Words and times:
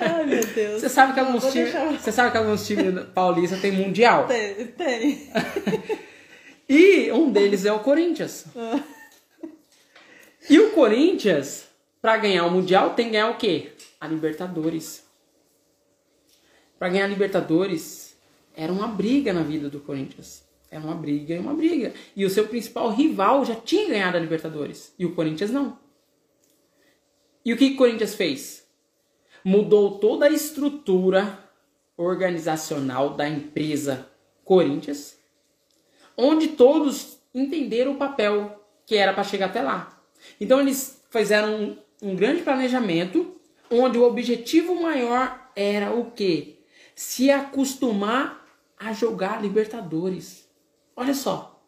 Ai, 0.00 0.26
meu 0.26 0.44
Deus. 0.44 0.80
Você 0.80 0.88
sabe 0.88 1.14
que 1.14 1.20
alguns 1.20 1.52
times, 1.52 1.72
você 2.00 2.12
sabe 2.12 2.30
que 2.30 2.36
alguns 2.36 2.66
times 2.66 3.04
paulistas 3.14 3.60
têm 3.60 3.72
mundial. 3.72 4.26
Tem, 4.28 4.66
tem. 4.66 5.30
E 6.68 7.12
um 7.12 7.30
deles 7.30 7.66
é 7.66 7.72
o 7.72 7.80
Corinthians. 7.80 8.46
E 10.48 10.58
o 10.58 10.70
Corinthians, 10.70 11.68
pra 12.00 12.16
ganhar 12.16 12.46
o 12.46 12.50
mundial, 12.50 12.94
tem 12.94 13.06
que 13.06 13.12
ganhar 13.12 13.28
o 13.28 13.36
quê? 13.36 13.72
A 14.00 14.06
Libertadores. 14.06 15.04
Pra 16.78 16.88
ganhar 16.88 17.04
a 17.04 17.08
Libertadores, 17.08 18.16
era 18.56 18.72
uma 18.72 18.88
briga 18.88 19.34
na 19.34 19.42
vida 19.42 19.68
do 19.68 19.80
Corinthians. 19.80 20.42
Era 20.70 20.82
uma 20.82 20.94
briga 20.94 21.34
e 21.34 21.38
uma 21.38 21.52
briga. 21.52 21.92
E 22.16 22.24
o 22.24 22.30
seu 22.30 22.48
principal 22.48 22.90
rival 22.90 23.44
já 23.44 23.54
tinha 23.54 23.88
ganhado 23.88 24.16
a 24.16 24.20
Libertadores. 24.20 24.94
E 24.98 25.04
o 25.04 25.14
Corinthians 25.14 25.50
não. 25.50 25.78
E 27.44 27.52
o 27.52 27.56
que 27.56 27.68
que 27.68 27.74
o 27.74 27.78
Corinthians 27.78 28.14
fez? 28.14 28.61
Mudou 29.44 29.98
toda 29.98 30.26
a 30.26 30.30
estrutura 30.30 31.38
organizacional 31.96 33.10
da 33.10 33.28
empresa 33.28 34.08
Corinthians, 34.44 35.18
onde 36.16 36.48
todos 36.48 37.18
entenderam 37.34 37.92
o 37.92 37.98
papel 37.98 38.60
que 38.86 38.96
era 38.96 39.12
para 39.12 39.24
chegar 39.24 39.46
até 39.46 39.62
lá. 39.62 40.00
Então 40.40 40.60
eles 40.60 41.02
fizeram 41.10 41.54
um, 41.54 42.10
um 42.10 42.16
grande 42.16 42.42
planejamento, 42.42 43.40
onde 43.70 43.98
o 43.98 44.04
objetivo 44.04 44.80
maior 44.80 45.50
era 45.56 45.92
o 45.92 46.10
quê? 46.10 46.58
Se 46.94 47.30
acostumar 47.30 48.44
a 48.78 48.92
jogar 48.92 49.40
Libertadores. 49.40 50.48
Olha 50.96 51.14
só. 51.14 51.62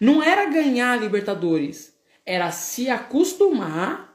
Não 0.00 0.22
era 0.22 0.46
ganhar 0.46 0.98
Libertadores, 1.00 1.94
era 2.24 2.50
se 2.50 2.88
acostumar 2.88 4.09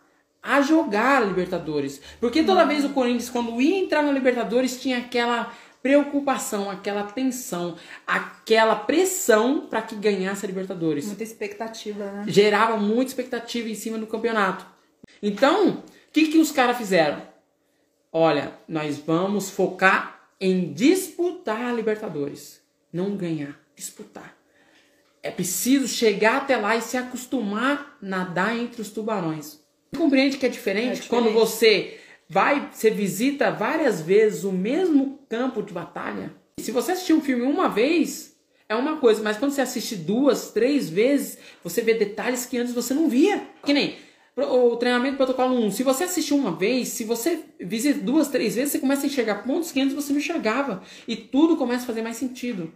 a 0.45 0.61
jogar 0.61 1.23
a 1.23 1.25
Libertadores. 1.25 1.99
Porque 2.19 2.43
toda 2.43 2.65
vez 2.65 2.85
o 2.85 2.89
Corinthians, 2.89 3.29
quando 3.29 3.59
ia 3.59 3.79
entrar 3.79 4.03
na 4.03 4.11
Libertadores, 4.11 4.79
tinha 4.79 4.99
aquela 4.99 5.51
preocupação, 5.81 6.69
aquela 6.69 7.03
tensão, 7.03 7.75
aquela 8.05 8.75
pressão 8.75 9.67
para 9.67 9.81
que 9.81 9.95
ganhasse 9.95 10.45
a 10.45 10.47
Libertadores. 10.47 11.07
Muita 11.07 11.23
expectativa, 11.23 12.05
né? 12.05 12.25
Gerava 12.27 12.77
muita 12.77 13.11
expectativa 13.11 13.67
em 13.67 13.75
cima 13.75 13.97
do 13.97 14.05
campeonato. 14.05 14.65
Então, 15.21 15.69
o 15.69 15.83
que, 16.13 16.27
que 16.27 16.37
os 16.37 16.51
caras 16.51 16.77
fizeram? 16.77 17.21
Olha, 18.11 18.53
nós 18.67 18.97
vamos 18.99 19.49
focar 19.49 20.29
em 20.39 20.71
disputar 20.73 21.61
a 21.65 21.73
Libertadores. 21.73 22.61
Não 22.93 23.15
ganhar, 23.15 23.59
disputar. 23.75 24.37
É 25.21 25.31
preciso 25.31 25.87
chegar 25.87 26.37
até 26.37 26.55
lá 26.55 26.75
e 26.75 26.81
se 26.81 26.97
acostumar 26.97 27.97
a 28.01 28.05
nadar 28.05 28.55
entre 28.55 28.81
os 28.81 28.91
tubarões. 28.91 29.64
Você 29.91 29.97
compreende 30.01 30.37
que 30.37 30.45
é 30.45 30.49
diferente, 30.49 30.85
É 30.87 30.91
diferente. 31.01 31.09
quando 31.09 31.31
você 31.33 31.97
vai, 32.29 32.69
você 32.71 32.89
visita 32.89 33.51
várias 33.51 34.01
vezes 34.01 34.43
o 34.43 34.51
mesmo 34.51 35.19
campo 35.29 35.61
de 35.61 35.73
batalha? 35.73 36.33
Se 36.59 36.71
você 36.71 36.93
assistir 36.93 37.13
um 37.13 37.21
filme 37.21 37.43
uma 37.43 37.69
vez, 37.69 38.35
é 38.67 38.75
uma 38.75 38.97
coisa, 38.97 39.21
mas 39.21 39.37
quando 39.37 39.51
você 39.51 39.61
assiste 39.61 39.95
duas, 39.95 40.51
três 40.51 40.89
vezes, 40.89 41.37
você 41.63 41.81
vê 41.81 41.93
detalhes 41.93 42.45
que 42.45 42.57
antes 42.57 42.73
você 42.73 42.93
não 42.93 43.07
via. 43.07 43.43
Que 43.63 43.73
nem 43.73 43.95
o 44.37 44.75
treinamento 44.75 45.15
protocolo 45.15 45.55
1. 45.65 45.71
Se 45.71 45.83
você 45.83 46.03
assistiu 46.03 46.35
uma 46.35 46.51
vez, 46.51 46.89
se 46.89 47.03
você 47.05 47.39
visita 47.59 47.99
duas, 48.01 48.27
três 48.27 48.55
vezes, 48.55 48.73
você 48.73 48.79
começa 48.79 49.03
a 49.03 49.07
enxergar 49.07 49.43
pontos 49.43 49.71
que 49.71 49.79
antes 49.79 49.95
você 49.95 50.11
não 50.11 50.19
enxergava. 50.19 50.81
E 51.07 51.15
tudo 51.15 51.55
começa 51.55 51.83
a 51.83 51.87
fazer 51.87 52.01
mais 52.01 52.17
sentido. 52.17 52.73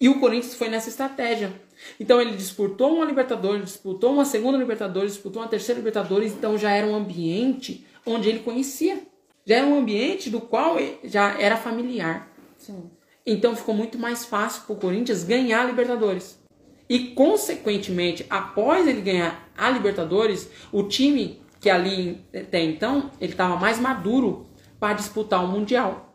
E 0.00 0.08
o 0.08 0.18
Corinthians 0.18 0.54
foi 0.54 0.68
nessa 0.68 0.88
estratégia. 0.88 1.52
Então 1.98 2.20
ele 2.20 2.34
disputou 2.34 2.96
uma 2.96 3.04
Libertadores, 3.04 3.64
disputou 3.64 4.12
uma 4.12 4.24
segunda 4.24 4.56
Libertadores, 4.56 5.12
disputou 5.12 5.42
uma 5.42 5.48
terceira 5.48 5.78
Libertadores, 5.78 6.32
então 6.32 6.56
já 6.56 6.70
era 6.70 6.86
um 6.86 6.94
ambiente 6.94 7.86
onde 8.06 8.28
ele 8.28 8.38
conhecia. 8.38 9.02
Já 9.44 9.56
era 9.56 9.66
um 9.66 9.78
ambiente 9.78 10.30
do 10.30 10.40
qual 10.40 10.78
ele 10.78 10.98
já 11.04 11.38
era 11.38 11.56
familiar. 11.56 12.32
Sim. 12.56 12.90
Então 13.26 13.54
ficou 13.54 13.74
muito 13.74 13.98
mais 13.98 14.24
fácil 14.24 14.62
para 14.62 14.72
o 14.72 14.78
Corinthians 14.78 15.22
ganhar 15.22 15.62
a 15.62 15.66
Libertadores. 15.66 16.40
E, 16.88 17.08
consequentemente, 17.10 18.26
após 18.28 18.88
ele 18.88 19.00
ganhar 19.00 19.48
a 19.56 19.70
Libertadores, 19.70 20.50
o 20.72 20.82
time 20.82 21.40
que 21.60 21.68
ali 21.70 22.24
até 22.34 22.62
então, 22.62 23.10
ele 23.20 23.32
estava 23.32 23.56
mais 23.56 23.78
maduro 23.78 24.46
para 24.78 24.94
disputar 24.94 25.44
o 25.44 25.48
Mundial. 25.48 26.12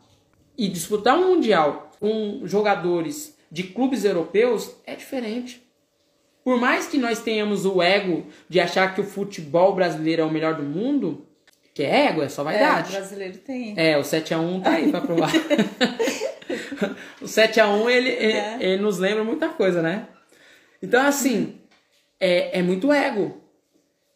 E 0.58 0.68
disputar 0.68 1.16
um 1.16 1.34
Mundial 1.34 1.90
com 2.00 2.40
jogadores 2.44 3.35
de 3.50 3.62
clubes 3.64 4.04
europeus 4.04 4.74
é 4.86 4.94
diferente. 4.94 5.62
Por 6.44 6.60
mais 6.60 6.86
que 6.86 6.96
nós 6.98 7.20
tenhamos 7.20 7.64
o 7.66 7.82
ego 7.82 8.26
de 8.48 8.60
achar 8.60 8.94
que 8.94 9.00
o 9.00 9.04
futebol 9.04 9.74
brasileiro 9.74 10.22
é 10.22 10.24
o 10.24 10.30
melhor 10.30 10.54
do 10.54 10.62
mundo, 10.62 11.26
que 11.74 11.82
é 11.82 12.06
ego, 12.06 12.22
é 12.22 12.28
só 12.28 12.42
É, 12.42 12.44
vaidade. 12.44 12.92
brasileiro 12.92 13.38
tem. 13.38 13.74
É, 13.76 13.98
o 13.98 14.02
7x1 14.02 14.62
tá 14.62 14.70
aí 14.70 14.90
pra 14.90 15.00
provar. 15.00 15.30
o 17.20 17.24
7x1 17.24 17.90
ele, 17.90 18.08
ele, 18.10 18.32
É. 18.32 18.56
ele 18.60 18.82
nos 18.82 18.98
lembra 18.98 19.24
muita 19.24 19.48
coisa, 19.48 19.82
né? 19.82 20.08
Então, 20.82 21.04
assim, 21.04 21.58
é, 22.20 22.58
é 22.58 22.62
muito 22.62 22.92
ego. 22.92 23.42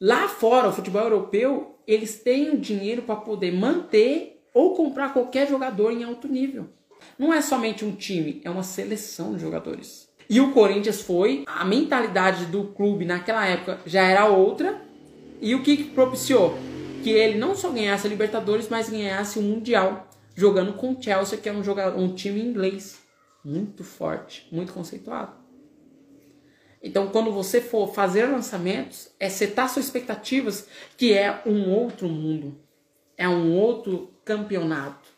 Lá 0.01 0.29
fora, 0.29 0.69
o 0.69 0.73
futebol 0.73 1.03
europeu, 1.03 1.79
eles 1.87 2.23
têm 2.23 2.51
o 2.51 2.59
dinheiro 2.59 3.03
para 3.03 3.17
poder 3.17 3.53
manter 3.53 4.41
ou 4.55 4.75
comprar 4.75 5.13
qualquer 5.13 5.49
jogador 5.49 5.91
em 5.91 6.05
alto 6.05 6.29
nível. 6.29 6.69
Não 7.19 7.33
é 7.33 7.41
somente 7.41 7.85
um 7.85 7.93
time, 7.93 8.41
é 8.45 8.51
uma 8.51 8.63
seleção 8.63 9.35
de 9.35 9.41
jogadores. 9.41 10.09
E 10.29 10.41
o 10.41 10.53
Corinthians 10.53 11.01
foi, 11.01 11.45
a 11.47 11.65
mentalidade 11.65 12.47
do 12.47 12.65
clube 12.65 13.05
naquela 13.05 13.45
época 13.47 13.81
já 13.85 14.03
era 14.03 14.27
outra. 14.27 14.81
E 15.41 15.55
o 15.55 15.63
que 15.63 15.85
propiciou? 15.85 16.57
Que 17.03 17.11
ele 17.11 17.39
não 17.39 17.57
só 17.57 17.71
ganhasse 17.71 18.07
a 18.07 18.11
Libertadores, 18.11 18.69
mas 18.69 18.89
ganhasse 18.89 19.39
o 19.39 19.43
Mundial, 19.43 20.09
jogando 20.37 20.75
com 20.75 20.93
o 20.93 21.03
Chelsea, 21.03 21.37
que 21.37 21.49
é 21.49 21.53
um, 21.53 21.65
jogador, 21.65 21.99
um 21.99 22.15
time 22.15 22.41
inglês 22.41 23.01
muito 23.45 23.83
forte, 23.83 24.47
muito 24.53 24.73
conceituado. 24.73 25.33
Então, 26.83 27.09
quando 27.09 27.31
você 27.31 27.61
for 27.61 27.93
fazer 27.93 28.27
lançamentos, 28.27 29.11
é 29.19 29.29
setar 29.29 29.69
suas 29.69 29.87
expectativas, 29.87 30.67
que 30.97 31.13
é 31.13 31.43
um 31.45 31.71
outro 31.71 32.09
mundo, 32.09 32.59
é 33.17 33.29
um 33.29 33.53
outro 33.55 34.15
campeonato, 34.25 35.10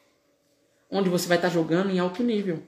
onde 0.92 1.08
você 1.08 1.26
vai 1.26 1.38
estar 1.38 1.48
jogando 1.48 1.90
em 1.90 1.98
alto 1.98 2.22
nível. 2.22 2.62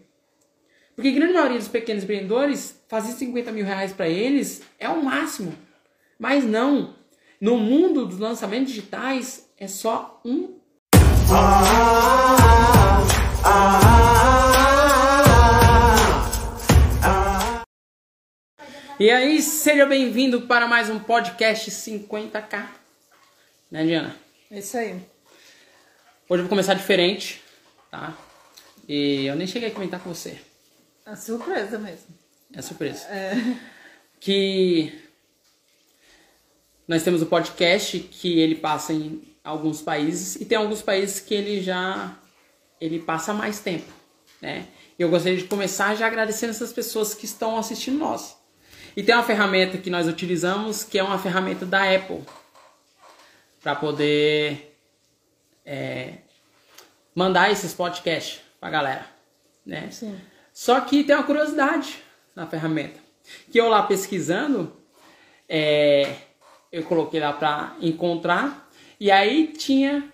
Porque 0.97 1.11
a 1.11 1.13
grande 1.13 1.35
maioria 1.35 1.59
dos 1.59 1.69
pequenos 1.69 2.05
empreendedores, 2.05 2.81
fazer 2.89 3.13
50 3.13 3.53
mil 3.53 3.67
reais 3.67 3.93
para 3.93 4.09
eles 4.09 4.63
é 4.79 4.89
o 4.89 5.05
máximo. 5.05 5.55
Mas 6.19 6.45
não. 6.45 6.95
No 7.41 7.59
mundo 7.59 8.07
dos 8.07 8.19
lançamentos 8.19 8.73
digitais, 8.73 9.51
é 9.59 9.69
só 9.69 10.21
um 10.25 10.55
E 18.99 19.11
aí, 19.11 19.43
seja 19.43 19.85
bem-vindo 19.85 20.43
para 20.43 20.69
mais 20.69 20.89
um 20.89 20.99
podcast 21.01 21.71
50k. 21.71 22.69
Né, 23.71 23.85
Diana? 23.85 24.17
É 24.51 24.61
Isso 24.61 24.79
aí. 24.79 24.93
Hoje 24.93 25.03
eu 26.29 26.39
vou 26.39 26.49
começar 26.49 26.75
diferente, 26.75 27.43
tá? 27.95 28.13
E 28.89 29.25
eu 29.27 29.37
nem 29.37 29.47
cheguei 29.47 29.69
a 29.69 29.73
comentar 29.73 30.01
com 30.01 30.13
você. 30.13 30.37
A 31.07 31.15
surpresa 31.15 31.79
mesmo. 31.79 32.07
É 32.53 32.61
surpresa. 32.61 33.07
É. 33.07 33.35
Que 34.19 35.01
nós 36.89 37.05
temos 37.05 37.23
o 37.23 37.27
podcast 37.27 37.99
que 38.01 38.41
ele 38.41 38.57
passa 38.57 38.93
em 38.93 39.23
alguns 39.45 39.81
países 39.81 40.37
e 40.37 40.45
tem 40.45 40.59
alguns 40.59 40.83
países 40.83 41.21
que 41.21 41.35
ele 41.35 41.63
já 41.63 42.19
ele 42.81 42.99
passa 42.99 43.33
mais 43.33 43.61
tempo, 43.61 43.91
né? 44.43 44.67
E 44.99 45.03
eu 45.03 45.09
gostaria 45.09 45.39
de 45.39 45.45
começar 45.45 45.95
já 45.95 46.07
agradecendo 46.07 46.51
essas 46.51 46.73
pessoas 46.73 47.15
que 47.15 47.25
estão 47.25 47.57
assistindo 47.57 47.99
nós. 47.99 48.37
E 48.97 49.03
tem 49.03 49.15
uma 49.15 49.25
ferramenta 49.25 49.79
que 49.79 49.91
nós 49.91 50.09
utilizamos 50.09 50.83
que 50.83 50.99
é 50.99 51.03
uma 51.03 51.19
ferramenta 51.19 51.65
da 51.65 51.95
Apple 51.95 52.23
para 53.63 53.77
poder 53.77 54.77
é, 55.65 56.19
mandar 57.15 57.51
esses 57.51 57.73
podcasts 57.73 58.41
pra 58.61 58.71
galera, 58.71 59.07
né? 59.65 59.91
Sim. 59.91 60.19
Só 60.53 60.81
que 60.81 61.05
tem 61.05 61.15
uma 61.15 61.25
curiosidade 61.25 62.03
na 62.35 62.47
ferramenta. 62.47 63.01
Que 63.51 63.59
eu 63.61 63.69
lá 63.69 63.83
pesquisando, 63.83 64.73
é, 65.49 66.15
eu 66.71 66.83
coloquei 66.83 67.21
lá 67.21 67.33
para 67.33 67.77
encontrar, 67.81 68.69
e 68.99 69.11
aí 69.11 69.49
tinha 69.49 70.13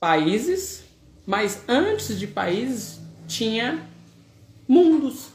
países, 0.00 0.84
mas 1.26 1.62
antes 1.68 2.18
de 2.18 2.26
países 2.26 3.00
tinha 3.26 3.84
mundos. 4.68 5.30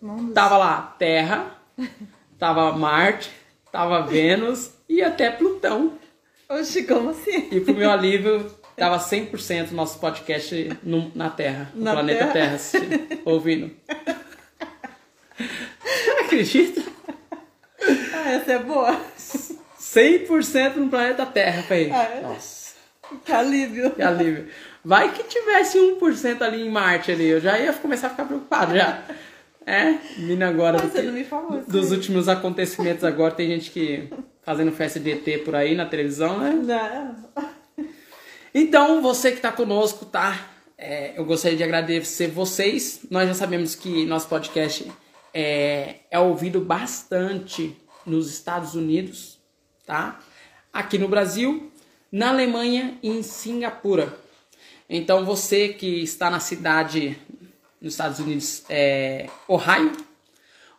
Mundos. 0.00 0.34
Tava 0.34 0.56
lá 0.58 0.94
Terra, 0.98 1.58
tava 2.38 2.72
Marte, 2.72 3.30
tava 3.72 4.02
Vênus 4.02 4.72
e 4.88 5.02
até 5.02 5.30
Plutão. 5.30 5.98
Oxi, 6.48 6.86
como 6.86 7.10
assim? 7.10 7.48
E 7.50 7.60
pro 7.60 7.74
meu 7.74 7.90
alívio, 7.90 8.54
tava 8.76 8.98
100% 8.98 9.70
nosso 9.72 9.98
podcast 9.98 10.70
no- 10.82 11.10
na 11.14 11.30
Terra, 11.30 11.70
no 11.74 11.84
Na 11.84 11.92
planeta 11.92 12.18
Terra? 12.20 12.32
Terra, 12.32 12.54
assistindo, 12.56 13.20
ouvindo. 13.24 13.70
Acredita? 16.24 16.82
Ah, 18.14 18.30
essa 18.32 18.52
é 18.52 18.58
boa. 18.58 18.98
100% 19.78 20.76
no 20.76 20.88
planeta 20.88 21.26
Terra, 21.26 21.62
falei. 21.62 21.90
Ah, 21.92 22.02
é? 22.04 22.20
Nossa. 22.22 22.74
Que 23.24 23.32
alívio. 23.32 23.90
Que 23.90 24.02
alívio. 24.02 24.48
Vai 24.84 25.12
que 25.12 25.22
tivesse 25.24 25.78
1% 25.78 26.42
ali 26.42 26.62
em 26.66 26.70
Marte 26.70 27.12
ali, 27.12 27.26
eu 27.28 27.40
já 27.40 27.58
ia 27.58 27.72
começar 27.72 28.08
a 28.08 28.10
ficar 28.10 28.24
preocupado 28.24 28.74
já. 28.76 29.02
É, 29.66 29.94
mina 30.18 30.48
agora 30.48 30.76
Mas 30.78 30.90
do 30.90 30.92
você 30.92 31.02
não 31.02 31.12
me 31.14 31.24
falou 31.24 31.58
isso 31.58 31.70
dos 31.70 31.90
últimos 31.90 32.28
acontecimentos 32.28 33.02
agora, 33.02 33.32
tem 33.32 33.48
gente 33.48 33.70
que 33.70 34.10
fazendo 34.42 34.70
festa 34.72 35.00
de 35.00 35.10
ET 35.10 35.42
por 35.42 35.54
aí 35.56 35.74
na 35.74 35.86
televisão, 35.86 36.38
né? 36.38 36.50
Não. 36.50 37.44
Então, 38.56 39.02
você 39.02 39.32
que 39.32 39.38
está 39.38 39.50
conosco, 39.50 40.06
tá? 40.06 40.48
É, 40.78 41.18
eu 41.18 41.24
gostaria 41.24 41.56
de 41.56 41.64
agradecer 41.64 42.28
vocês. 42.28 43.00
Nós 43.10 43.26
já 43.26 43.34
sabemos 43.34 43.74
que 43.74 44.06
nosso 44.06 44.28
podcast 44.28 44.92
é, 45.34 45.96
é 46.08 46.20
ouvido 46.20 46.60
bastante 46.60 47.76
nos 48.06 48.30
Estados 48.30 48.76
Unidos, 48.76 49.40
tá? 49.84 50.20
Aqui 50.72 50.98
no 50.98 51.08
Brasil, 51.08 51.72
na 52.12 52.28
Alemanha 52.28 52.96
e 53.02 53.08
em 53.08 53.24
Singapura. 53.24 54.16
Então, 54.88 55.24
você 55.24 55.70
que 55.70 56.04
está 56.04 56.30
na 56.30 56.38
cidade 56.38 57.18
nos 57.80 57.94
Estados 57.94 58.20
Unidos, 58.20 58.62
é, 58.68 59.28
Ohio, 59.48 59.90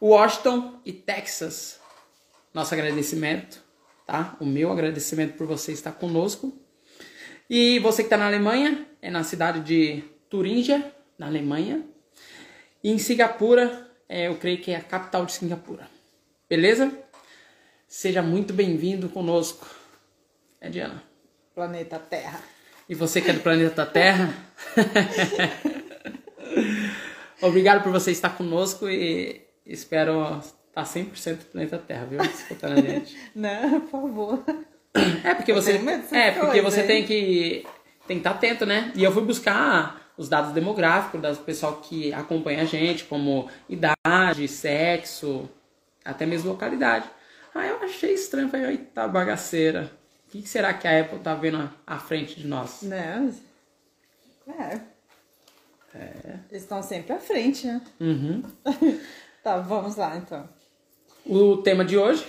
Washington 0.02 0.80
e 0.86 0.94
Texas, 0.94 1.82
nosso 2.54 2.74
agradecimento, 2.74 3.62
tá? 4.08 4.38
O 4.40 4.46
meu 4.46 4.72
agradecimento 4.72 5.36
por 5.36 5.46
você 5.46 5.74
estar 5.74 5.92
conosco. 5.92 6.58
E 7.50 7.80
você 7.80 8.02
que 8.02 8.08
está 8.08 8.18
na 8.18 8.26
Alemanha, 8.26 8.86
é 9.02 9.12
na 9.12 9.24
cidade 9.24 9.60
de 9.60 10.04
Turingia, 10.30 10.94
na 11.18 11.28
Alemanha. 11.28 11.84
E 12.84 12.92
em 12.92 12.98
Singapura, 12.98 13.88
é, 14.10 14.28
eu 14.28 14.36
creio 14.36 14.60
que 14.60 14.72
é 14.72 14.78
a 14.78 14.82
capital 14.82 15.26
de 15.26 15.34
Singapura. 15.34 15.88
Beleza? 16.50 16.92
Seja 17.88 18.22
muito 18.22 18.54
bem-vindo 18.54 19.10
conosco. 19.10 19.68
É, 20.60 20.70
Diana. 20.70 21.04
Planeta 21.54 22.00
Terra. 22.00 22.42
E 22.90 22.96
você 22.96 23.22
que 23.22 23.30
é 23.30 23.34
do 23.34 23.42
planeta 23.42 23.86
Terra. 23.86 24.34
Obrigado 27.42 27.84
por 27.84 27.92
você 27.92 28.12
estar 28.12 28.36
conosco 28.36 28.90
e 28.90 29.46
espero 29.66 30.40
estar 30.40 30.84
100% 30.84 31.38
do 31.38 31.46
planeta 31.46 31.78
Terra, 31.78 32.06
viu? 32.06 32.22
Escutando 32.24 32.80
a 32.80 32.82
gente. 32.82 33.16
Não, 33.36 33.82
por 33.82 34.02
favor. 34.02 34.44
É 35.24 35.34
porque 35.34 35.52
você, 35.54 35.78
medo 35.78 36.04
é 36.16 36.32
porque 36.32 36.62
você 36.62 36.82
hein? 36.82 36.88
tem 36.88 37.06
que 37.06 37.66
tem 38.08 38.18
que 38.18 38.20
estar 38.22 38.32
atento, 38.32 38.66
né? 38.66 38.92
E 38.96 39.04
eu 39.04 39.12
fui 39.12 39.24
buscar 39.24 40.02
os 40.18 40.30
dados 40.30 40.54
demográficos 40.54 41.22
das 41.22 41.38
pessoal 41.38 41.78
que 41.78 42.14
acompanha 42.14 42.62
a 42.62 42.66
gente, 42.66 43.04
como 43.04 43.50
idade, 43.68 44.48
sexo, 44.48 45.50
até 46.04 46.26
mesmo 46.26 46.50
localidade. 46.52 47.10
Aí 47.54 47.70
eu 47.70 47.82
achei 47.84 48.14
estranho, 48.14 48.50
falei, 48.50 48.68
eita 48.72 49.08
bagaceira. 49.08 49.92
O 50.28 50.32
que 50.32 50.48
será 50.48 50.74
que 50.74 50.88
a 50.88 51.02
Apple 51.02 51.20
tá 51.20 51.34
vendo 51.34 51.70
à- 51.86 51.98
frente 51.98 52.40
de 52.40 52.48
nós? 52.48 52.82
Não. 52.84 53.34
É. 54.48 54.80
Eles 56.52 56.64
estão 56.64 56.84
sempre 56.84 57.14
à 57.14 57.20
frente, 57.20 57.66
né? 57.68 57.82
Uhum. 58.00 58.44
Tá, 59.44 59.60
vamos 59.60 59.96
lá 59.96 60.18
então. 60.18 60.50
O 61.24 61.58
tema 61.58 61.86
de 61.86 61.96
hoje, 61.96 62.26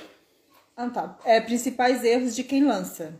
Ah, 0.76 0.90
tá. 0.90 1.19
É 1.25 1.40
principais 1.40 2.05
erros 2.05 2.37
de 2.37 2.44
quem 2.44 2.64
lança. 2.64 3.19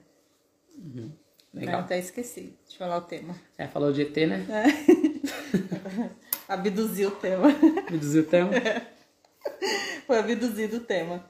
Eu 0.95 1.11
legal. 1.55 1.81
até 1.81 1.99
esqueci 1.99 2.55
de 2.69 2.77
falar 2.77 2.99
o 2.99 3.03
tema. 3.03 3.35
É, 3.57 3.67
falou 3.67 3.93
de 3.93 4.03
ET, 4.03 4.17
né? 4.29 4.47
É. 4.51 6.13
Abduziu 6.53 7.09
o 7.09 7.13
tema. 7.13 7.49
Reduziu 7.89 8.23
o 8.23 8.27
tema. 8.27 8.51
Foi 10.07 10.19
abduzido 10.19 10.77
o 10.77 10.81
tema. 10.81 11.25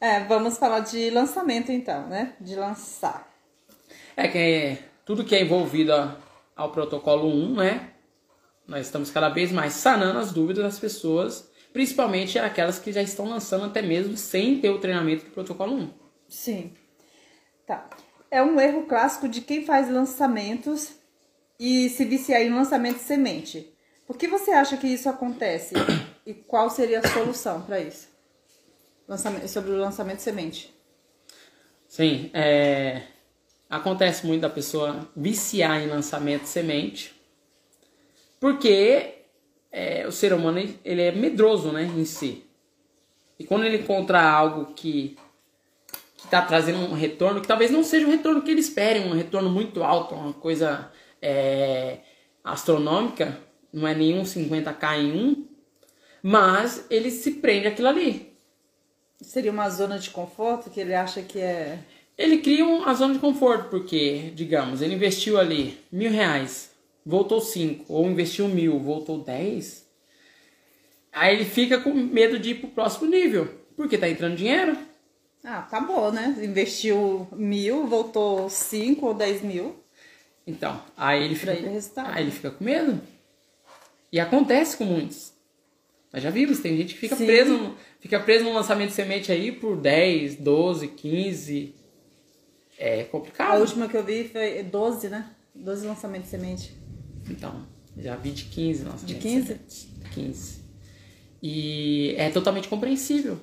É, 0.00 0.20
vamos 0.24 0.56
falar 0.56 0.80
de 0.80 1.10
lançamento 1.10 1.72
então, 1.72 2.06
né? 2.06 2.34
De 2.40 2.54
lançar. 2.54 3.30
É 4.16 4.28
que 4.28 4.38
é, 4.38 4.78
tudo 5.04 5.24
que 5.24 5.34
é 5.34 5.42
envolvido 5.42 5.92
ao 6.54 6.70
protocolo 6.70 7.28
1, 7.28 7.54
né? 7.56 7.90
Nós 8.66 8.86
estamos 8.86 9.10
cada 9.10 9.28
vez 9.28 9.52
mais 9.52 9.74
sanando 9.74 10.18
as 10.18 10.32
dúvidas 10.32 10.64
das 10.64 10.78
pessoas, 10.78 11.50
principalmente 11.76 12.38
aquelas 12.38 12.78
que 12.78 12.90
já 12.90 13.02
estão 13.02 13.28
lançando 13.28 13.66
até 13.66 13.82
mesmo 13.82 14.16
sem 14.16 14.58
ter 14.62 14.70
o 14.70 14.78
treinamento 14.78 15.26
do 15.26 15.30
protocolo 15.30 15.76
1. 15.76 15.90
Sim. 16.26 16.72
Tá. 17.66 17.86
É 18.30 18.42
um 18.42 18.58
erro 18.58 18.86
clássico 18.86 19.28
de 19.28 19.42
quem 19.42 19.62
faz 19.62 19.90
lançamentos 19.90 20.94
e 21.60 21.90
se 21.90 22.06
viciar 22.06 22.40
em 22.40 22.48
lançamento 22.48 22.96
de 22.96 23.02
semente. 23.02 23.70
Por 24.06 24.16
que 24.16 24.26
você 24.26 24.52
acha 24.52 24.78
que 24.78 24.86
isso 24.86 25.06
acontece? 25.06 25.74
E 26.24 26.32
qual 26.32 26.70
seria 26.70 27.00
a 27.00 27.08
solução 27.08 27.60
para 27.60 27.78
isso? 27.78 28.08
Lançamento, 29.06 29.46
sobre 29.46 29.72
o 29.72 29.76
lançamento 29.76 30.16
de 30.16 30.22
semente. 30.22 30.74
Sim, 31.86 32.30
é, 32.32 33.02
acontece 33.68 34.26
muito 34.26 34.40
da 34.40 34.48
pessoa 34.48 35.06
viciar 35.14 35.82
em 35.82 35.88
lançamento 35.88 36.44
de 36.44 36.48
semente, 36.48 37.14
porque 38.40 39.15
é, 39.70 40.06
o 40.06 40.12
ser 40.12 40.32
humano 40.32 40.58
ele- 40.84 41.02
é 41.02 41.12
medroso, 41.12 41.72
né, 41.72 41.84
em 41.84 42.04
si. 42.04 42.44
E 43.38 43.44
quando 43.44 43.64
ele 43.64 43.78
encontra 43.78 44.22
algo 44.22 44.72
que 44.74 45.16
está 46.24 46.42
trazendo 46.42 46.78
um 46.78 46.94
retorno, 46.94 47.40
que 47.40 47.46
talvez 47.46 47.70
não 47.70 47.84
seja 47.84 48.06
um 48.06 48.10
retorno 48.10 48.42
que 48.42 48.50
ele 48.50 48.60
espere, 48.60 49.00
um 49.00 49.12
retorno 49.12 49.50
muito 49.50 49.82
alto, 49.84 50.14
uma 50.14 50.32
coisa 50.32 50.90
é, 51.20 51.98
astronômica, 52.42 53.38
não 53.72 53.86
é 53.86 53.94
nenhum 53.94 54.22
50k 54.24 54.98
em 54.98 55.12
um, 55.12 55.46
mas 56.22 56.86
ele 56.90 57.10
se 57.10 57.32
prende 57.32 57.66
àquilo 57.68 57.88
ali. 57.88 58.32
Seria 59.20 59.50
uma 59.50 59.68
zona 59.70 59.98
de 59.98 60.10
conforto 60.10 60.70
que 60.70 60.80
ele 60.80 60.94
acha 60.94 61.22
que 61.22 61.38
é. 61.38 61.78
Ele 62.18 62.38
cria 62.38 62.64
uma 62.64 62.92
zona 62.94 63.14
de 63.14 63.20
conforto, 63.20 63.68
porque, 63.68 64.30
digamos, 64.34 64.80
ele 64.80 64.94
investiu 64.94 65.38
ali 65.38 65.78
mil 65.92 66.10
reais, 66.10 66.70
voltou 67.06 67.40
cinco, 67.40 67.84
ou 67.88 68.04
investiu 68.10 68.48
mil, 68.48 68.78
voltou 68.80 69.22
dez. 69.22 69.86
Aí 71.12 71.34
ele 71.36 71.44
fica 71.44 71.80
com 71.80 71.94
medo 71.94 72.38
de 72.38 72.50
ir 72.50 72.54
pro 72.56 72.68
próximo 72.68 73.08
nível, 73.08 73.48
porque 73.76 73.96
tá 73.96 74.08
entrando 74.08 74.36
dinheiro. 74.36 74.76
Ah, 75.44 75.62
tá 75.62 75.80
bom, 75.80 76.10
né? 76.10 76.36
Investiu 76.42 77.26
mil, 77.32 77.86
voltou 77.86 78.50
cinco 78.50 79.06
ou 79.06 79.14
dez 79.14 79.40
mil. 79.40 79.76
Então, 80.46 80.82
aí 80.96 81.24
ele 81.24 81.34
fica, 81.36 81.52
ele 81.52 81.68
aí 81.68 82.22
ele 82.24 82.30
fica 82.32 82.50
com 82.50 82.64
medo. 82.64 83.00
E 84.12 84.18
acontece 84.20 84.76
com 84.76 84.84
muitos. 84.84 85.32
Nós 86.12 86.22
já 86.22 86.30
vimos, 86.30 86.60
tem 86.60 86.76
gente 86.76 86.94
que 86.94 87.00
fica 87.00 87.16
Sim. 87.16 87.26
preso, 87.26 87.56
no- 87.58 87.76
fica 88.00 88.18
preso 88.20 88.44
no 88.44 88.52
lançamento 88.52 88.88
de 88.90 88.94
semente 88.94 89.30
aí 89.32 89.52
por 89.52 89.76
10, 89.76 90.36
12, 90.36 90.88
15. 90.88 91.74
É 92.78 93.02
A 93.02 93.04
complicado. 93.06 93.60
última 93.60 93.88
que 93.88 93.96
eu 93.96 94.04
vi 94.04 94.28
foi 94.28 94.62
12, 94.62 95.08
né? 95.08 95.30
12 95.54 95.86
lançamentos 95.86 96.30
de 96.30 96.36
semente. 96.36 96.76
Então, 97.28 97.66
já 97.96 98.16
vi 98.16 98.30
de 98.30 98.44
15 98.44 98.84
lançamentos. 98.84 99.06
De 99.06 99.14
15? 99.16 99.46
sementes. 99.46 99.88
15. 100.14 100.60
E 101.42 102.14
é 102.16 102.30
totalmente 102.30 102.68
compreensível. 102.68 103.40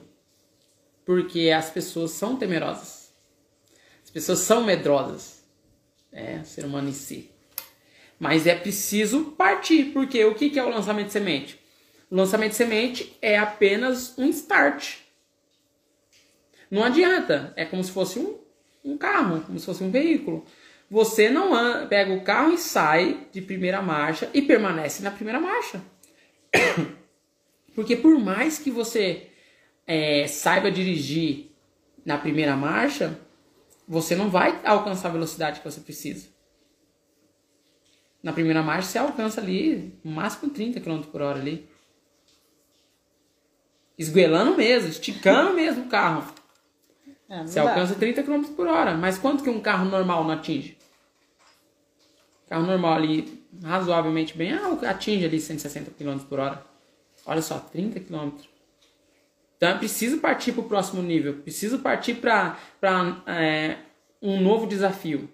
Porque 1.05 1.49
as 1.49 1.69
pessoas 1.69 2.11
são 2.11 2.35
temerosas. 2.35 3.13
As 4.03 4.09
pessoas 4.09 4.39
são 4.39 4.63
medrosas. 4.63 5.43
É, 6.11 6.37
o 6.37 6.45
ser 6.45 6.65
humano 6.65 6.89
em 6.89 6.93
si. 6.93 7.31
Mas 8.19 8.45
é 8.45 8.55
preciso 8.55 9.31
partir, 9.31 9.85
porque 9.91 10.23
o 10.23 10.35
que 10.35 10.49
que 10.49 10.59
é 10.59 10.63
o 10.63 10.69
lançamento 10.69 11.07
de 11.07 11.13
semente? 11.13 11.59
O 12.09 12.15
lançamento 12.15 12.51
de 12.51 12.57
semente 12.57 13.17
é 13.21 13.37
apenas 13.37 14.17
um 14.17 14.29
start. 14.29 14.97
Não 16.69 16.83
adianta, 16.83 17.51
é 17.55 17.65
como 17.65 17.83
se 17.83 17.91
fosse 17.91 18.19
um, 18.19 18.39
um 18.83 18.97
carro, 18.97 19.41
como 19.41 19.59
se 19.59 19.65
fosse 19.65 19.83
um 19.83 19.91
veículo. 19.91 20.45
Você 20.93 21.27
não 21.27 21.55
an- 21.55 21.87
pega 21.87 22.13
o 22.13 22.21
carro 22.23 22.53
e 22.53 22.57
sai 22.59 23.25
de 23.31 23.41
primeira 23.41 23.81
marcha 23.81 24.29
e 24.31 24.43
permanece 24.43 25.01
na 25.01 25.09
primeira 25.09 25.39
marcha. 25.39 25.81
Porque 27.73 27.95
por 27.95 28.19
mais 28.19 28.59
que 28.59 28.69
você 28.69 29.27
é, 29.87 30.27
saiba 30.27 30.69
dirigir 30.71 31.49
na 32.05 32.15
primeira 32.19 32.55
marcha, 32.55 33.19
você 33.87 34.15
não 34.15 34.29
vai 34.29 34.61
alcançar 34.63 35.09
a 35.09 35.13
velocidade 35.13 35.61
que 35.61 35.65
você 35.71 35.81
precisa. 35.81 36.27
Na 38.21 38.31
primeira 38.31 38.61
marcha 38.61 38.87
você 38.87 38.97
alcança 38.99 39.41
ali 39.41 39.99
no 40.03 40.11
máximo 40.11 40.51
30 40.51 40.79
km 40.79 41.01
por 41.11 41.23
hora 41.23 41.39
ali. 41.39 41.67
Esguelando 43.97 44.55
mesmo, 44.55 44.89
esticando 44.89 45.53
mesmo 45.57 45.85
o 45.85 45.89
carro. 45.89 46.31
É, 47.27 47.41
Você 47.47 47.55
dá. 47.55 47.69
alcança 47.69 47.95
30 47.95 48.21
km 48.21 48.43
por 48.55 48.67
hora. 48.67 48.93
Mas 48.95 49.17
quanto 49.17 49.43
que 49.43 49.49
um 49.49 49.59
carro 49.59 49.85
normal 49.89 50.23
não 50.23 50.29
atinge? 50.31 50.77
Carro 52.53 52.67
normal 52.67 52.93
ali, 52.93 53.43
razoavelmente 53.63 54.37
bem, 54.37 54.53
ah, 54.53 54.77
atinge 54.87 55.25
ali 55.25 55.41
160 55.41 55.89
km 55.89 56.19
por 56.19 56.39
hora. 56.39 56.63
Olha 57.25 57.41
só, 57.41 57.57
30 57.57 57.99
km. 58.01 58.29
Então 59.57 59.69
é 59.69 59.77
preciso 59.79 60.19
partir 60.19 60.51
para 60.51 60.61
o 60.61 60.67
próximo 60.69 61.01
nível. 61.01 61.41
Preciso 61.41 61.79
partir 61.79 62.13
para 62.13 62.55
é, 63.25 63.77
um 64.21 64.39
novo 64.39 64.67
desafio. 64.67 65.27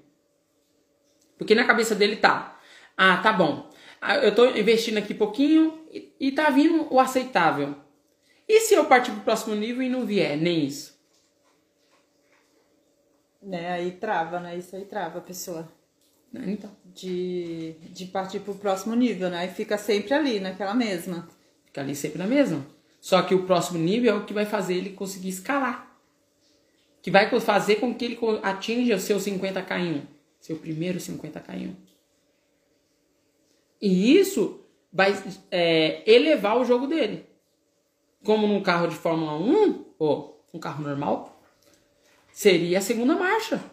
Porque 1.37 1.53
na 1.53 1.65
cabeça 1.65 1.93
dele 1.93 2.15
tá, 2.15 2.57
ah, 2.95 3.17
tá 3.17 3.33
bom. 3.33 3.69
Ah, 3.99 4.15
Eu 4.15 4.33
tô 4.33 4.45
investindo 4.51 4.97
aqui 4.97 5.13
pouquinho 5.13 5.85
e, 5.91 6.15
e 6.21 6.31
tá 6.31 6.49
vindo 6.49 6.87
o 6.89 7.01
aceitável. 7.01 7.75
E 8.47 8.61
se 8.61 8.75
eu 8.75 8.85
partir 8.85 9.11
para 9.11 9.19
o 9.19 9.23
próximo 9.25 9.55
nível 9.55 9.83
e 9.83 9.89
não 9.89 10.05
vier 10.05 10.37
nem 10.37 10.63
isso? 10.63 10.97
Né, 13.41 13.73
aí 13.73 13.91
trava, 13.91 14.39
né? 14.39 14.57
Isso 14.57 14.73
aí 14.73 14.85
trava 14.85 15.17
a 15.17 15.21
pessoa. 15.21 15.78
Então, 16.33 16.71
de, 16.93 17.73
de 17.91 18.05
partir 18.05 18.39
pro 18.39 18.55
próximo 18.55 18.95
nível, 18.95 19.29
né? 19.29 19.45
E 19.45 19.49
fica 19.49 19.77
sempre 19.77 20.13
ali, 20.13 20.39
naquela 20.39 20.73
mesma. 20.73 21.27
fica 21.65 21.81
ali 21.81 21.95
sempre 21.95 22.19
na 22.19 22.27
mesma. 22.27 22.65
Só 23.01 23.21
que 23.21 23.33
o 23.33 23.43
próximo 23.45 23.79
nível 23.79 24.13
é 24.13 24.17
o 24.17 24.25
que 24.25 24.33
vai 24.33 24.45
fazer 24.45 24.75
ele 24.75 24.91
conseguir 24.91 25.29
escalar. 25.29 25.89
Que 27.01 27.09
vai 27.09 27.29
fazer 27.39 27.77
com 27.77 27.95
que 27.95 28.05
ele 28.05 28.19
atinja 28.43 28.95
o 28.95 28.99
seu 28.99 29.17
50k 29.17 29.79
em 29.79 29.93
1. 29.93 30.01
Seu 30.39 30.57
primeiro 30.57 30.99
50k 30.99 31.55
em 31.55 31.67
1. 31.69 31.75
E 33.81 34.17
isso 34.17 34.59
vai 34.91 35.17
é, 35.49 36.03
elevar 36.11 36.57
o 36.57 36.65
jogo 36.65 36.87
dele. 36.87 37.25
Como 38.23 38.45
num 38.45 38.61
carro 38.61 38.87
de 38.87 38.95
Fórmula 38.95 39.37
1, 39.37 39.85
ou 39.97 40.45
um 40.53 40.59
carro 40.59 40.83
normal, 40.83 41.41
seria 42.33 42.79
a 42.79 42.81
segunda 42.81 43.15
marcha. 43.15 43.63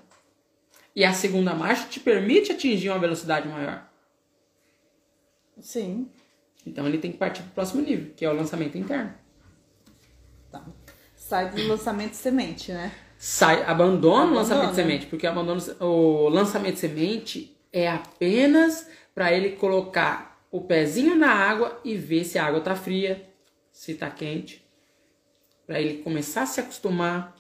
E 0.96 1.04
a 1.04 1.12
segunda 1.12 1.54
marcha 1.54 1.86
te 1.86 2.00
permite 2.00 2.52
atingir 2.52 2.88
uma 2.88 2.98
velocidade 2.98 3.46
maior. 3.46 3.86
Sim. 5.60 6.10
Então 6.66 6.86
ele 6.86 6.96
tem 6.96 7.12
que 7.12 7.18
partir 7.18 7.42
para 7.42 7.50
o 7.50 7.54
próximo 7.54 7.82
nível, 7.82 8.14
que 8.16 8.24
é 8.24 8.30
o 8.30 8.34
lançamento 8.34 8.78
interno. 8.78 9.12
Tá. 10.50 10.64
Sai 11.14 11.50
do 11.50 11.68
lançamento 11.68 12.14
semente, 12.14 12.72
né? 12.72 12.90
Sai, 13.18 13.62
abandona, 13.64 14.14
o 14.14 14.22
Abandona. 14.22 14.40
lançamento 14.40 14.70
de 14.70 14.76
semente, 14.76 15.06
porque 15.06 15.26
abandona 15.26 15.60
o 15.80 16.30
lançamento 16.30 16.74
de 16.74 16.80
semente 16.80 17.56
é 17.70 17.88
apenas 17.88 18.88
para 19.14 19.30
ele 19.32 19.50
colocar 19.56 20.46
o 20.50 20.62
pezinho 20.62 21.14
na 21.14 21.30
água 21.30 21.78
e 21.84 21.94
ver 21.94 22.24
se 22.24 22.38
a 22.38 22.46
água 22.46 22.60
tá 22.62 22.74
fria, 22.74 23.28
se 23.70 23.94
tá 23.94 24.10
quente, 24.10 24.66
para 25.66 25.78
ele 25.78 26.02
começar 26.02 26.42
a 26.42 26.46
se 26.46 26.60
acostumar, 26.60 27.36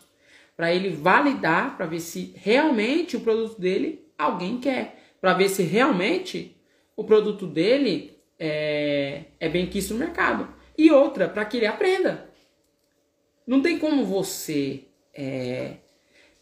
para 0.56 0.74
ele 0.74 0.90
validar, 0.90 1.76
para 1.76 1.86
ver 1.86 2.00
se 2.00 2.32
realmente 2.36 3.16
o 3.16 3.20
produto 3.20 3.60
dele 3.60 4.06
alguém 4.16 4.58
quer, 4.58 4.98
para 5.20 5.34
ver 5.34 5.48
se 5.48 5.62
realmente 5.62 6.56
o 6.96 7.04
produto 7.04 7.46
dele 7.46 8.18
é, 8.38 9.24
é 9.38 9.48
bem 9.48 9.66
quisto 9.66 9.92
no 9.92 10.00
mercado. 10.00 10.48
E 10.78 10.90
outra, 10.90 11.28
para 11.28 11.44
que 11.44 11.58
ele 11.58 11.66
aprenda. 11.66 12.30
Não 13.46 13.60
tem 13.62 13.78
como 13.78 14.04
você 14.04 14.84
é, 15.14 15.76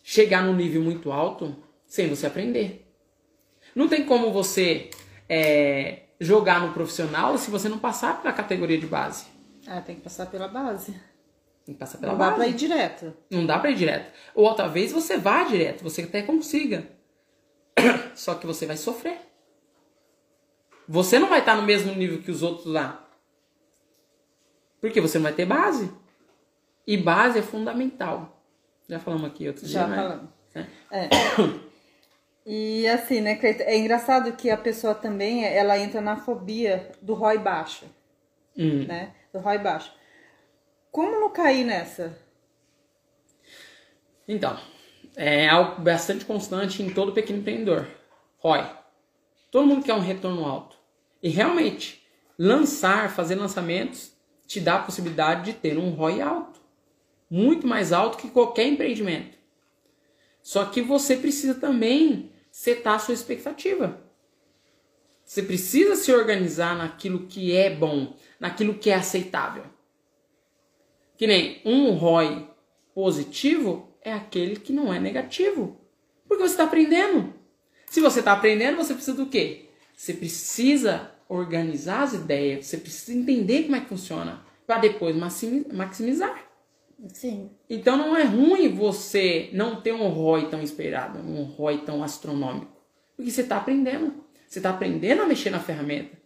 chegar 0.02 0.42
num 0.42 0.54
nível 0.54 0.82
muito 0.82 1.12
alto 1.12 1.56
sem 1.86 2.08
você 2.08 2.26
aprender. 2.26 2.86
Não 3.74 3.88
tem 3.88 4.04
como 4.04 4.32
você 4.32 4.90
é, 5.28 6.04
jogar 6.20 6.60
no 6.60 6.72
profissional 6.72 7.36
se 7.36 7.50
você 7.50 7.68
não 7.68 7.78
passar 7.78 8.22
pela 8.22 8.32
categoria 8.32 8.78
de 8.78 8.86
base. 8.86 9.26
Ah, 9.66 9.80
tem 9.80 9.96
que 9.96 10.02
passar 10.02 10.26
pela 10.26 10.48
base. 10.48 10.94
Tem 11.64 11.74
que 11.74 11.78
passar 11.80 11.98
pela 11.98 12.12
Não 12.12 12.18
dá 12.18 12.24
base. 12.26 12.36
pra 12.36 12.46
ir 12.48 12.54
direto. 12.54 13.16
Não 13.30 13.46
dá 13.46 13.58
pra 13.58 13.70
ir 13.70 13.74
direto. 13.76 14.12
Ou 14.34 14.54
talvez 14.54 14.92
você 14.92 15.16
vá 15.16 15.44
direto, 15.44 15.82
você 15.82 16.02
até 16.02 16.22
consiga. 16.22 16.86
Só 18.14 18.34
que 18.34 18.46
você 18.46 18.66
vai 18.66 18.76
sofrer. 18.76 19.18
Você 20.86 21.18
não 21.18 21.28
vai 21.28 21.38
estar 21.40 21.56
no 21.56 21.62
mesmo 21.62 21.94
nível 21.94 22.20
que 22.22 22.30
os 22.30 22.42
outros 22.42 22.66
lá. 22.66 23.08
Porque 24.80 25.00
você 25.00 25.16
não 25.18 25.22
vai 25.22 25.32
ter 25.32 25.46
base. 25.46 25.90
E 26.86 26.96
base 26.98 27.38
é 27.38 27.42
fundamental. 27.42 28.42
Já 28.86 29.00
falamos 29.00 29.24
aqui 29.26 29.48
outro 29.48 29.66
Já 29.66 29.86
dia, 29.86 29.88
né? 29.88 29.96
falando. 30.02 30.32
É. 30.54 31.00
É. 31.04 31.08
E 32.46 32.86
assim, 32.88 33.22
né, 33.22 33.36
Cleito? 33.36 33.62
É 33.62 33.74
engraçado 33.74 34.30
que 34.34 34.50
a 34.50 34.56
pessoa 34.58 34.94
também, 34.94 35.46
ela 35.46 35.78
entra 35.78 36.02
na 36.02 36.18
fobia 36.18 36.92
do 37.00 37.14
ROI 37.14 37.38
baixo, 37.38 37.86
Hum. 38.54 38.84
né? 38.86 39.14
Do 39.32 39.38
ROI 39.38 39.56
baixo. 39.56 39.90
Como 40.94 41.18
não 41.18 41.28
cair 41.28 41.64
nessa? 41.64 42.16
Então, 44.28 44.56
é 45.16 45.48
algo 45.48 45.82
bastante 45.82 46.24
constante 46.24 46.84
em 46.84 46.94
todo 46.94 47.10
pequeno 47.10 47.40
empreendedor. 47.40 47.88
ROI. 48.38 48.64
Todo 49.50 49.66
mundo 49.66 49.84
quer 49.84 49.94
um 49.94 49.98
retorno 49.98 50.44
alto. 50.44 50.76
E 51.20 51.28
realmente, 51.28 52.06
lançar, 52.38 53.10
fazer 53.10 53.34
lançamentos, 53.34 54.12
te 54.46 54.60
dá 54.60 54.76
a 54.76 54.82
possibilidade 54.82 55.46
de 55.50 55.58
ter 55.58 55.76
um 55.76 55.90
ROI 55.90 56.20
alto. 56.20 56.60
Muito 57.28 57.66
mais 57.66 57.92
alto 57.92 58.16
que 58.16 58.30
qualquer 58.30 58.68
empreendimento. 58.68 59.36
Só 60.40 60.64
que 60.64 60.80
você 60.80 61.16
precisa 61.16 61.56
também 61.56 62.30
setar 62.52 62.94
a 62.94 62.98
sua 63.00 63.14
expectativa. 63.14 64.00
Você 65.24 65.42
precisa 65.42 65.96
se 65.96 66.12
organizar 66.12 66.76
naquilo 66.76 67.26
que 67.26 67.52
é 67.52 67.74
bom, 67.74 68.14
naquilo 68.38 68.78
que 68.78 68.90
é 68.90 68.94
aceitável. 68.94 69.73
Que 71.16 71.26
nem 71.26 71.60
um 71.64 71.92
ROI 71.92 72.48
positivo 72.94 73.88
é 74.02 74.12
aquele 74.12 74.56
que 74.56 74.72
não 74.72 74.92
é 74.92 74.98
negativo. 74.98 75.80
Porque 76.26 76.42
você 76.42 76.54
está 76.54 76.64
aprendendo. 76.64 77.32
Se 77.86 78.00
você 78.00 78.18
está 78.20 78.32
aprendendo, 78.32 78.76
você 78.76 78.94
precisa 78.94 79.16
do 79.16 79.26
quê? 79.26 79.66
Você 79.94 80.12
precisa 80.12 81.12
organizar 81.28 82.02
as 82.02 82.14
ideias, 82.14 82.66
você 82.66 82.76
precisa 82.76 83.16
entender 83.16 83.64
como 83.64 83.76
é 83.76 83.80
que 83.80 83.88
funciona, 83.88 84.44
para 84.66 84.78
depois 84.78 85.14
maximi- 85.16 85.66
maximizar. 85.72 86.44
Sim. 87.08 87.50
Então 87.68 87.96
não 87.96 88.16
é 88.16 88.24
ruim 88.24 88.74
você 88.74 89.50
não 89.52 89.80
ter 89.80 89.92
um 89.92 90.08
ROI 90.08 90.48
tão 90.48 90.62
esperado, 90.62 91.18
um 91.18 91.42
ROI 91.44 91.78
tão 91.78 92.02
astronômico. 92.02 92.72
Porque 93.16 93.30
você 93.30 93.42
está 93.42 93.58
aprendendo. 93.58 94.24
Você 94.46 94.58
está 94.58 94.70
aprendendo 94.70 95.22
a 95.22 95.26
mexer 95.26 95.50
na 95.50 95.60
ferramenta. 95.60 96.16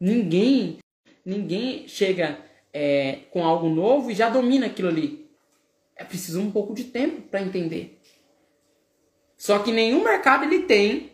Ninguém, 0.00 0.78
ninguém 1.24 1.86
chega 1.88 2.38
é, 2.74 3.20
com 3.30 3.44
algo 3.44 3.68
novo 3.68 4.10
e 4.10 4.14
já 4.14 4.28
domina 4.28 4.66
aquilo 4.66 4.88
ali. 4.88 5.30
É 5.94 6.02
preciso 6.02 6.40
um 6.40 6.50
pouco 6.50 6.74
de 6.74 6.84
tempo 6.84 7.22
para 7.22 7.40
entender. 7.40 8.00
Só 9.38 9.60
que 9.60 9.70
nenhum 9.70 10.02
mercado 10.02 10.44
ele 10.44 10.64
tem 10.64 11.12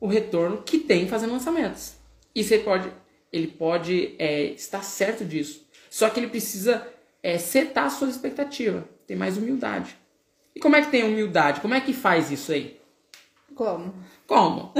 o 0.00 0.06
retorno 0.06 0.62
que 0.62 0.78
tem 0.78 1.06
fazendo 1.06 1.32
lançamentos. 1.32 1.94
E 2.34 2.42
você 2.42 2.58
pode, 2.58 2.90
ele 3.30 3.48
pode 3.48 4.14
é, 4.18 4.44
estar 4.44 4.82
certo 4.82 5.24
disso. 5.24 5.68
Só 5.90 6.08
que 6.08 6.18
ele 6.18 6.28
precisa 6.28 6.88
é, 7.22 7.36
setar 7.36 7.90
suas 7.90 8.12
expectativas, 8.12 8.84
ter 9.06 9.14
mais 9.14 9.36
humildade. 9.36 9.96
E 10.54 10.60
como 10.60 10.76
é 10.76 10.82
que 10.82 10.90
tem 10.90 11.04
humildade? 11.04 11.60
Como 11.60 11.74
é 11.74 11.80
que 11.80 11.92
faz 11.92 12.30
isso 12.30 12.52
aí? 12.52 12.80
Como? 13.54 13.94
Como? 14.26 14.72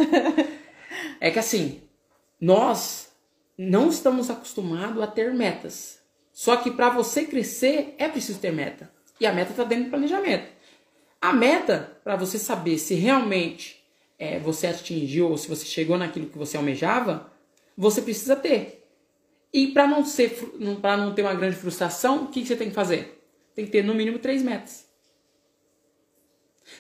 é 1.21 1.31
que 1.31 1.39
assim, 1.39 1.83
nós 2.41 3.13
não 3.57 3.89
estamos 3.89 4.31
acostumados 4.31 5.03
a 5.03 5.07
ter 5.07 5.33
metas. 5.35 6.02
Só 6.33 6.57
que 6.57 6.71
para 6.71 6.89
você 6.89 7.25
crescer 7.25 7.95
é 7.99 8.09
preciso 8.09 8.39
ter 8.39 8.53
meta. 8.53 8.91
E 9.21 9.27
a 9.27 9.33
meta 9.33 9.51
está 9.51 9.65
dentro 9.65 9.85
do 9.85 9.91
planejamento. 9.91 10.51
A 11.21 11.33
meta, 11.33 11.97
para 12.03 12.17
você 12.17 12.39
saber 12.39 12.79
se 12.79 12.95
realmente 12.95 13.85
é, 14.19 14.39
você 14.39 14.67
atingiu 14.67 15.29
ou 15.31 15.37
se 15.37 15.49
você 15.49 15.65
chegou 15.65 15.97
naquilo 15.99 16.27
que 16.27 16.39
você 16.39 16.57
almejava, 16.57 17.31
você 17.77 18.03
precisa 18.03 18.35
ter. 18.35 18.89
E 19.53 19.69
para 19.69 19.87
não 19.87 20.05
ser, 20.05 20.55
não 20.59 21.15
ter 21.15 21.23
uma 21.23 21.35
grande 21.35 21.57
frustração, 21.57 22.25
o 22.25 22.29
que 22.29 22.41
que 22.41 22.49
você 22.49 22.57
tem 22.57 22.71
que 22.71 22.75
fazer? 22.75 23.23
Tem 23.55 23.67
que 23.67 23.71
ter 23.71 23.85
no 23.85 23.95
mínimo 23.95 24.19
três 24.19 24.43
metas. 24.43 24.87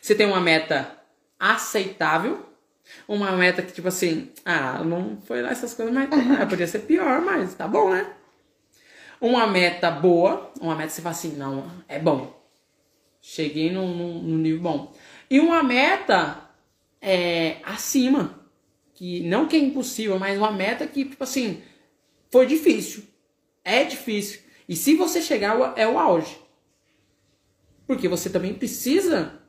Você 0.00 0.14
tem 0.14 0.26
uma 0.26 0.40
meta 0.40 0.96
aceitável, 1.38 2.46
uma 3.06 3.32
meta 3.32 3.62
que 3.62 3.72
tipo 3.72 3.88
assim, 3.88 4.30
ah, 4.44 4.82
não 4.82 5.20
foi 5.20 5.42
lá 5.42 5.50
essas 5.50 5.74
coisas, 5.74 5.94
mas 5.94 6.08
ah, 6.40 6.46
podia 6.46 6.66
ser 6.66 6.80
pior, 6.80 7.20
mas 7.20 7.54
tá 7.54 7.68
bom, 7.68 7.90
né? 7.90 8.14
Uma 9.22 9.46
meta 9.46 9.88
boa, 9.88 10.50
uma 10.60 10.74
meta 10.74 10.88
que 10.88 10.94
você 10.94 11.00
fala 11.00 11.14
assim, 11.14 11.36
não, 11.36 11.70
é 11.86 11.96
bom. 11.96 12.44
Cheguei 13.20 13.70
num, 13.70 13.96
num, 13.96 14.20
num 14.20 14.36
nível 14.36 14.60
bom. 14.60 14.92
E 15.30 15.38
uma 15.38 15.62
meta 15.62 16.50
é, 17.00 17.58
acima, 17.62 18.50
que 18.92 19.20
não 19.20 19.46
que 19.46 19.54
é 19.54 19.60
impossível, 19.60 20.18
mas 20.18 20.36
uma 20.36 20.50
meta 20.50 20.88
que, 20.88 21.04
tipo 21.04 21.22
assim, 21.22 21.62
foi 22.32 22.46
difícil. 22.46 23.04
É 23.64 23.84
difícil. 23.84 24.40
E 24.68 24.74
se 24.74 24.96
você 24.96 25.22
chegar, 25.22 25.72
é 25.76 25.86
o 25.86 26.00
auge. 26.00 26.36
Porque 27.86 28.08
você 28.08 28.28
também 28.28 28.54
precisa 28.54 29.40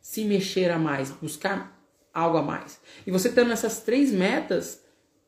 se 0.00 0.24
mexer 0.24 0.68
a 0.72 0.80
mais, 0.80 1.12
buscar 1.12 1.80
algo 2.12 2.38
a 2.38 2.42
mais. 2.42 2.80
E 3.06 3.12
você 3.12 3.30
tendo 3.30 3.52
essas 3.52 3.82
três 3.82 4.10
metas, 4.10 4.82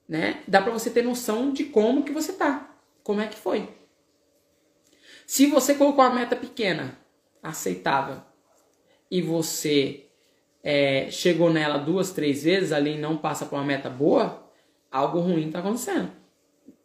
né, 0.08 0.42
dá 0.48 0.60
para 0.60 0.72
você 0.72 0.90
ter 0.90 1.04
noção 1.04 1.52
de 1.52 1.62
como 1.62 2.02
que 2.02 2.10
você 2.10 2.32
tá, 2.32 2.76
como 3.04 3.20
é 3.20 3.28
que 3.28 3.36
foi. 3.36 3.83
Se 5.26 5.46
você 5.46 5.74
colocou 5.74 6.04
uma 6.04 6.14
meta 6.14 6.36
pequena, 6.36 6.98
aceitável, 7.42 8.20
e 9.10 9.22
você 9.22 10.06
é, 10.62 11.10
chegou 11.10 11.52
nela 11.52 11.78
duas, 11.78 12.10
três 12.10 12.42
vezes, 12.42 12.72
ali 12.72 12.94
e 12.94 13.00
não 13.00 13.16
passa 13.16 13.46
por 13.46 13.56
uma 13.56 13.64
meta 13.64 13.88
boa, 13.88 14.50
algo 14.90 15.20
ruim 15.20 15.50
tá 15.50 15.60
acontecendo. 15.60 16.10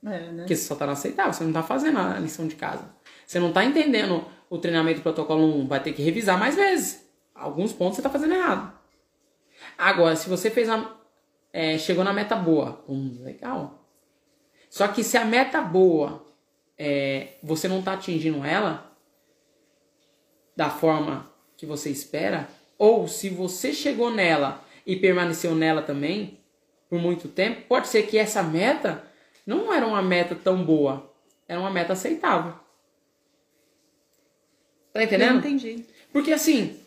É, 0.05 0.31
né? 0.31 0.43
Porque 0.43 0.55
você 0.55 0.63
só 0.63 0.75
tá 0.75 0.85
não 0.85 0.93
aceitável, 0.93 1.33
você 1.33 1.43
não 1.43 1.53
tá 1.53 1.63
fazendo 1.63 1.97
a 1.99 2.19
lição 2.19 2.47
de 2.47 2.55
casa. 2.55 2.89
Você 3.25 3.39
não 3.39 3.51
tá 3.51 3.63
entendendo 3.63 4.25
o 4.49 4.57
treinamento 4.57 5.01
protocolo 5.01 5.43
1, 5.61 5.67
vai 5.67 5.81
ter 5.81 5.93
que 5.93 6.01
revisar 6.01 6.37
mais 6.37 6.55
vezes. 6.55 7.07
Alguns 7.35 7.73
pontos 7.73 7.97
você 7.97 8.01
tá 8.01 8.09
fazendo 8.09 8.33
errado. 8.33 8.73
Agora, 9.77 10.15
se 10.15 10.29
você 10.29 10.49
fez 10.49 10.69
a, 10.69 10.95
é, 11.53 11.77
chegou 11.77 12.03
na 12.03 12.13
meta 12.13 12.35
boa, 12.35 12.83
hum, 12.87 13.17
legal. 13.21 13.85
Só 14.69 14.87
que 14.87 15.03
se 15.03 15.17
a 15.17 15.25
meta 15.25 15.61
boa 15.61 16.25
é, 16.79 17.33
você 17.43 17.67
não 17.67 17.81
tá 17.81 17.93
atingindo 17.93 18.43
ela 18.43 18.89
da 20.55 20.69
forma 20.69 21.29
que 21.57 21.65
você 21.65 21.89
espera, 21.89 22.47
ou 22.77 23.05
se 23.07 23.29
você 23.29 23.73
chegou 23.73 24.09
nela 24.09 24.63
e 24.85 24.95
permaneceu 24.95 25.53
nela 25.53 25.81
também 25.81 26.39
por 26.89 26.99
muito 26.99 27.27
tempo, 27.27 27.61
pode 27.67 27.89
ser 27.89 28.03
que 28.03 28.17
essa 28.17 28.41
meta 28.41 29.03
não 29.45 29.71
era 29.73 29.85
uma 29.85 30.01
meta 30.01 30.33
tão 30.35 30.63
boa, 30.63 31.13
era 31.47 31.59
uma 31.59 31.69
meta 31.69 31.93
aceitável. 31.93 32.53
Tá 34.93 35.03
entendendo? 35.03 35.33
Eu 35.33 35.37
entendi. 35.39 35.85
Porque 36.11 36.31
assim, 36.31 36.79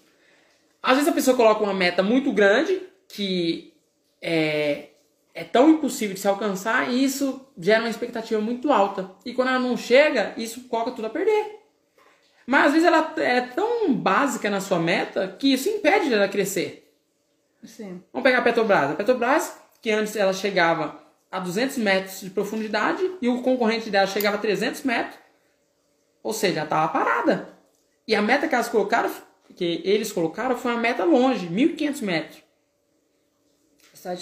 às 0.83 0.97
vezes 0.97 1.09
a 1.09 1.15
pessoa 1.15 1.37
coloca 1.37 1.63
uma 1.63 1.75
meta 1.75 2.03
muito 2.03 2.33
grande 2.33 2.83
que 3.09 3.73
é, 4.21 4.89
é 5.35 5.45
tão 5.45 5.71
impossível 5.71 6.15
de 6.15 6.21
se 6.21 6.29
alcançar 6.29 6.91
e 6.91 7.03
isso 7.03 7.47
gera 7.59 7.81
uma 7.81 7.91
expectativa 7.91 8.41
muito 8.41 8.73
alta. 8.73 9.11
E 9.25 9.33
quando 9.33 9.49
ela 9.49 9.59
não 9.59 9.77
chega, 9.77 10.35
isso 10.37 10.69
coloca 10.69 10.91
tudo 10.93 11.07
a 11.07 11.11
perder. 11.11 11.61
Mas 12.47 12.67
às 12.67 12.73
vezes 12.73 12.87
ela 12.87 13.15
é 13.17 13.41
tão 13.41 13.95
básica 13.95 14.51
na 14.51 14.61
sua 14.61 14.79
meta 14.79 15.37
que 15.39 15.53
isso 15.53 15.69
impede 15.69 16.11
dela 16.11 16.29
crescer. 16.29 16.93
Sim. 17.65 18.03
Vamos 18.12 18.25
pegar 18.25 18.39
a 18.39 18.43
Petrobras. 18.43 18.91
A 18.91 18.95
Petrobras, 18.95 19.57
que 19.81 19.91
antes 19.91 20.17
ela 20.17 20.33
chegava 20.33 21.01
a 21.31 21.39
200 21.39 21.79
metros 21.79 22.21
de 22.21 22.31
profundidade 22.31 23.03
e 23.23 23.29
o 23.29 23.41
concorrente 23.41 23.89
dela 23.89 24.07
chegava 24.07 24.37
a 24.37 24.41
300 24.41 24.83
metros. 24.83 25.19
Ou 26.23 26.33
seja, 26.33 26.57
ela 26.61 26.65
estava 26.65 26.93
parada. 26.93 27.57
E 28.07 28.15
a 28.15 28.21
meta 28.21 28.49
que 28.49 28.55
elas 28.55 28.69
colocaram, 28.69 29.11
que 29.55 29.81
eles 29.85 30.12
colocaram, 30.12 30.57
foi 30.57 30.73
uma 30.73 30.81
meta 30.81 31.05
longe, 31.05 31.49
1.500 31.49 32.03
metros. 32.03 32.43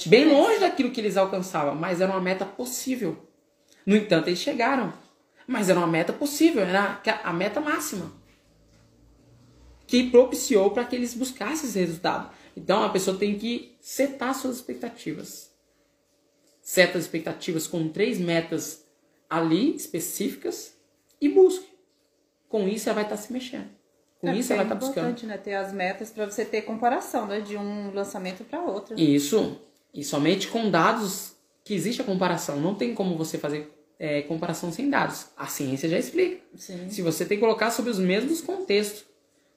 Bem 0.07 0.29
longe 0.29 0.59
daquilo 0.59 0.91
que 0.91 1.01
eles 1.01 1.17
alcançavam, 1.17 1.75
mas 1.75 2.01
era 2.01 2.11
uma 2.11 2.21
meta 2.21 2.45
possível. 2.45 3.17
No 3.87 3.97
entanto, 3.97 4.29
eles 4.29 4.39
chegaram. 4.39 4.93
Mas 5.47 5.69
era 5.69 5.79
uma 5.79 5.87
meta 5.87 6.13
possível, 6.13 6.63
era 6.63 7.01
a 7.25 7.33
meta 7.33 7.61
máxima. 7.61 8.13
Que 9.87 10.09
propiciou 10.09 10.71
para 10.71 10.85
que 10.85 10.95
eles 10.95 11.15
buscassem 11.15 11.69
esse 11.69 11.79
resultado. 11.79 12.31
Então 12.57 12.85
a 12.85 12.89
pessoa 12.89 13.17
tem 13.17 13.37
que 13.37 13.77
setar 13.81 14.35
suas 14.35 14.57
expectativas. 14.57 15.51
Seta 16.63 16.99
as 16.99 17.05
expectativas 17.05 17.67
com 17.67 17.89
três 17.89 18.19
metas 18.19 18.87
ali 19.29 19.75
específicas 19.75 20.77
e 21.21 21.29
busque. 21.29 21.69
Com 22.49 22.69
isso 22.69 22.89
ela 22.89 22.97
vai 22.97 23.05
estar 23.05 23.17
se 23.17 23.33
mexendo. 23.33 23.69
Com 24.21 24.29
é, 24.29 24.37
isso 24.37 24.53
ela 24.53 24.63
é 24.63 24.65
vai 24.65 24.77
estar 24.77 24.87
buscando. 24.87 25.07
importante, 25.09 25.27
né? 25.27 25.39
Ter 25.39 25.55
as 25.55 25.73
metas 25.73 26.11
para 26.11 26.31
você 26.31 26.45
ter 26.45 26.63
comparação, 26.63 27.27
né? 27.27 27.41
De 27.41 27.57
um 27.57 27.93
lançamento 27.93 28.45
para 28.45 28.63
outro. 28.63 29.01
Isso. 29.01 29.61
E 29.93 30.05
somente 30.05 30.49
com 30.49 30.71
dados 30.71 31.37
que 31.65 31.75
existe 31.75 32.01
a 32.01 32.05
comparação. 32.05 32.61
Não 32.61 32.75
tem 32.75 32.95
como 32.95 33.17
você 33.17 33.39
fazer 33.39 33.73
é, 33.99 34.23
comparação 34.23 34.73
sem 34.73 34.89
dados. 34.89 35.27
A 35.37 35.47
ciência 35.47 35.89
já 35.89 35.99
explica. 35.99 36.43
Sim. 36.57 36.89
Se 36.89 37.03
você 37.03 37.25
tem 37.25 37.37
que 37.37 37.45
colocar 37.45 37.71
sobre 37.71 37.91
os 37.91 37.99
mesmos 37.99 38.41
contextos, 38.41 39.05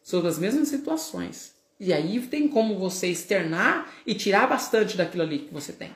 sobre 0.01 0.27
as 0.27 0.37
mesmas 0.37 0.67
situações. 0.67 1.53
E 1.79 1.91
aí 1.91 2.19
tem 2.27 2.47
como 2.47 2.77
você 2.77 3.07
externar 3.07 3.91
e 4.05 4.13
tirar 4.13 4.47
bastante 4.47 4.95
daquilo 4.95 5.23
ali 5.23 5.39
que 5.39 5.53
você 5.53 5.73
tem. 5.73 5.91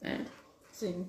É. 0.00 0.18
Sim. 0.72 1.06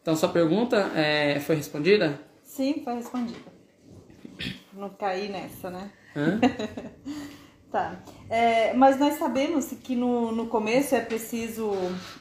Então, 0.00 0.16
sua 0.16 0.28
pergunta 0.30 0.90
é, 0.96 1.38
foi 1.40 1.56
respondida? 1.56 2.20
Sim, 2.42 2.82
foi 2.82 2.94
respondida. 2.94 3.52
Não 4.72 4.90
cair 4.90 5.30
nessa, 5.30 5.70
né? 5.70 5.92
Hã? 6.16 6.40
Tá. 7.72 7.96
É, 8.28 8.74
mas 8.74 8.98
nós 8.98 9.14
sabemos 9.14 9.72
que 9.82 9.96
no, 9.96 10.30
no 10.30 10.46
começo 10.46 10.94
é 10.94 11.00
preciso 11.00 11.72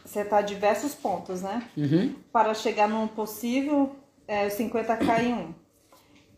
setar 0.06 0.44
diversos 0.46 0.96
pontos, 0.96 1.42
né? 1.42 1.70
Uhum. 1.76 2.16
Para 2.32 2.54
chegar 2.54 2.88
num 2.88 3.06
possível 3.06 3.94
é, 4.26 4.48
50k 4.48 5.24
em 5.24 5.34
um. 5.34 5.54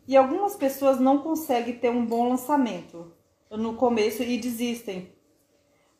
E 0.07 0.17
algumas 0.17 0.55
pessoas 0.55 0.99
não 0.99 1.19
conseguem 1.19 1.75
ter 1.75 1.89
um 1.89 2.03
bom 2.03 2.27
lançamento 2.27 3.13
no 3.51 3.75
começo 3.75 4.23
e 4.23 4.35
desistem. 4.37 5.13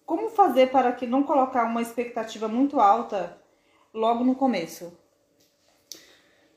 Como 0.08 0.30
fazer 0.30 0.72
para 0.72 0.92
que 0.92 1.06
não 1.06 1.22
colocar 1.22 1.66
uma 1.66 1.84
expectativa 1.84 2.48
muito 2.48 2.80
alta 2.80 3.38
logo 3.94 4.24
no 4.24 4.34
começo? 4.34 4.92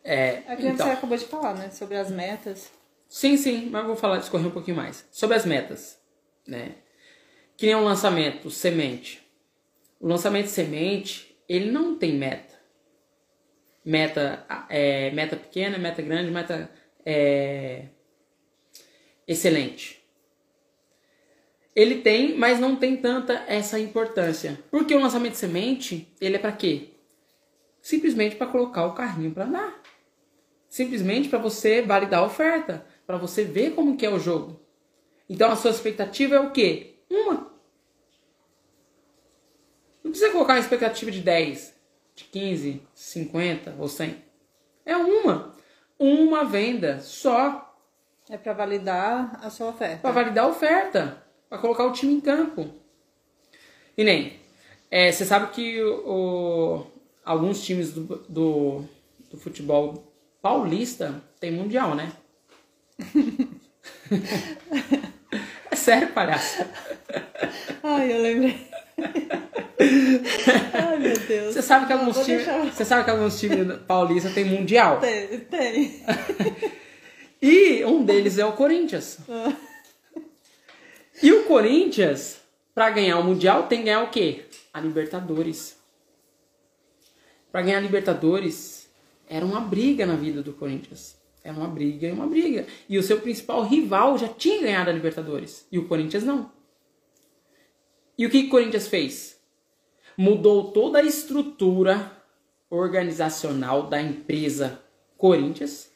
É, 0.03 0.43
É 0.47 0.57
que 0.57 0.67
então, 0.67 0.87
você 0.87 0.93
acabou 0.93 1.19
de 1.19 1.27
falar, 1.27 1.55
né? 1.55 1.69
Sobre 1.71 1.97
as 1.99 2.11
metas. 2.11 2.71
sim, 3.09 3.37
sim, 3.37 3.69
mas 3.71 3.83
eu 3.83 3.89
vou 3.89 3.97
falar, 3.97 4.19
discorrer 4.19 4.47
um 4.47 4.53
pouquinho 4.53 4.77
mais. 4.77 5.05
Sobre 5.13 5.37
as 5.37 5.45
metas, 5.45 5.99
né? 6.47 6.77
Que 7.57 7.67
nem 7.67 7.75
um 7.75 7.85
lançamento 7.85 8.51
semente. 8.51 9.27
O 10.01 10.07
lançamento 10.07 10.49
semente, 10.49 11.37
ele 11.49 11.71
não 11.71 11.97
tem 11.97 12.13
meta. 12.15 12.55
Meta, 13.85 14.45
é, 14.69 15.11
meta 15.13 15.37
pequena, 15.37 15.79
meta 15.79 16.03
grande, 16.03 16.31
meta 16.31 16.71
é, 17.05 17.87
excelente. 19.27 20.03
Ele 21.75 21.97
tem, 21.97 22.37
mas 22.37 22.59
não 22.59 22.75
tem 22.75 22.97
tanta 22.97 23.45
essa 23.47 23.79
importância. 23.79 24.59
Porque 24.71 24.95
o 24.95 25.01
lançamento 25.01 25.35
semente, 25.35 26.13
ele 26.21 26.37
é 26.37 26.39
para 26.39 26.53
quê? 26.53 26.89
Simplesmente 27.81 28.35
para 28.35 28.47
colocar 28.47 28.87
o 28.87 28.95
carrinho 28.95 29.31
para 29.31 29.45
andar. 29.45 29.83
Simplesmente 30.69 31.29
para 31.29 31.39
você 31.39 31.83
validar 31.83 32.21
a 32.21 32.27
oferta, 32.27 32.85
para 33.07 33.17
você 33.17 33.45
ver 33.45 33.75
como 33.75 33.97
que 33.97 34.05
é 34.05 34.11
o 34.11 34.19
jogo. 34.19 34.66
Então 35.29 35.51
a 35.51 35.57
sua 35.57 35.71
expectativa 35.71 36.37
é 36.37 36.41
o 36.41 36.51
quê? 36.51 36.95
Uma. 37.11 37.51
Não 40.03 40.11
precisa 40.13 40.33
colocar 40.33 40.55
uma 40.55 40.61
expectativa 40.61 41.11
de 41.11 41.21
10, 41.21 41.75
de 42.15 42.25
15, 42.25 42.83
50 42.95 43.75
ou 43.79 43.89
100. 43.89 44.17
É 44.85 44.97
uma. 44.97 45.55
Uma 45.99 46.45
venda 46.45 47.01
só 47.01 47.75
É 48.29 48.37
para 48.37 48.53
validar 48.53 49.39
a 49.43 49.49
sua 49.51 49.69
oferta. 49.71 49.99
para 50.03 50.11
validar 50.13 50.45
a 50.45 50.49
oferta, 50.49 51.23
para 51.49 51.59
colocar 51.59 51.85
o 51.87 51.93
time 51.93 52.13
em 52.15 52.21
campo. 52.21 52.71
E 53.97 54.05
nem, 54.05 54.39
é, 54.91 55.11
você 55.11 55.25
sabe 55.25 55.51
que 55.53 55.83
o, 55.83 56.09
o- 56.09 56.87
alguns 57.25 57.65
times 57.65 57.93
do, 57.93 58.03
do, 58.29 58.85
do 59.31 59.39
futebol 59.39 60.13
paulista 60.43 61.21
tem 61.41 61.51
mundial, 61.51 61.95
né? 61.97 62.13
sério, 65.79 66.09
palhaço. 66.13 66.65
Ai, 67.83 68.13
eu 68.13 68.23
lembrei. 68.23 68.67
Ai, 70.73 70.99
meu 70.99 71.19
Deus. 71.19 71.55
Você 71.55 71.63
sabe 71.63 71.87
que 71.87 71.93
Não, 71.93 72.01
alguns 72.01 72.25
times, 72.25 72.45
deixar- 72.47 72.65
você 72.73 72.85
sabe 72.85 73.05
que 73.05 73.11
alguns 73.11 73.39
times 73.39 73.79
paulistas 73.87 74.33
tem 74.35 74.45
mundial. 74.45 75.01
Tem, 75.01 75.39
tem. 75.41 76.03
E 77.41 77.85
um 77.85 78.03
deles 78.03 78.39
é 78.39 78.47
o 78.47 78.53
Corinthians. 78.53 79.19
E 81.23 81.31
o 81.33 81.45
Corinthians, 81.45 82.39
para 82.75 82.89
ganhar 82.91 83.19
o 83.19 83.25
Mundial, 83.25 83.65
tem 83.69 83.81
que 83.81 83.85
ganhar 83.85 84.03
o 84.03 84.09
quê? 84.11 84.47
A 84.73 84.81
Libertadores. 84.81 85.77
Para 87.53 87.61
ganhar 87.63 87.77
a 87.77 87.81
Libertadores, 87.83 88.89
era 89.29 89.45
uma 89.45 89.61
briga 89.61 90.07
na 90.07 90.17
vida 90.17 90.43
do 90.43 90.55
Corinthians. 90.55 91.15
Era 91.47 91.57
uma 91.57 91.69
briga 91.69 92.09
e 92.09 92.13
uma 92.13 92.27
briga. 92.27 92.67
E 92.89 92.99
o 92.99 93.03
seu 93.03 93.21
principal 93.21 93.63
rival 93.63 94.19
já 94.19 94.29
tinha 94.29 94.61
ganhado 94.61 94.91
a 94.91 94.93
Libertadores. 94.93 95.67
E 95.71 95.79
o 95.79 95.87
Corinthians 95.87 96.25
não. 96.25 96.51
E 98.19 98.27
o 98.27 98.31
que 98.31 98.39
o 98.39 98.49
Corinthians 98.49 98.89
fez? 98.89 99.41
Mudou 100.17 100.73
toda 100.73 100.99
a 100.99 101.03
estrutura 101.03 102.13
organizacional 102.71 103.85
da 103.85 104.01
empresa 104.01 104.83
Corinthians 105.17 105.91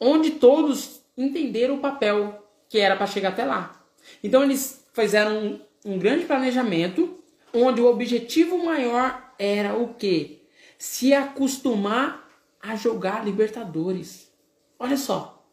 onde 0.00 0.32
todos 0.32 1.02
entenderam 1.16 1.76
o 1.76 1.80
papel 1.80 2.46
que 2.68 2.78
era 2.78 2.96
para 2.96 3.06
chegar 3.06 3.30
até 3.30 3.44
lá. 3.44 3.84
Então 4.22 4.42
eles 4.42 4.84
fizeram 4.92 5.38
um, 5.38 5.60
um 5.84 5.98
grande 5.98 6.24
planejamento, 6.24 7.18
onde 7.52 7.80
o 7.80 7.86
objetivo 7.86 8.64
maior 8.64 9.32
era 9.38 9.76
o 9.76 9.94
quê? 9.94 10.42
Se 10.78 11.14
acostumar 11.14 12.28
a 12.60 12.76
jogar 12.76 13.24
Libertadores. 13.24 14.25
Olha 14.78 14.96
só. 14.96 15.44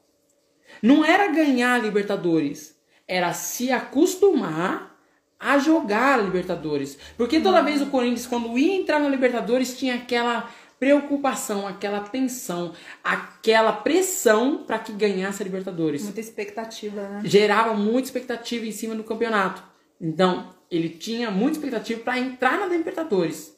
Não 0.81 1.05
era 1.05 1.27
ganhar 1.27 1.81
Libertadores, 1.81 2.75
era 3.07 3.33
se 3.33 3.71
acostumar 3.71 4.93
a 5.39 5.57
jogar 5.59 6.23
Libertadores. 6.23 6.97
Porque 7.17 7.39
toda 7.39 7.61
vez 7.61 7.81
o 7.81 7.87
Corinthians, 7.87 8.25
quando 8.25 8.57
ia 8.57 8.75
entrar 8.75 8.99
na 8.99 9.09
Libertadores, 9.09 9.77
tinha 9.77 9.95
aquela 9.95 10.49
preocupação, 10.79 11.65
aquela 11.65 12.01
tensão, 12.01 12.73
aquela 13.03 13.71
pressão 13.71 14.63
para 14.65 14.79
que 14.79 14.91
ganhasse 14.91 15.41
a 15.41 15.45
Libertadores. 15.45 16.03
Muita 16.03 16.19
expectativa, 16.19 17.01
né? 17.01 17.21
Gerava 17.23 17.73
muita 17.73 18.07
expectativa 18.07 18.65
em 18.65 18.71
cima 18.71 18.95
do 18.95 19.03
campeonato. 19.03 19.63
Então, 19.99 20.53
ele 20.69 20.89
tinha 20.89 21.31
muita 21.31 21.57
expectativa 21.57 22.01
para 22.01 22.19
entrar 22.19 22.59
na 22.59 22.65
Libertadores. 22.65 23.55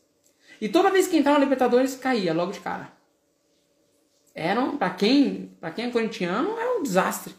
E 0.62 0.70
toda 0.70 0.92
vez 0.92 1.08
que 1.08 1.18
entrava 1.18 1.40
na 1.40 1.46
Libertadores, 1.46 1.96
caía 1.96 2.34
logo 2.34 2.52
de 2.52 2.60
cara. 2.60 2.95
Era, 4.36 4.68
para 4.74 4.90
quem, 4.90 5.56
para 5.62 5.72
quem 5.72 5.86
é 5.86 5.90
corintiano, 5.90 6.60
é 6.60 6.78
um 6.78 6.84
desastre. 6.84 7.34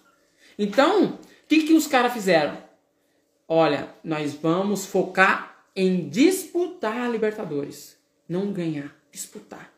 Então, 0.59 1.05
o 1.05 1.19
que, 1.47 1.65
que 1.65 1.75
os 1.75 1.87
caras 1.87 2.15
fizeram? 2.15 2.57
Olha, 3.47 3.91
nós 4.03 4.33
vamos 4.33 4.87
focar 4.87 5.67
em 5.77 6.09
disputar 6.09 6.97
a 6.97 7.09
Libertadores. 7.09 7.99
Não 8.27 8.51
ganhar, 8.51 8.97
disputar. 9.13 9.71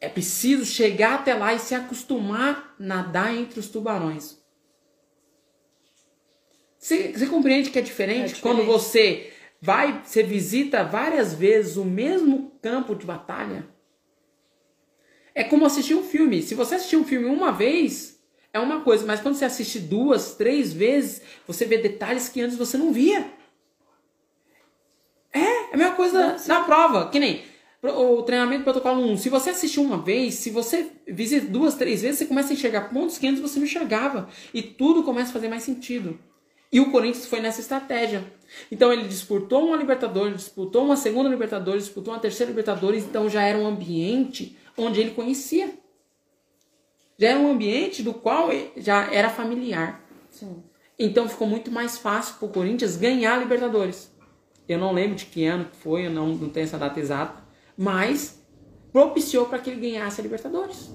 É 0.00 0.08
preciso 0.08 0.64
chegar 0.64 1.16
até 1.16 1.34
lá 1.34 1.52
e 1.52 1.58
se 1.58 1.74
acostumar 1.74 2.76
a 2.78 2.82
nadar 2.82 3.34
entre 3.34 3.58
os 3.58 3.68
tubarões. 3.68 4.38
Você, 6.78 7.12
você 7.12 7.26
compreende 7.26 7.70
que 7.70 7.78
é 7.80 7.82
diferente? 7.82 8.18
É 8.18 8.34
diferente. 8.34 8.42
quando 8.42 8.64
você 8.64 9.32
vai, 9.60 10.02
você 10.04 10.22
visita 10.22 10.84
várias 10.84 11.34
vezes 11.34 11.76
o 11.76 11.84
mesmo 11.84 12.52
campo 12.62 12.94
de 12.94 13.04
batalha? 13.04 13.66
É 15.38 15.44
como 15.44 15.64
assistir 15.64 15.94
um 15.94 16.02
filme. 16.02 16.42
Se 16.42 16.56
você 16.56 16.74
assistir 16.74 16.96
um 16.96 17.04
filme 17.04 17.28
uma 17.28 17.52
vez, 17.52 18.18
é 18.52 18.58
uma 18.58 18.80
coisa, 18.80 19.06
mas 19.06 19.20
quando 19.20 19.36
você 19.36 19.44
assiste 19.44 19.78
duas, 19.78 20.34
três 20.34 20.72
vezes, 20.72 21.22
você 21.46 21.64
vê 21.64 21.78
detalhes 21.78 22.28
que 22.28 22.40
antes 22.40 22.56
você 22.56 22.76
não 22.76 22.92
via. 22.92 23.24
É, 25.32 25.38
é 25.38 25.74
a 25.74 25.76
mesma 25.76 25.94
coisa 25.94 26.36
na 26.48 26.64
prova, 26.64 27.08
que 27.08 27.20
nem 27.20 27.44
o 27.80 28.20
treinamento 28.22 28.64
protocolo 28.64 29.00
1. 29.12 29.18
Se 29.18 29.28
você 29.28 29.50
assistir 29.50 29.78
uma 29.78 29.98
vez, 29.98 30.34
se 30.34 30.50
você 30.50 30.90
visita 31.06 31.46
duas, 31.46 31.76
três 31.76 32.02
vezes, 32.02 32.18
você 32.18 32.26
começa 32.26 32.52
a 32.52 32.54
enxergar 32.54 32.90
pontos 32.90 33.16
que 33.16 33.28
antes 33.28 33.40
você 33.40 33.60
não 33.60 33.66
enxergava. 33.66 34.28
E 34.52 34.60
tudo 34.60 35.04
começa 35.04 35.30
a 35.30 35.34
fazer 35.34 35.46
mais 35.46 35.62
sentido. 35.62 36.18
E 36.72 36.80
o 36.80 36.90
Corinthians 36.90 37.26
foi 37.26 37.38
nessa 37.38 37.60
estratégia. 37.60 38.24
Então 38.72 38.92
ele 38.92 39.06
disputou 39.06 39.68
uma 39.68 39.76
Libertadores, 39.76 40.34
disputou 40.34 40.84
uma 40.84 40.96
segunda 40.96 41.28
Libertadores, 41.28 41.84
disputou 41.84 42.12
uma 42.12 42.18
terceira 42.18 42.50
Libertadores, 42.50 43.04
então 43.04 43.28
já 43.28 43.44
era 43.44 43.56
um 43.56 43.68
ambiente 43.68 44.56
onde 44.78 45.00
ele 45.00 45.10
conhecia. 45.10 45.72
Já 47.18 47.30
era 47.30 47.40
um 47.40 47.50
ambiente 47.50 48.02
do 48.02 48.14
qual 48.14 48.48
já 48.76 49.12
era 49.12 49.28
familiar. 49.28 50.04
Sim. 50.30 50.62
Então 50.98 51.28
ficou 51.28 51.46
muito 51.46 51.70
mais 51.70 51.98
fácil 51.98 52.36
para 52.36 52.46
o 52.46 52.52
Corinthians 52.52 52.96
ganhar 52.96 53.34
a 53.34 53.38
Libertadores. 53.38 54.10
Eu 54.68 54.78
não 54.78 54.92
lembro 54.92 55.16
de 55.16 55.26
que 55.26 55.44
ano 55.46 55.66
foi, 55.80 56.06
eu 56.06 56.10
não, 56.10 56.28
não 56.28 56.48
tenho 56.48 56.64
essa 56.64 56.78
data 56.78 56.98
exata, 57.00 57.42
mas 57.76 58.42
propiciou 58.92 59.46
para 59.46 59.58
que 59.58 59.70
ele 59.70 59.80
ganhasse 59.80 60.20
a 60.20 60.24
Libertadores. 60.24 60.90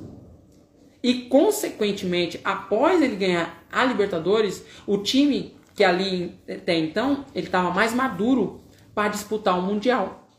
E, 1.01 1.23
consequentemente, 1.23 2.39
após 2.43 3.01
ele 3.01 3.15
ganhar 3.15 3.65
a 3.71 3.83
Libertadores, 3.83 4.63
o 4.87 4.97
time 4.97 5.57
que 5.75 5.83
ali 5.83 6.39
até 6.47 6.77
então, 6.77 7.25
ele 7.33 7.47
estava 7.47 7.71
mais 7.71 7.93
maduro 7.93 8.61
para 8.93 9.09
disputar 9.09 9.57
o 9.57 9.61
Mundial. 9.61 10.29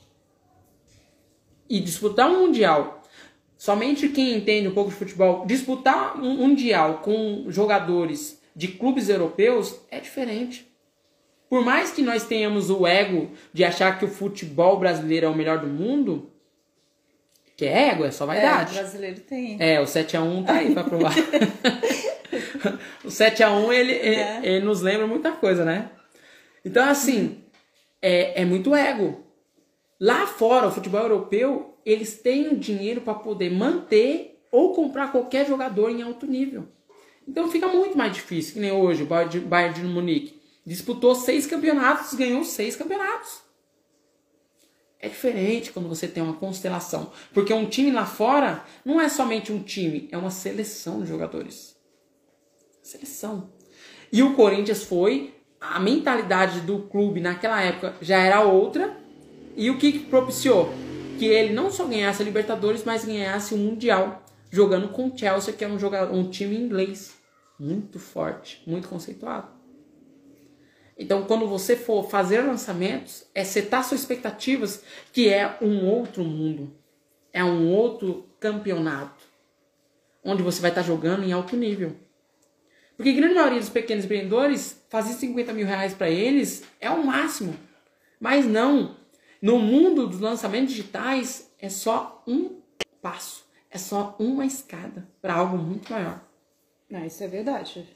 E 1.68 1.80
disputar 1.80 2.30
um 2.30 2.46
Mundial, 2.46 3.02
somente 3.64 4.10
quem 4.10 4.34
entende 4.34 4.68
um 4.68 4.74
pouco 4.74 4.90
de 4.90 4.96
futebol, 4.96 5.46
disputar 5.46 6.20
um 6.20 6.36
Mundial 6.36 6.98
com 6.98 7.46
jogadores 7.48 8.38
de 8.54 8.68
clubes 8.68 9.08
europeus 9.08 9.80
é 9.90 9.98
diferente. 9.98 10.70
Por 11.48 11.64
mais 11.64 11.90
que 11.90 12.02
nós 12.02 12.26
tenhamos 12.26 12.68
o 12.68 12.86
ego 12.86 13.30
de 13.54 13.64
achar 13.64 13.98
que 13.98 14.04
o 14.04 14.08
futebol 14.08 14.78
brasileiro 14.78 15.24
é 15.24 15.28
o 15.30 15.34
melhor 15.34 15.60
do 15.60 15.66
mundo, 15.66 16.30
que 17.56 17.64
é 17.64 17.88
ego, 17.88 18.04
é 18.04 18.10
só 18.10 18.26
vaidade. 18.26 18.76
É, 18.76 18.80
o 18.80 18.82
brasileiro 18.82 19.20
tem. 19.20 19.56
É, 19.58 19.80
o 19.80 19.84
7x1 19.84 20.44
tá 20.44 20.52
aí 20.52 20.74
pra 20.74 20.84
provar. 20.84 21.14
o 23.02 23.08
7x1 23.08 23.72
ele, 23.72 23.92
ele, 23.92 24.16
É. 24.16 24.40
ele 24.42 24.64
nos 24.66 24.82
lembra 24.82 25.06
muita 25.06 25.32
coisa, 25.32 25.64
né? 25.64 25.90
Então, 26.62 26.86
assim, 26.86 27.42
é, 28.02 28.42
é 28.42 28.44
muito 28.44 28.74
ego. 28.74 29.24
Lá 29.98 30.26
fora, 30.26 30.68
o 30.68 30.70
futebol 30.70 31.00
europeu, 31.00 31.73
eles 31.84 32.18
têm 32.18 32.48
o 32.48 32.56
dinheiro 32.56 33.00
para 33.00 33.14
poder 33.14 33.50
manter 33.50 34.40
ou 34.50 34.72
comprar 34.72 35.10
qualquer 35.12 35.46
jogador 35.46 35.90
em 35.90 36.02
alto 36.02 36.26
nível. 36.26 36.66
Então 37.26 37.50
fica 37.50 37.66
muito 37.68 37.96
mais 37.96 38.12
difícil, 38.12 38.54
que 38.54 38.60
nem 38.60 38.70
hoje, 38.72 39.02
o 39.02 39.06
Bayern 39.06 39.74
de- 39.74 39.86
Munique. 39.86 40.40
Disputou 40.64 41.14
seis 41.14 41.46
campeonatos, 41.46 42.14
ganhou 42.14 42.44
seis 42.44 42.76
campeonatos. 42.76 43.42
É 44.98 45.08
diferente 45.08 45.72
quando 45.72 45.88
você 45.88 46.08
tem 46.08 46.22
uma 46.22 46.34
constelação. 46.34 47.12
Porque 47.32 47.52
um 47.52 47.66
time 47.66 47.90
lá 47.90 48.06
fora 48.06 48.64
não 48.84 49.00
é 49.00 49.08
somente 49.08 49.52
um 49.52 49.62
time, 49.62 50.08
é 50.10 50.16
uma 50.16 50.30
seleção 50.30 51.02
de 51.02 51.08
jogadores. 51.08 51.76
Seleção. 52.82 53.50
E 54.10 54.22
o 54.22 54.34
Corinthians 54.34 54.82
foi, 54.84 55.34
a 55.60 55.78
mentalidade 55.80 56.60
do 56.60 56.80
clube 56.82 57.20
naquela 57.20 57.60
época 57.60 57.94
já 58.00 58.18
era 58.18 58.40
outra. 58.42 58.96
E 59.56 59.70
o 59.70 59.76
que 59.78 59.98
propiciou? 59.98 60.72
Que 61.18 61.26
ele 61.26 61.52
não 61.52 61.70
só 61.70 61.84
ganhasse 61.86 62.22
a 62.22 62.24
Libertadores, 62.24 62.84
mas 62.84 63.04
ganhasse 63.04 63.54
o 63.54 63.58
Mundial. 63.58 64.24
Jogando 64.50 64.88
com 64.88 65.08
o 65.08 65.18
Chelsea, 65.18 65.52
que 65.52 65.64
é 65.64 65.68
um, 65.68 65.78
jogador, 65.78 66.14
um 66.14 66.30
time 66.30 66.56
inglês. 66.56 67.14
Muito 67.58 67.98
forte, 67.98 68.62
muito 68.66 68.88
conceituado. 68.88 69.48
Então, 70.96 71.24
quando 71.24 71.46
você 71.48 71.76
for 71.76 72.08
fazer 72.08 72.40
lançamentos, 72.40 73.26
é 73.34 73.42
setar 73.42 73.84
suas 73.84 74.00
expectativas, 74.00 74.82
que 75.12 75.28
é 75.28 75.58
um 75.60 75.84
outro 75.86 76.22
mundo. 76.22 76.72
É 77.32 77.42
um 77.42 77.68
outro 77.68 78.28
campeonato. 78.38 79.24
Onde 80.22 80.42
você 80.42 80.60
vai 80.60 80.70
estar 80.70 80.82
jogando 80.82 81.24
em 81.24 81.32
alto 81.32 81.56
nível. 81.56 81.96
Porque 82.96 83.10
a 83.10 83.14
grande 83.14 83.34
maioria 83.34 83.58
dos 83.58 83.68
pequenos 83.68 84.04
empreendedores, 84.04 84.80
fazer 84.88 85.14
50 85.14 85.52
mil 85.52 85.66
reais 85.66 85.94
para 85.94 86.08
eles 86.08 86.62
é 86.80 86.88
o 86.88 87.04
máximo. 87.04 87.56
Mas 88.20 88.46
não. 88.46 88.96
No 89.44 89.58
mundo 89.58 90.06
dos 90.06 90.20
lançamentos 90.20 90.70
digitais, 90.72 91.52
é 91.60 91.68
só 91.68 92.24
um 92.26 92.62
passo. 93.02 93.44
É 93.70 93.76
só 93.76 94.16
uma 94.18 94.46
escada 94.46 95.06
para 95.20 95.34
algo 95.34 95.58
muito 95.58 95.92
maior. 95.92 96.18
Não, 96.88 97.04
isso 97.04 97.22
é 97.22 97.28
verdade. 97.28 97.86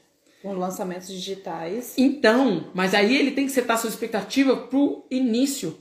Com 0.43 0.53
lançamentos 0.53 1.07
digitais. 1.07 1.95
Então, 1.97 2.69
mas 2.75 2.93
aí 2.93 3.17
ele 3.17 3.31
tem 3.31 3.47
que 3.47 3.51
setar 3.51 3.79
sua 3.79 3.89
expectativa 3.89 4.55
pro 4.55 5.03
início. 5.09 5.75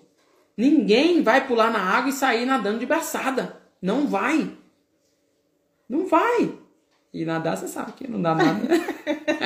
Ninguém 0.57 1.23
vai 1.23 1.47
pular 1.47 1.71
na 1.71 1.81
água 1.81 2.09
e 2.09 2.15
sair 2.15 2.47
nadando 2.47 2.79
de 2.79 2.87
braçada. 2.87 3.61
Não 3.83 4.07
vai. 4.07 4.51
Não 5.87 6.07
vai. 6.07 6.59
E 7.13 7.27
nadar, 7.27 7.59
você 7.59 7.69
sabe 7.69 7.93
que 7.93 8.09
não 8.09 8.23
dá 8.23 8.35
nada. 8.35 8.67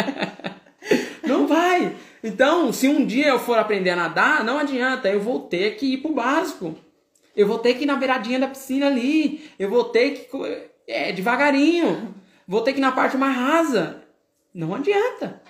não 1.26 1.48
vai. 1.48 1.96
Então, 2.22 2.72
se 2.72 2.87
um 2.88 3.04
dia 3.04 3.28
eu 3.28 3.38
for 3.38 3.58
aprender 3.58 3.90
a 3.90 3.96
nadar, 3.96 4.44
não 4.44 4.58
adianta. 4.58 5.08
Eu 5.08 5.20
vou 5.20 5.40
ter 5.40 5.76
que 5.76 5.94
ir 5.94 5.96
pro 5.98 6.12
básico. 6.14 6.74
Eu 7.37 7.46
vou 7.46 7.58
ter 7.58 7.74
que 7.74 7.82
ir 7.85 7.87
na 7.87 7.96
beiradinha 7.96 8.38
da 8.38 8.46
piscina 8.48 8.87
ali. 8.87 9.50
Eu 9.58 9.68
vou 9.70 9.85
ter 9.85 10.11
que. 10.11 10.28
É, 10.87 11.12
devagarinho. 11.12 12.14
Vou 12.46 12.61
ter 12.61 12.72
que 12.72 12.78
ir 12.78 12.82
na 12.82 12.92
parte 12.92 13.16
mais 13.16 13.35
rasa. 13.37 14.02
Não 14.54 14.74
adianta. 14.74 15.40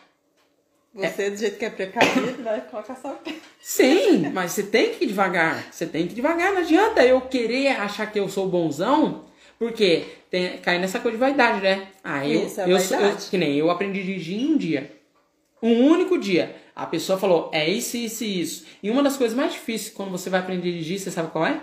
Você, 0.94 1.30
do 1.30 1.36
jeito 1.38 1.58
que 1.58 1.64
é 1.64 1.70
precavido, 1.70 2.42
vai 2.42 2.60
colocar 2.60 2.94
só. 2.96 3.18
Sim, 3.60 4.28
mas 4.32 4.52
você 4.52 4.62
tem 4.62 4.90
que 4.94 5.04
ir 5.04 5.08
devagar. 5.08 5.66
Você 5.72 5.86
tem 5.86 6.06
que 6.06 6.12
ir 6.12 6.16
devagar. 6.16 6.52
Não 6.52 6.58
adianta 6.60 7.04
eu 7.04 7.20
querer 7.22 7.68
achar 7.68 8.06
que 8.12 8.20
eu 8.20 8.28
sou 8.28 8.46
bonzão, 8.46 9.24
porque 9.58 10.04
tem, 10.30 10.58
cai 10.58 10.78
nessa 10.78 11.00
coisa 11.00 11.16
de 11.16 11.20
vaidade, 11.20 11.62
né? 11.62 11.88
Ah, 12.04 12.26
eu, 12.28 12.46
Isso, 12.46 12.60
é 12.60 12.64
eu, 12.64 12.76
eu- 12.76 13.16
que 13.30 13.38
nem 13.38 13.56
eu 13.56 13.70
aprendi 13.70 14.00
a 14.00 14.04
dirigir 14.04 14.38
em 14.38 14.52
um 14.52 14.56
dia. 14.58 14.92
Um 15.62 15.86
único 15.86 16.18
dia. 16.18 16.56
A 16.74 16.86
pessoa 16.86 17.18
falou, 17.18 17.50
é 17.52 17.68
isso, 17.68 17.96
isso 17.96 18.24
e 18.24 18.40
isso. 18.40 18.66
E 18.82 18.90
uma 18.90 19.02
das 19.02 19.16
coisas 19.16 19.36
mais 19.36 19.52
difíceis 19.52 19.94
quando 19.94 20.10
você 20.10 20.28
vai 20.28 20.40
aprender 20.40 20.68
a 20.68 20.72
dirigir, 20.72 20.98
você 20.98 21.10
sabe 21.10 21.30
qual 21.30 21.46
é? 21.46 21.60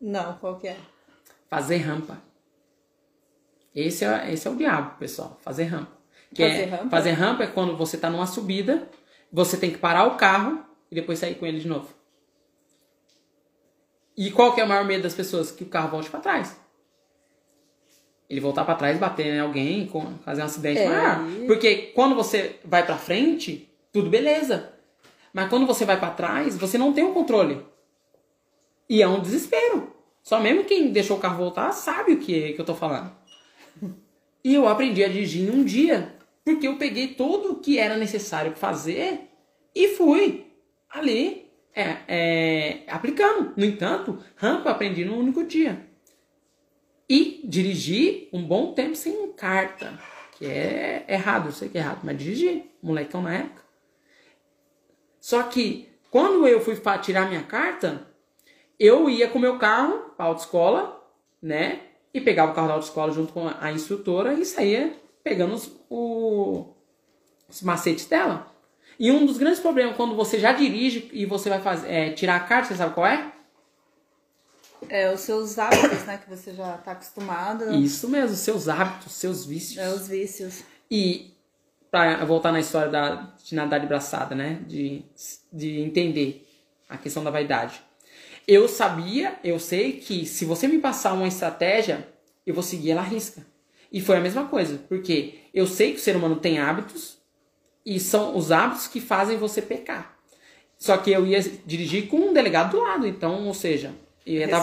Não, 0.00 0.36
qual 0.38 0.58
que 0.58 0.68
é? 0.68 0.76
Fazer 1.48 1.76
rampa. 1.76 2.20
Esse 3.74 4.04
é, 4.04 4.32
esse 4.32 4.48
é 4.48 4.50
o 4.50 4.56
diabo, 4.56 4.98
pessoal. 4.98 5.38
Fazer 5.42 5.64
rampa. 5.64 5.92
Que 6.34 6.42
Fazer 6.42 6.62
é, 6.62 6.64
rampa? 6.64 6.90
Fazer 6.90 7.10
rampa 7.12 7.44
é 7.44 7.46
quando 7.46 7.76
você 7.76 7.96
tá 7.96 8.10
numa 8.10 8.26
subida, 8.26 8.88
você 9.32 9.56
tem 9.56 9.70
que 9.70 9.78
parar 9.78 10.06
o 10.06 10.16
carro 10.16 10.64
e 10.90 10.94
depois 10.94 11.18
sair 11.18 11.36
com 11.36 11.46
ele 11.46 11.60
de 11.60 11.68
novo. 11.68 11.88
E 14.16 14.30
qual 14.30 14.54
que 14.54 14.60
é 14.60 14.64
o 14.64 14.68
maior 14.68 14.84
medo 14.84 15.02
das 15.02 15.14
pessoas? 15.14 15.50
Que 15.50 15.64
o 15.64 15.68
carro 15.68 15.90
volte 15.90 16.10
para 16.10 16.20
trás. 16.20 16.59
Ele 18.30 18.40
voltar 18.40 18.64
para 18.64 18.76
trás, 18.76 18.96
bater 18.96 19.26
em 19.26 19.40
alguém, 19.40 19.90
fazer 20.24 20.40
um 20.42 20.44
acidente 20.44 20.78
É, 20.80 20.88
maior. 20.88 21.24
aí- 21.24 21.46
Porque 21.48 21.76
quando 21.94 22.14
você 22.14 22.56
vai 22.64 22.86
para 22.86 22.96
frente, 22.96 23.68
tudo 23.92 24.08
beleza. 24.08 24.72
Mas 25.32 25.48
quando 25.50 25.66
você 25.66 25.84
vai 25.84 25.98
para 25.98 26.10
trás, 26.12 26.56
você 26.56 26.78
não 26.78 26.92
tem 26.92 27.02
o 27.04 27.12
controle. 27.12 27.60
E 28.88 29.02
é 29.02 29.08
um 29.08 29.20
desespero. 29.20 29.92
Só 30.22 30.40
mesmo 30.40 30.64
quem 30.64 30.90
deixou 30.92 31.16
o 31.16 31.20
carro 31.20 31.38
voltar 31.38 31.72
sabe 31.72 32.12
o 32.12 32.18
que, 32.18 32.52
que 32.52 32.60
eu 32.60 32.64
tô 32.64 32.74
falando. 32.74 33.12
E 34.42 34.54
eu 34.54 34.66
aprendi 34.66 35.04
a 35.04 35.08
dirigir 35.08 35.46
em 35.46 35.50
um 35.50 35.62
dia, 35.62 36.14
porque 36.42 36.66
eu 36.66 36.76
peguei 36.76 37.08
tudo 37.08 37.52
o 37.52 37.56
que 37.56 37.78
era 37.78 37.98
necessário 37.98 38.52
fazer 38.56 39.28
e 39.74 39.88
fui 39.88 40.46
ali 40.88 41.50
é, 41.74 41.96
é, 42.08 42.78
aplicando. 42.88 43.52
No 43.54 43.66
entanto, 43.66 44.18
rampa 44.36 44.70
eu 44.70 44.72
aprendi 44.72 45.04
num 45.04 45.18
único 45.18 45.44
dia. 45.44 45.86
E 47.10 47.40
dirigi 47.42 48.28
um 48.32 48.40
bom 48.44 48.72
tempo 48.72 48.94
sem 48.94 49.32
carta, 49.32 49.98
que 50.38 50.46
é 50.46 51.04
errado, 51.08 51.48
eu 51.48 51.52
sei 51.52 51.68
que 51.68 51.76
é 51.76 51.80
errado, 51.80 52.02
mas 52.04 52.16
dirigi, 52.16 52.70
molecão 52.80 53.20
na 53.20 53.34
época. 53.34 53.64
Só 55.20 55.42
que 55.42 55.88
quando 56.08 56.46
eu 56.46 56.60
fui 56.60 56.76
fa- 56.76 56.98
tirar 56.98 57.28
minha 57.28 57.42
carta, 57.42 58.06
eu 58.78 59.10
ia 59.10 59.28
com 59.28 59.40
meu 59.40 59.58
carro 59.58 60.12
para 60.16 60.24
a 60.26 60.28
autoescola, 60.28 61.04
né? 61.42 61.80
E 62.14 62.20
pegava 62.20 62.52
o 62.52 62.54
carro 62.54 62.68
da 62.68 62.74
autoescola 62.74 63.12
junto 63.12 63.32
com 63.32 63.48
a 63.60 63.72
instrutora 63.72 64.34
e 64.34 64.44
saía 64.44 64.96
pegando 65.24 65.54
os, 65.54 65.68
o- 65.90 66.74
os 67.48 67.60
macetes 67.62 68.06
dela. 68.06 68.46
E 69.00 69.10
um 69.10 69.26
dos 69.26 69.36
grandes 69.36 69.58
problemas 69.60 69.96
quando 69.96 70.14
você 70.14 70.38
já 70.38 70.52
dirige 70.52 71.10
e 71.12 71.26
você 71.26 71.48
vai 71.48 71.60
fazer, 71.60 71.90
é, 71.90 72.10
tirar 72.12 72.36
a 72.36 72.40
carta, 72.40 72.68
você 72.68 72.76
sabe 72.76 72.94
qual 72.94 73.06
é? 73.06 73.32
É 74.88 75.12
os 75.12 75.20
seus 75.20 75.58
hábitos, 75.58 76.04
né? 76.04 76.18
Que 76.18 76.28
você 76.28 76.52
já 76.54 76.78
tá 76.78 76.92
acostumado. 76.92 77.72
Isso 77.74 78.08
mesmo, 78.08 78.36
seus 78.36 78.68
hábitos, 78.68 79.12
seus 79.12 79.44
vícios. 79.44 79.78
É 79.78 79.88
os 79.90 80.08
vícios. 80.08 80.62
E 80.90 81.34
para 81.90 82.24
voltar 82.24 82.52
na 82.52 82.60
história 82.60 82.90
da, 82.90 83.34
de 83.42 83.54
nadar 83.54 83.80
de 83.80 83.86
braçada, 83.86 84.34
né? 84.34 84.60
De, 84.66 85.04
de 85.52 85.80
entender 85.80 86.46
a 86.88 86.96
questão 86.96 87.22
da 87.22 87.30
vaidade. 87.30 87.80
Eu 88.46 88.66
sabia, 88.66 89.38
eu 89.44 89.58
sei 89.60 89.92
que 89.92 90.26
se 90.26 90.44
você 90.44 90.66
me 90.66 90.78
passar 90.78 91.12
uma 91.12 91.28
estratégia, 91.28 92.08
eu 92.46 92.54
vou 92.54 92.62
seguir 92.62 92.92
ela 92.92 93.02
à 93.02 93.04
risca. 93.04 93.46
E 93.92 94.00
foi 94.00 94.16
a 94.16 94.20
mesma 94.20 94.46
coisa, 94.46 94.78
porque 94.88 95.40
eu 95.52 95.66
sei 95.66 95.92
que 95.92 95.98
o 95.98 96.02
ser 96.02 96.16
humano 96.16 96.36
tem 96.36 96.58
hábitos 96.58 97.18
e 97.84 97.98
são 97.98 98.36
os 98.36 98.52
hábitos 98.52 98.86
que 98.86 99.00
fazem 99.00 99.36
você 99.36 99.60
pecar. 99.60 100.16
Só 100.78 100.96
que 100.96 101.10
eu 101.10 101.26
ia 101.26 101.40
dirigir 101.66 102.08
com 102.08 102.16
um 102.16 102.32
delegado 102.32 102.72
do 102.72 102.80
lado, 102.80 103.06
então, 103.06 103.46
ou 103.46 103.54
seja, 103.54 103.94
eu 104.26 104.34
ia 104.34 104.44
estar 104.44 104.58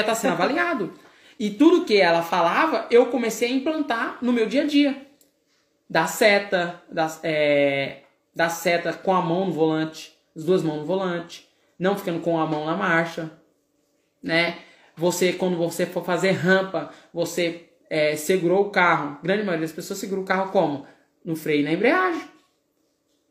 estar 0.00 0.14
sendo 0.14 0.32
avaliado. 0.32 0.92
E 1.38 1.50
tudo 1.50 1.84
que 1.84 2.00
ela 2.00 2.22
falava, 2.22 2.86
eu 2.90 3.06
comecei 3.06 3.48
a 3.48 3.54
implantar 3.54 4.18
no 4.20 4.32
meu 4.32 4.46
dia 4.46 4.62
a 4.62 4.66
dia. 4.66 5.06
Da 5.88 6.06
seta, 6.06 6.82
da, 6.90 7.08
é, 7.22 8.02
da 8.34 8.48
seta 8.48 8.92
com 8.92 9.14
a 9.14 9.22
mão 9.22 9.46
no 9.46 9.52
volante, 9.52 10.18
as 10.36 10.44
duas 10.44 10.62
mãos 10.62 10.80
no 10.80 10.84
volante, 10.84 11.48
não 11.78 11.96
ficando 11.96 12.20
com 12.20 12.38
a 12.38 12.46
mão 12.46 12.66
na 12.66 12.76
marcha, 12.76 13.30
né? 14.22 14.58
Você, 14.96 15.32
quando 15.32 15.56
você 15.56 15.86
for 15.86 16.04
fazer 16.04 16.32
rampa, 16.32 16.90
você 17.14 17.68
é, 17.88 18.16
segurou 18.16 18.62
o 18.62 18.70
carro. 18.70 19.18
grande 19.22 19.44
maioria 19.44 19.66
das 19.66 19.74
pessoas 19.74 19.98
segura 20.00 20.20
o 20.20 20.24
carro 20.24 20.50
como? 20.50 20.86
No 21.24 21.36
freio 21.36 21.60
e 21.60 21.64
na 21.64 21.72
embreagem. 21.72 22.22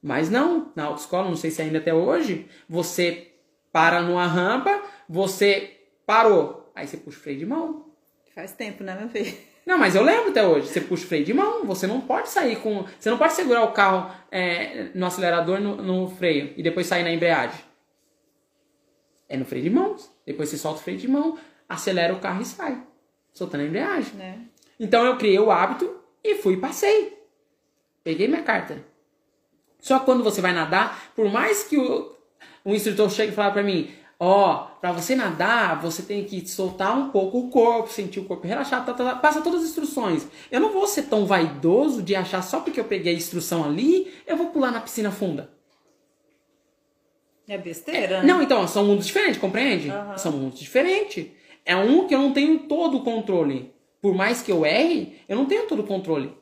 Mas 0.01 0.29
não, 0.29 0.71
na 0.75 0.85
autoescola, 0.85 1.27
não 1.27 1.35
sei 1.35 1.51
se 1.51 1.61
ainda 1.61 1.79
até 1.79 1.93
hoje, 1.93 2.47
você 2.69 3.33
para 3.71 4.01
numa 4.01 4.25
rampa, 4.25 4.81
você 5.07 5.77
parou. 6.05 6.71
Aí 6.75 6.87
você 6.87 6.97
puxa 6.97 7.17
o 7.17 7.21
freio 7.21 7.39
de 7.39 7.45
mão. 7.45 7.85
Faz 8.33 8.51
tempo, 8.51 8.83
né, 8.83 8.95
meu 8.99 9.09
filho? 9.09 9.35
Não, 9.65 9.77
mas 9.77 9.95
eu 9.95 10.01
lembro 10.01 10.29
até 10.29 10.47
hoje. 10.47 10.67
Você 10.67 10.79
puxa 10.79 11.03
o 11.03 11.07
freio 11.07 11.25
de 11.25 11.33
mão, 11.33 11.65
você 11.65 11.85
não 11.85 11.99
pode 11.99 12.29
sair 12.29 12.55
com. 12.57 12.85
Você 12.97 13.09
não 13.09 13.17
pode 13.17 13.33
segurar 13.33 13.63
o 13.63 13.73
carro 13.73 14.09
é, 14.31 14.91
no 14.95 15.05
acelerador 15.05 15.59
no, 15.59 15.75
no 15.75 16.09
freio 16.09 16.53
e 16.55 16.63
depois 16.63 16.87
sair 16.87 17.03
na 17.03 17.11
embreagem. 17.11 17.59
É 19.27 19.35
no 19.35 19.43
freio 19.43 19.63
de 19.63 19.69
mão. 19.69 19.95
Depois 20.25 20.47
você 20.47 20.57
solta 20.57 20.79
o 20.79 20.83
freio 20.83 20.97
de 20.97 21.07
mão, 21.07 21.37
acelera 21.67 22.13
o 22.13 22.19
carro 22.19 22.41
e 22.41 22.45
sai. 22.45 22.81
Soltando 23.33 23.61
a 23.61 23.65
embreagem. 23.65 24.13
Né? 24.13 24.39
Então 24.79 25.05
eu 25.05 25.17
criei 25.17 25.37
o 25.39 25.51
hábito 25.51 25.99
e 26.23 26.35
fui 26.35 26.53
e 26.53 26.57
passei. 26.57 27.17
Peguei 28.03 28.27
minha 28.27 28.43
carta. 28.43 28.81
Só 29.79 29.99
quando 29.99 30.23
você 30.23 30.41
vai 30.41 30.53
nadar, 30.53 31.11
por 31.13 31.29
mais 31.29 31.63
que 31.63 31.77
o, 31.77 32.15
o 32.63 32.73
instrutor 32.73 33.09
chegue 33.09 33.31
e 33.31 33.35
fale 33.35 33.51
para 33.51 33.63
mim, 33.63 33.93
ó, 34.19 34.67
para 34.81 34.91
você 34.91 35.15
nadar, 35.15 35.81
você 35.81 36.01
tem 36.01 36.23
que 36.23 36.47
soltar 36.47 36.97
um 36.97 37.09
pouco 37.09 37.39
o 37.39 37.49
corpo, 37.49 37.89
sentir 37.89 38.19
o 38.19 38.25
corpo 38.25 38.47
relaxar, 38.47 38.85
tá, 38.85 38.93
tá, 38.93 39.03
tá, 39.03 39.15
passa 39.15 39.41
todas 39.41 39.61
as 39.61 39.69
instruções. 39.69 40.27
Eu 40.51 40.59
não 40.59 40.71
vou 40.71 40.87
ser 40.87 41.03
tão 41.03 41.25
vaidoso 41.25 42.01
de 42.01 42.15
achar 42.15 42.41
só 42.41 42.59
porque 42.59 42.79
eu 42.79 42.85
peguei 42.85 43.13
a 43.13 43.17
instrução 43.17 43.63
ali, 43.63 44.13
eu 44.25 44.35
vou 44.35 44.47
pular 44.47 44.71
na 44.71 44.81
piscina 44.81 45.11
funda. 45.11 45.51
É 47.47 47.57
besteira. 47.57 48.17
É, 48.17 48.23
não, 48.23 48.41
então, 48.41 48.67
são 48.67 48.85
mundos 48.85 49.05
diferentes, 49.05 49.39
compreende? 49.39 49.89
Uhum. 49.89 50.17
São 50.17 50.31
mundos 50.33 50.59
diferentes. 50.59 51.27
É 51.63 51.75
um 51.75 52.05
que 52.05 52.13
eu 52.13 52.19
não 52.19 52.33
tenho 52.33 52.59
todo 52.59 52.97
o 52.97 53.03
controle. 53.03 53.73
Por 54.01 54.13
mais 54.13 54.41
que 54.41 54.51
eu 54.51 54.65
erre, 54.65 55.21
eu 55.29 55.37
não 55.37 55.45
tenho 55.45 55.65
todo 55.65 55.79
o 55.79 55.87
controle. 55.87 56.35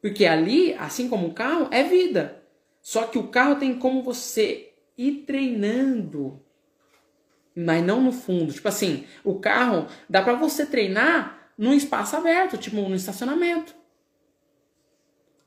Porque 0.00 0.24
ali, 0.24 0.74
assim 0.74 1.08
como 1.08 1.28
o 1.28 1.34
carro, 1.34 1.68
é 1.70 1.82
vida. 1.82 2.42
Só 2.80 3.04
que 3.04 3.18
o 3.18 3.28
carro 3.28 3.56
tem 3.56 3.78
como 3.78 4.02
você 4.02 4.72
ir 4.96 5.24
treinando 5.26 6.42
mas 7.54 7.84
não 7.84 8.00
no 8.02 8.12
fundo. 8.12 8.52
Tipo 8.52 8.68
assim, 8.68 9.04
o 9.24 9.38
carro 9.38 9.86
dá 10.08 10.22
para 10.22 10.34
você 10.34 10.66
treinar 10.66 11.50
num 11.56 11.74
espaço 11.74 12.16
aberto, 12.16 12.56
tipo 12.56 12.76
no 12.76 12.94
estacionamento. 12.94 13.74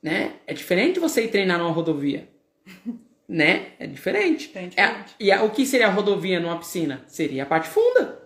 Né? 0.02 0.34
É 0.46 0.54
diferente 0.54 1.00
você 1.00 1.26
ir 1.26 1.30
treinar 1.30 1.58
numa 1.58 1.72
rodovia. 1.72 2.30
né? 3.28 3.72
É 3.80 3.88
diferente. 3.88 4.52
É 4.56 4.68
diferente. 4.68 4.80
É, 4.80 5.06
e 5.20 5.32
a, 5.32 5.44
o 5.44 5.50
que 5.50 5.65
seria 5.65 5.88
a 5.88 5.91
rodovia 5.91 6.39
numa 6.39 6.60
piscina? 6.60 7.04
Seria 7.08 7.44
a 7.44 7.46
parte 7.46 7.70
funda. 7.70 8.22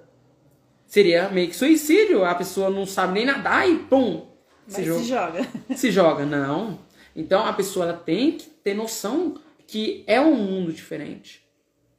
Seria 0.86 1.30
meio 1.30 1.48
que 1.48 1.56
suicídio. 1.56 2.26
A 2.26 2.36
pessoa 2.36 2.70
não 2.70 2.86
sabe 2.86 3.14
nem 3.14 3.26
nadar 3.26 3.70
e 3.70 3.78
pum. 3.78 4.28
Se, 4.68 4.84
joga. 4.84 5.00
se 5.00 5.08
joga. 5.08 5.48
Se 5.76 5.92
joga, 5.92 6.26
não. 6.26 6.80
Então 7.16 7.46
a 7.46 7.54
pessoa 7.54 7.86
ela 7.88 7.98
tem 7.98 8.34
que 8.34 8.48
ter 8.48 8.74
noção 8.74 9.36
que 9.66 10.04
é 10.06 10.20
um 10.22 10.36
mundo 10.36 10.72
diferente. 10.72 11.49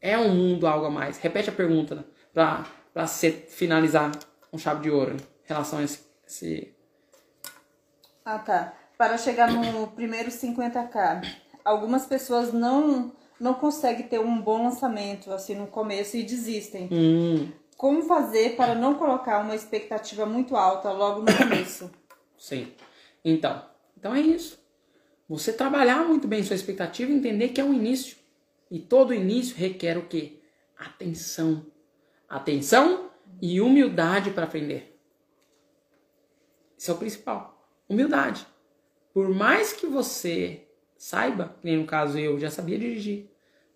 É 0.01 0.19
um 0.19 0.35
mundo 0.35 0.67
algo 0.67 0.87
a 0.87 0.91
mais. 0.91 1.19
Repete 1.19 1.51
a 1.51 1.53
pergunta 1.53 1.95
né? 1.95 2.05
para 2.33 2.65
para 2.93 3.07
finalizar 3.07 4.11
com 4.51 4.59
chave 4.59 4.83
de 4.83 4.91
ouro 4.91 5.17
em 5.17 5.19
relação 5.49 5.79
a 5.79 5.83
esse, 5.83 6.01
esse... 6.27 6.75
Ah, 8.25 8.39
tá. 8.39 8.75
Para 8.99 9.17
chegar 9.17 9.51
no 9.51 9.87
primeiro 9.89 10.29
50k, 10.29 11.25
algumas 11.65 12.07
pessoas 12.07 12.53
não 12.53 13.13
não 13.39 13.55
conseguem 13.55 14.07
ter 14.07 14.21
um 14.21 14.39
bom 14.39 14.65
lançamento 14.65 15.33
assim 15.33 15.55
no 15.55 15.67
começo 15.67 16.17
e 16.17 16.23
desistem. 16.23 16.89
Hum. 16.93 17.51
Como 17.75 18.03
fazer 18.03 18.57
para 18.57 18.75
não 18.75 18.95
colocar 18.95 19.39
uma 19.39 19.55
expectativa 19.55 20.27
muito 20.27 20.55
alta 20.55 20.93
logo 20.93 21.23
no 21.23 21.35
começo? 21.35 21.91
Sim. 22.37 22.71
Então, 23.25 23.65
então 23.97 24.15
é 24.15 24.21
isso. 24.21 24.61
Você 25.27 25.55
trabalhar 25.55 26.05
muito 26.05 26.29
bem 26.29 26.43
sua 26.43 26.57
expectativa 26.57 27.11
e 27.11 27.15
entender 27.15 27.49
que 27.49 27.61
é 27.61 27.65
um 27.65 27.73
início. 27.73 28.19
E 28.70 28.78
todo 28.78 29.12
início 29.12 29.56
requer 29.56 29.98
o 29.98 30.06
quê? 30.06 30.40
Atenção. 30.78 31.66
Atenção 32.28 33.11
e 33.42 33.61
humildade 33.61 34.30
para 34.30 34.44
aprender. 34.44 34.98
Isso 36.78 36.90
é 36.90 36.94
o 36.94 36.98
principal. 36.98 37.68
Humildade. 37.88 38.46
Por 39.12 39.28
mais 39.28 39.72
que 39.72 39.87
você 39.87 40.68
saiba, 40.96 41.56
nem 41.62 41.78
no 41.78 41.87
caso 41.87 42.18
eu 42.18 42.38
já 42.38 42.50
sabia 42.50 42.78
dirigir, 42.78 43.28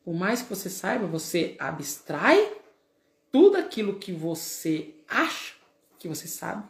por 0.05 0.15
mais 0.15 0.43
que 0.43 0.49
você 0.49 0.71
saiba, 0.71 1.07
você 1.07 1.57
abstrai 1.59 2.57
tudo 3.33 3.57
aquilo 3.57 3.99
que 3.99 4.13
você 4.13 4.95
acha 5.09 5.55
que 5.99 6.07
você 6.07 6.29
sabe. 6.29 6.69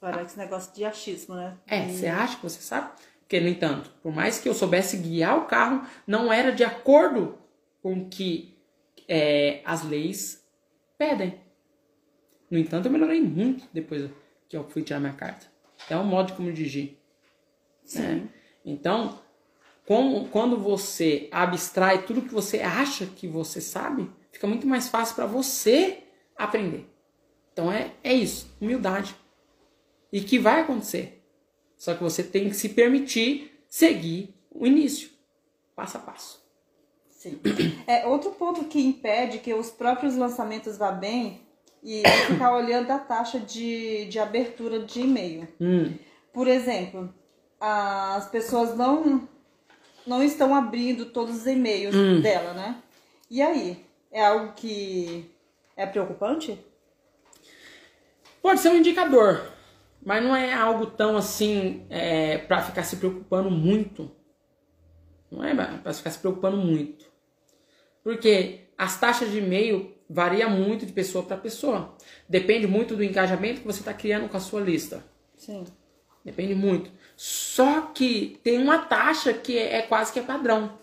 Parece 0.00 0.26
esse 0.26 0.38
negócio 0.38 0.74
de 0.74 0.84
achismo, 0.84 1.34
né? 1.34 1.58
É, 1.66 1.88
você 1.88 2.06
acha 2.06 2.36
que 2.36 2.42
você 2.42 2.60
sabe? 2.60 2.92
Porque, 3.32 3.40
no 3.40 3.48
entanto, 3.48 3.90
por 4.02 4.14
mais 4.14 4.38
que 4.38 4.46
eu 4.46 4.52
soubesse 4.52 4.98
guiar 4.98 5.38
o 5.38 5.46
carro, 5.46 5.88
não 6.06 6.30
era 6.30 6.52
de 6.52 6.62
acordo 6.62 7.38
com 7.80 7.94
o 7.94 8.04
que 8.10 8.58
é, 9.08 9.62
as 9.64 9.82
leis 9.82 10.46
pedem. 10.98 11.40
No 12.50 12.58
entanto, 12.58 12.88
eu 12.88 12.92
melhorei 12.92 13.22
muito 13.22 13.66
depois 13.72 14.10
que 14.50 14.54
eu 14.54 14.68
fui 14.68 14.82
tirar 14.82 15.00
minha 15.00 15.14
carta. 15.14 15.46
É 15.88 15.96
um 15.96 16.04
modo 16.04 16.26
de 16.26 16.32
como 16.34 16.52
dirigir. 16.52 16.98
Né? 17.94 18.28
Então, 18.66 19.18
com, 19.86 20.28
quando 20.28 20.58
você 20.58 21.30
abstrai 21.32 22.04
tudo 22.04 22.20
que 22.20 22.34
você 22.34 22.60
acha 22.60 23.06
que 23.06 23.26
você 23.26 23.62
sabe, 23.62 24.10
fica 24.30 24.46
muito 24.46 24.66
mais 24.66 24.90
fácil 24.90 25.14
para 25.14 25.24
você 25.24 26.02
aprender. 26.36 26.86
Então 27.54 27.72
é, 27.72 27.92
é 28.04 28.12
isso, 28.12 28.54
humildade. 28.60 29.16
E 30.12 30.20
que 30.20 30.38
vai 30.38 30.60
acontecer. 30.60 31.21
Só 31.82 31.94
que 31.94 32.02
você 32.04 32.22
tem 32.22 32.48
que 32.48 32.54
se 32.54 32.68
permitir 32.68 33.60
seguir 33.68 34.32
o 34.48 34.64
início, 34.64 35.10
passo 35.74 35.96
a 35.96 36.00
passo. 36.00 36.40
Sim. 37.08 37.40
É, 37.88 38.06
outro 38.06 38.30
ponto 38.30 38.66
que 38.66 38.80
impede 38.80 39.38
que 39.38 39.52
os 39.52 39.68
próprios 39.68 40.14
lançamentos 40.14 40.78
vá 40.78 40.92
bem 40.92 41.40
e 41.82 42.04
ficar 42.28 42.54
olhando 42.54 42.88
a 42.88 43.00
taxa 43.00 43.40
de, 43.40 44.04
de 44.04 44.20
abertura 44.20 44.78
de 44.78 45.00
e-mail. 45.00 45.48
Hum. 45.60 45.92
Por 46.32 46.46
exemplo, 46.46 47.12
as 47.58 48.30
pessoas 48.30 48.76
não, 48.76 49.28
não 50.06 50.22
estão 50.22 50.54
abrindo 50.54 51.06
todos 51.06 51.38
os 51.38 51.46
e-mails 51.48 51.96
hum. 51.96 52.20
dela, 52.20 52.54
né? 52.54 52.80
E 53.28 53.42
aí? 53.42 53.84
É 54.12 54.24
algo 54.24 54.52
que 54.52 55.28
é 55.76 55.84
preocupante? 55.84 56.64
Pode 58.40 58.60
ser 58.60 58.68
um 58.68 58.76
indicador. 58.76 59.51
Mas 60.04 60.22
não 60.22 60.34
é 60.34 60.52
algo 60.52 60.86
tão 60.86 61.16
assim 61.16 61.86
é, 61.88 62.38
para 62.38 62.62
ficar 62.62 62.82
se 62.82 62.96
preocupando 62.96 63.50
muito. 63.50 64.10
Não 65.30 65.44
é 65.44 65.54
para 65.54 65.92
ficar 65.94 66.10
se 66.10 66.18
preocupando 66.18 66.56
muito. 66.56 67.06
Porque 68.02 68.60
as 68.76 68.98
taxas 68.98 69.30
de 69.30 69.38
e-mail 69.38 69.94
variam 70.10 70.50
muito 70.50 70.84
de 70.84 70.92
pessoa 70.92 71.24
para 71.24 71.36
pessoa. 71.36 71.96
Depende 72.28 72.66
muito 72.66 72.96
do 72.96 73.04
engajamento 73.04 73.60
que 73.60 73.66
você 73.66 73.80
está 73.80 73.94
criando 73.94 74.28
com 74.28 74.36
a 74.36 74.40
sua 74.40 74.60
lista. 74.60 75.04
Sim. 75.36 75.64
Depende 76.24 76.54
muito. 76.54 76.90
Só 77.16 77.82
que 77.82 78.38
tem 78.42 78.58
uma 78.58 78.78
taxa 78.78 79.32
que 79.32 79.56
é, 79.56 79.76
é 79.76 79.82
quase 79.82 80.12
que 80.12 80.18
é 80.18 80.22
padrão. 80.22 80.78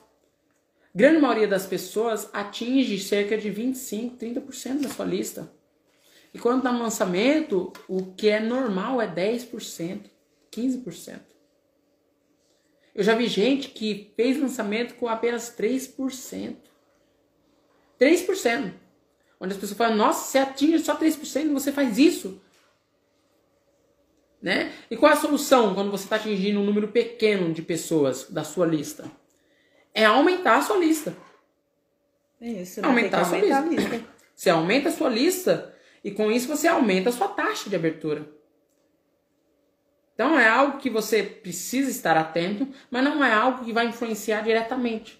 Grande 0.94 1.20
maioria 1.20 1.48
das 1.48 1.66
pessoas 1.66 2.30
atinge 2.34 2.98
cerca 3.00 3.38
de 3.38 3.50
25, 3.50 4.18
30% 4.18 4.82
da 4.82 4.90
sua 4.90 5.06
lista. 5.06 5.52
E 6.34 6.40
quando 6.40 6.60
está 6.60 6.72
no 6.72 6.80
lançamento, 6.80 7.74
o 7.88 8.14
que 8.14 8.30
é 8.30 8.40
normal 8.40 9.02
é 9.02 9.08
10%, 9.08 10.02
15%. 10.52 11.20
Eu 12.94 13.04
já 13.04 13.16
vi 13.16 13.28
gente 13.28 13.70
que 13.70 14.12
fez 14.16 14.40
lançamento 14.40 14.96
com 14.96 15.08
apenas 15.08 15.56
3%. 15.58 16.56
3%. 18.00 18.74
Onde 19.40 19.54
as 19.54 19.60
pessoas 19.60 19.78
falam, 19.78 19.96
nossa, 19.96 20.26
você 20.26 20.38
atinge 20.38 20.84
só 20.84 20.98
3% 20.98 21.46
e 21.46 21.50
você 21.50 21.72
faz 21.72 21.98
isso. 21.98 22.42
Né? 24.42 24.72
E 24.90 24.98
qual 24.98 25.12
é 25.12 25.16
a 25.16 25.20
solução 25.20 25.74
quando 25.74 25.92
você 25.92 26.04
está 26.06 26.16
atingindo 26.16 26.60
um 26.60 26.66
número 26.66 26.90
pequeno 26.90 27.54
de 27.54 27.62
pessoas 27.62 28.30
da 28.30 28.44
sua 28.44 28.66
lista? 28.66 29.10
É 29.94 30.06
aumentar 30.06 30.58
a 30.58 30.62
sua 30.62 30.78
lista. 30.78 31.16
Isso, 32.40 32.82
né? 32.82 32.88
Aumentar 32.88 33.22
a 33.22 33.26
sua 33.26 33.38
aumentar 33.38 33.62
lista. 33.66 33.88
a 33.88 33.92
lista. 33.92 34.10
Você 34.36 34.50
aumenta 34.50 34.90
a 34.90 34.92
sua 34.92 35.10
lista 35.10 35.76
e 36.04 36.12
com 36.12 36.32
isso 36.32 36.48
você 36.48 36.68
aumenta 36.68 37.10
a 37.10 37.14
sua 37.14 37.28
taxa 37.28 37.70
de 37.70 37.76
abertura. 37.76 38.28
Então 40.14 40.38
é 40.38 40.48
algo 40.48 40.80
que 40.80 40.90
você 40.90 41.24
precisa 41.24 41.90
estar 41.90 42.18
atento, 42.18 42.68
mas 42.92 43.04
não 43.04 43.24
é 43.24 43.32
algo 43.32 43.64
que 43.64 43.72
vai 43.72 43.88
influenciar 43.88 44.42
diretamente. 44.42 45.18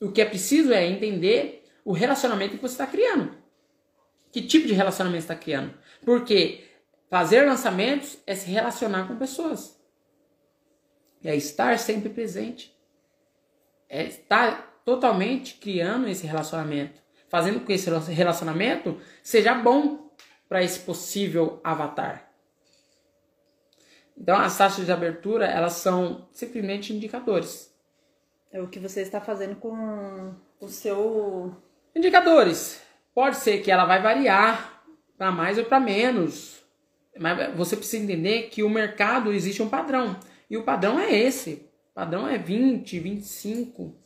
O 0.00 0.10
que 0.12 0.20
é 0.20 0.24
preciso 0.24 0.72
é 0.72 0.86
entender 0.86 1.64
o 1.84 1.92
relacionamento 1.92 2.56
que 2.56 2.62
você 2.62 2.74
está 2.74 2.86
criando. 2.86 3.34
Que 4.30 4.42
tipo 4.42 4.66
de 4.66 4.72
relacionamento 4.72 5.22
está 5.22 5.34
criando? 5.34 5.74
Porque 6.04 6.64
fazer 7.08 7.46
lançamentos 7.46 8.18
é 8.26 8.34
se 8.34 8.50
relacionar 8.50 9.06
com 9.06 9.16
pessoas. 9.16 9.78
É 11.22 11.36
estar 11.36 11.78
sempre 11.78 12.08
presente. 12.08 12.74
É 13.88 14.04
estar 14.04 14.82
totalmente 14.84 15.54
criando 15.54 16.08
esse 16.08 16.26
relacionamento. 16.26 17.01
Fazendo 17.32 17.60
com 17.60 17.64
que 17.64 17.72
esse 17.72 17.88
relacionamento 18.10 19.00
seja 19.22 19.54
bom 19.54 20.10
para 20.50 20.62
esse 20.62 20.80
possível 20.80 21.62
avatar. 21.64 22.30
Então, 24.14 24.36
as 24.36 24.58
taxas 24.58 24.84
de 24.84 24.92
abertura, 24.92 25.46
elas 25.46 25.72
são 25.72 26.28
simplesmente 26.30 26.92
indicadores. 26.92 27.74
É 28.52 28.60
o 28.60 28.68
que 28.68 28.78
você 28.78 29.00
está 29.00 29.18
fazendo 29.18 29.56
com 29.56 30.34
o 30.60 30.68
seu. 30.68 31.56
Indicadores. 31.96 32.82
Pode 33.14 33.38
ser 33.38 33.62
que 33.62 33.70
ela 33.70 33.86
vai 33.86 34.02
variar 34.02 34.84
para 35.16 35.32
mais 35.32 35.56
ou 35.56 35.64
para 35.64 35.80
menos. 35.80 36.62
Mas 37.18 37.56
você 37.56 37.78
precisa 37.78 38.04
entender 38.04 38.50
que 38.50 38.62
o 38.62 38.68
mercado 38.68 39.32
existe 39.32 39.62
um 39.62 39.70
padrão. 39.70 40.20
E 40.50 40.58
o 40.58 40.64
padrão 40.64 41.00
é 41.00 41.10
esse. 41.10 41.66
O 41.92 41.94
padrão 41.94 42.28
é 42.28 42.36
20, 42.36 42.98
25. 42.98 43.96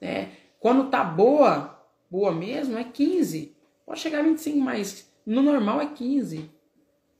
Né? 0.00 0.28
Quando 0.60 0.88
tá 0.88 1.02
boa, 1.02 1.79
boa 2.10 2.32
mesmo, 2.32 2.76
é 2.76 2.84
15. 2.84 3.56
Pode 3.86 4.00
chegar 4.00 4.20
a 4.20 4.22
25, 4.22 4.58
mas 4.58 5.10
no 5.24 5.42
normal 5.42 5.80
é 5.80 5.86
15, 5.86 6.50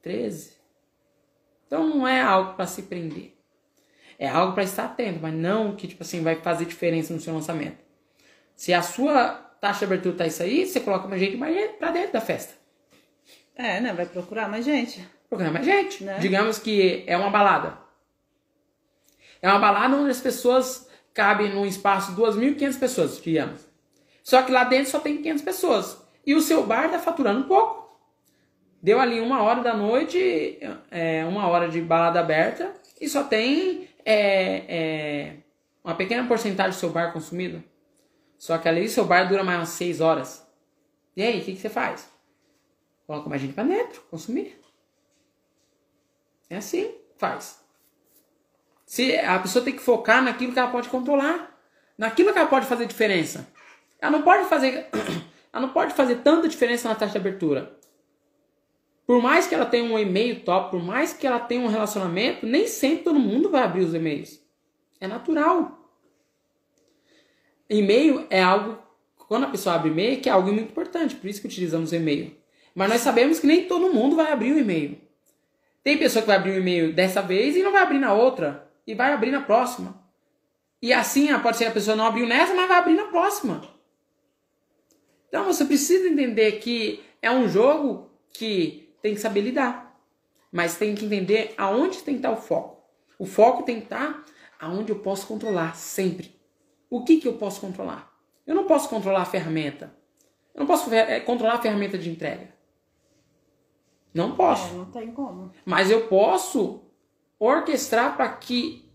13. 0.03 0.53
Então 1.66 1.87
não 1.87 2.07
é 2.07 2.20
algo 2.20 2.55
para 2.55 2.66
se 2.66 2.83
prender. 2.83 3.37
É 4.18 4.29
algo 4.29 4.53
para 4.53 4.64
estar 4.64 4.85
atento, 4.85 5.20
mas 5.22 5.33
não 5.33 5.74
que 5.74 5.87
tipo 5.87 6.03
assim 6.03 6.22
vai 6.22 6.37
fazer 6.37 6.66
diferença 6.66 7.14
no 7.14 7.20
seu 7.20 7.33
lançamento. 7.33 7.79
Se 8.55 8.74
a 8.74 8.83
sua 8.83 9.35
taxa 9.61 9.81
de 9.81 9.85
abertura 9.87 10.16
tá 10.16 10.26
isso 10.26 10.42
aí, 10.42 10.66
você 10.66 10.81
coloca 10.81 11.09
mais 11.09 11.20
gente 11.20 11.37
mais 11.37 11.70
para 11.72 11.92
dentro 11.92 12.12
da 12.12 12.20
festa. 12.20 12.55
É, 13.55 13.81
né? 13.81 13.92
Vai 13.92 14.07
procurar 14.07 14.48
mais 14.48 14.64
gente. 14.64 15.07
Procurar 15.29 15.50
mais 15.53 15.64
gente. 15.64 16.03
Né? 16.03 16.18
Digamos 16.18 16.59
que 16.59 17.05
é 17.07 17.16
uma 17.16 17.31
balada. 17.31 17.79
É 19.40 19.48
uma 19.48 19.59
balada 19.59 19.96
onde 19.96 20.11
as 20.11 20.20
pessoas 20.20 20.88
cabem 21.14 21.55
num 21.55 21.64
espaço 21.64 22.14
de 22.14 22.20
2.500 22.20 22.79
pessoas, 22.79 23.22
digamos. 23.22 23.69
Só 24.22 24.42
que 24.42 24.52
lá 24.52 24.64
dentro 24.64 24.90
só 24.90 25.00
tem 25.00 25.18
500 25.18 25.42
pessoas. 25.42 26.02
E 26.26 26.35
o 26.35 26.40
seu 26.40 26.64
bar 26.64 26.87
está 26.87 26.98
faturando 26.98 27.46
pouco. 27.46 27.80
Deu 28.83 28.98
ali 28.98 29.20
uma 29.20 29.42
hora 29.42 29.62
da 29.62 29.74
noite, 29.74 30.59
é, 30.90 31.24
uma 31.26 31.46
hora 31.48 31.68
de 31.68 31.80
balada 31.80 32.20
aberta, 32.20 32.72
e 33.00 33.09
só 33.09 33.24
tem 33.24 33.88
é, 34.04 34.64
é, 34.68 35.37
uma 35.85 35.94
pequena 35.94 36.26
porcentagem 36.26 36.72
do 36.72 36.80
seu 36.80 36.90
bar 36.90 37.12
consumido. 37.12 37.62
Só 38.38 38.56
que 38.56 38.68
ali 38.68 38.88
seu 38.88 39.04
bar 39.04 39.28
dura 39.28 39.44
mais 39.44 39.59
umas 39.59 39.68
6 39.70 40.00
horas. 40.00 40.46
E 41.14 41.22
aí, 41.22 41.40
o 41.40 41.44
que, 41.44 41.52
que 41.52 41.61
você 41.61 41.68
faz? 41.68 42.11
Coloca 43.06 43.28
mais 43.28 43.42
gente 43.42 43.52
para 43.52 43.64
dentro, 43.64 44.00
consumir. 44.11 44.59
É 46.48 46.56
assim, 46.56 46.94
faz. 47.18 47.61
Se 48.87 49.16
a 49.18 49.38
pessoa 49.38 49.64
tem 49.64 49.74
que 49.74 49.83
focar 49.83 50.22
naquilo 50.22 50.52
que 50.52 50.59
ela 50.59 50.70
pode 50.70 50.88
controlar, 50.88 51.56
naquilo 51.98 52.33
que 52.33 52.38
ela 52.38 52.48
pode 52.48 52.66
fazer 52.66 52.87
diferença. 52.87 53.46
Ela 54.00 54.12
não 54.12 54.22
pode 54.22 54.48
fazer, 54.48 54.88
ela 55.52 55.66
não 55.66 55.72
pode 55.72 55.94
fazer 55.94 56.16
tanta 56.16 56.48
diferença 56.48 56.88
na 56.88 56.94
taxa 56.94 57.12
de 57.12 57.18
abertura. 57.18 57.78
Por 59.06 59.20
mais 59.20 59.46
que 59.46 59.54
ela 59.54 59.66
tenha 59.66 59.84
um 59.84 59.98
e-mail 59.98 60.40
top, 60.44 60.70
por 60.70 60.82
mais 60.82 61.12
que 61.12 61.26
ela 61.26 61.40
tenha 61.40 61.60
um 61.60 61.66
relacionamento, 61.66 62.46
nem 62.46 62.66
sempre 62.68 63.04
todo 63.04 63.18
mundo 63.18 63.50
vai 63.50 63.62
abrir 63.62 63.84
os 63.84 63.92
e-mails. 63.92 64.40
É 65.00 65.08
natural. 65.08 65.80
E-mail 67.68 68.26
é 68.30 68.42
algo, 68.42 68.78
quando 69.28 69.44
a 69.44 69.50
pessoa 69.50 69.74
abre 69.74 69.90
e-mail, 69.90 70.20
que 70.20 70.28
é 70.28 70.32
algo 70.32 70.52
muito 70.52 70.70
importante, 70.70 71.16
por 71.16 71.28
isso 71.28 71.40
que 71.40 71.48
utilizamos 71.48 71.92
e-mail. 71.92 72.36
Mas 72.74 72.88
nós 72.88 73.00
sabemos 73.00 73.40
que 73.40 73.46
nem 73.46 73.66
todo 73.66 73.92
mundo 73.92 74.14
vai 74.14 74.30
abrir 74.32 74.52
o 74.52 74.58
e-mail. 74.58 75.00
Tem 75.82 75.98
pessoa 75.98 76.22
que 76.22 76.28
vai 76.28 76.36
abrir 76.36 76.52
o 76.52 76.58
e-mail 76.58 76.92
dessa 76.92 77.20
vez 77.20 77.56
e 77.56 77.62
não 77.62 77.72
vai 77.72 77.82
abrir 77.82 77.98
na 77.98 78.12
outra. 78.12 78.70
E 78.86 78.94
vai 78.94 79.12
abrir 79.12 79.30
na 79.30 79.40
próxima. 79.40 80.00
E 80.80 80.92
assim, 80.92 81.36
pode 81.40 81.56
ser 81.56 81.66
a 81.66 81.70
pessoa 81.70 81.96
não 81.96 82.06
abriu 82.06 82.26
nessa, 82.26 82.54
mas 82.54 82.68
vai 82.68 82.78
abrir 82.78 82.94
na 82.94 83.06
próxima. 83.06 83.79
Então 85.30 85.44
você 85.44 85.64
precisa 85.64 86.08
entender 86.08 86.52
que 86.58 87.02
é 87.22 87.30
um 87.30 87.48
jogo 87.48 88.10
que 88.32 88.92
tem 89.00 89.14
que 89.14 89.20
saber 89.20 89.40
lidar. 89.40 89.96
Mas 90.52 90.76
tem 90.76 90.94
que 90.94 91.06
entender 91.06 91.54
aonde 91.56 92.02
tem 92.02 92.14
que 92.14 92.18
estar 92.18 92.32
o 92.32 92.36
foco. 92.36 92.82
O 93.16 93.24
foco 93.24 93.62
tem 93.62 93.76
que 93.76 93.84
estar 93.84 94.24
aonde 94.58 94.90
eu 94.90 94.98
posso 94.98 95.26
controlar 95.26 95.76
sempre. 95.76 96.34
O 96.90 97.04
que, 97.04 97.20
que 97.20 97.28
eu 97.28 97.34
posso 97.34 97.60
controlar? 97.60 98.12
Eu 98.44 98.56
não 98.56 98.64
posso 98.64 98.88
controlar 98.88 99.22
a 99.22 99.26
ferramenta. 99.26 99.94
Eu 100.52 100.60
não 100.60 100.66
posso 100.66 100.92
eh, 100.92 101.20
controlar 101.20 101.54
a 101.54 101.62
ferramenta 101.62 101.96
de 101.96 102.10
entrega. 102.10 102.52
Não 104.12 104.34
posso. 104.34 104.74
É, 104.74 104.78
não 104.78 104.86
tem 104.86 105.12
como. 105.12 105.52
Mas 105.64 105.88
eu 105.88 106.08
posso 106.08 106.82
orquestrar 107.38 108.16
para 108.16 108.28
que 108.28 108.90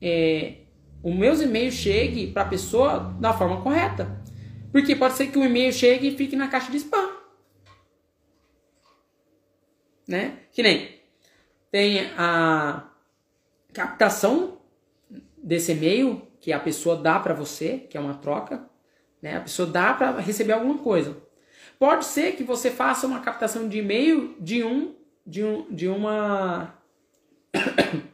é, 0.00 0.58
os 1.02 1.14
meus 1.14 1.40
e-mails 1.40 1.74
cheguem 1.74 2.32
para 2.32 2.42
a 2.42 2.48
pessoa 2.48 3.14
da 3.18 3.32
forma 3.32 3.60
correta. 3.62 4.19
Porque 4.72 4.94
pode 4.94 5.14
ser 5.14 5.28
que 5.28 5.38
o 5.38 5.44
e-mail 5.44 5.72
chegue 5.72 6.08
e 6.08 6.16
fique 6.16 6.36
na 6.36 6.48
caixa 6.48 6.70
de 6.70 6.78
spam. 6.78 7.10
Né? 10.06 10.38
Que 10.52 10.62
nem 10.62 11.00
tem 11.70 12.10
a 12.16 12.88
captação 13.72 14.58
desse 15.36 15.72
e-mail 15.72 16.26
que 16.40 16.52
a 16.52 16.58
pessoa 16.58 16.96
dá 16.96 17.18
para 17.18 17.34
você, 17.34 17.78
que 17.78 17.96
é 17.96 18.00
uma 18.00 18.14
troca, 18.14 18.68
né? 19.20 19.36
A 19.36 19.40
pessoa 19.40 19.68
dá 19.68 19.92
para 19.94 20.18
receber 20.18 20.52
alguma 20.52 20.78
coisa. 20.78 21.16
Pode 21.78 22.04
ser 22.04 22.32
que 22.32 22.42
você 22.42 22.70
faça 22.70 23.06
uma 23.06 23.20
captação 23.20 23.68
de 23.68 23.78
e-mail 23.78 24.36
de 24.40 24.64
um 24.64 24.94
de 25.26 25.44
um 25.44 25.66
de 25.70 25.88
uma 25.88 26.74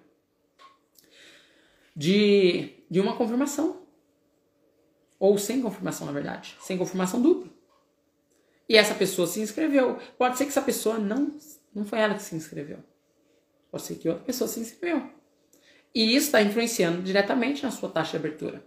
de 1.97 2.75
de 2.91 3.01
uma 3.01 3.17
confirmação. 3.17 3.86
Ou 5.19 5.39
sem 5.39 5.63
confirmação, 5.63 6.07
na 6.07 6.13
verdade, 6.13 6.57
sem 6.61 6.77
confirmação 6.77 7.21
dupla. 7.21 7.51
E 8.69 8.77
essa 8.77 8.95
pessoa 8.95 9.27
se 9.27 9.41
inscreveu. 9.41 9.99
Pode 10.19 10.37
ser 10.37 10.45
que 10.45 10.51
essa 10.51 10.63
pessoa 10.63 10.99
não 10.99 11.37
não 11.75 11.85
foi 11.85 11.99
ela 11.99 12.15
que 12.15 12.23
se 12.23 12.35
inscreveu. 12.35 12.79
Pode 13.71 13.85
ser 13.85 13.97
que 13.97 14.09
outra 14.09 14.25
pessoa 14.25 14.49
se 14.49 14.59
inscreveu. 14.61 15.11
E 15.95 16.17
isso 16.17 16.27
está 16.27 16.41
influenciando 16.41 17.03
diretamente 17.03 17.63
na 17.63 17.71
sua 17.71 17.91
taxa 17.91 18.13
de 18.13 18.17
abertura. 18.17 18.65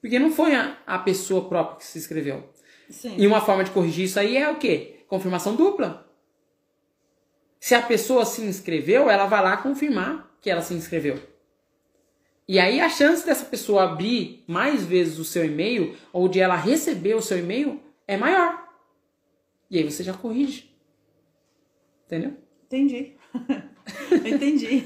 Porque 0.00 0.18
não 0.18 0.32
foi 0.32 0.54
a, 0.54 0.76
a 0.86 0.98
pessoa 0.98 1.48
própria 1.48 1.78
que 1.78 1.86
se 1.86 1.98
inscreveu. 1.98 2.52
Sim. 2.88 3.14
E 3.16 3.26
uma 3.26 3.40
forma 3.40 3.62
de 3.62 3.70
corrigir 3.70 4.06
isso 4.06 4.18
aí 4.18 4.36
é 4.36 4.50
o 4.50 4.58
quê? 4.58 5.04
Confirmação 5.06 5.54
dupla. 5.54 6.08
Se 7.60 7.74
a 7.74 7.82
pessoa 7.82 8.24
se 8.24 8.42
inscreveu, 8.42 9.08
ela 9.08 9.26
vai 9.26 9.42
lá 9.42 9.56
confirmar 9.58 10.36
que 10.40 10.50
ela 10.50 10.62
se 10.62 10.74
inscreveu. 10.74 11.20
E 12.50 12.58
aí 12.58 12.80
a 12.80 12.88
chance 12.88 13.24
dessa 13.24 13.44
pessoa 13.44 13.84
abrir 13.84 14.42
mais 14.44 14.84
vezes 14.84 15.20
o 15.20 15.24
seu 15.24 15.44
e-mail 15.44 15.96
ou 16.12 16.26
de 16.26 16.40
ela 16.40 16.56
receber 16.56 17.14
o 17.14 17.22
seu 17.22 17.38
e-mail 17.38 17.80
é 18.08 18.16
maior. 18.16 18.68
E 19.70 19.78
aí 19.78 19.88
você 19.88 20.02
já 20.02 20.12
corrige. 20.12 20.68
Entendeu? 22.06 22.36
Entendi. 22.64 23.14
Entendi. 24.26 24.82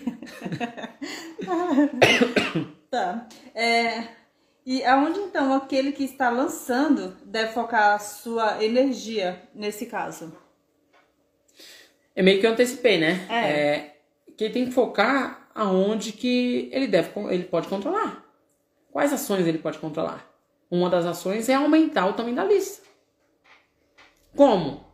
tá. 2.90 3.26
É, 3.54 4.08
e 4.66 4.84
aonde 4.84 5.20
então 5.20 5.54
aquele 5.54 5.92
que 5.92 6.04
está 6.04 6.28
lançando 6.28 7.16
deve 7.24 7.54
focar 7.54 7.94
a 7.94 7.98
sua 7.98 8.62
energia 8.62 9.42
nesse 9.54 9.86
caso? 9.86 10.36
É 12.14 12.22
meio 12.22 12.40
que 12.40 12.46
eu 12.46 12.52
antecipei, 12.52 12.98
né? 12.98 13.26
É. 13.30 13.50
é 13.50 13.96
que 14.36 14.44
ele 14.44 14.52
tem 14.52 14.66
que 14.66 14.72
focar 14.72 15.43
aonde 15.54 16.12
que 16.12 16.68
ele 16.72 16.86
deve, 16.86 17.10
ele 17.30 17.44
pode 17.44 17.68
controlar. 17.68 18.24
Quais 18.90 19.12
ações 19.12 19.46
ele 19.46 19.58
pode 19.58 19.78
controlar? 19.78 20.28
Uma 20.70 20.90
das 20.90 21.06
ações 21.06 21.48
é 21.48 21.54
aumentar 21.54 22.06
o 22.06 22.14
tamanho 22.14 22.36
da 22.36 22.44
lista. 22.44 22.82
Como? 24.34 24.84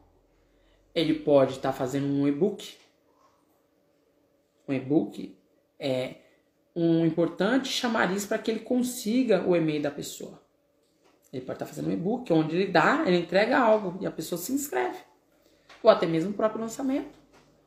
Ele 0.94 1.14
pode 1.14 1.52
estar 1.52 1.72
fazendo 1.72 2.06
um 2.06 2.28
e-book. 2.28 2.76
Um 4.68 4.72
e-book 4.74 5.36
é 5.78 6.16
um 6.76 7.04
importante 7.06 7.68
chamariz 7.68 8.26
para 8.26 8.38
que 8.38 8.50
ele 8.50 8.60
consiga 8.60 9.42
o 9.46 9.56
e-mail 9.56 9.82
da 9.82 9.90
pessoa. 9.90 10.40
Ele 11.32 11.44
pode 11.44 11.56
estar 11.56 11.66
fazendo 11.66 11.88
um 11.88 11.92
e-book 11.92 12.30
onde 12.32 12.56
ele 12.56 12.66
dá, 12.66 13.04
ele 13.06 13.18
entrega 13.18 13.58
algo 13.58 13.98
e 14.02 14.06
a 14.06 14.10
pessoa 14.10 14.38
se 14.38 14.52
inscreve. 14.52 14.98
Ou 15.82 15.90
até 15.90 16.06
mesmo 16.06 16.30
o 16.30 16.34
próprio 16.34 16.60
lançamento. 16.60 17.18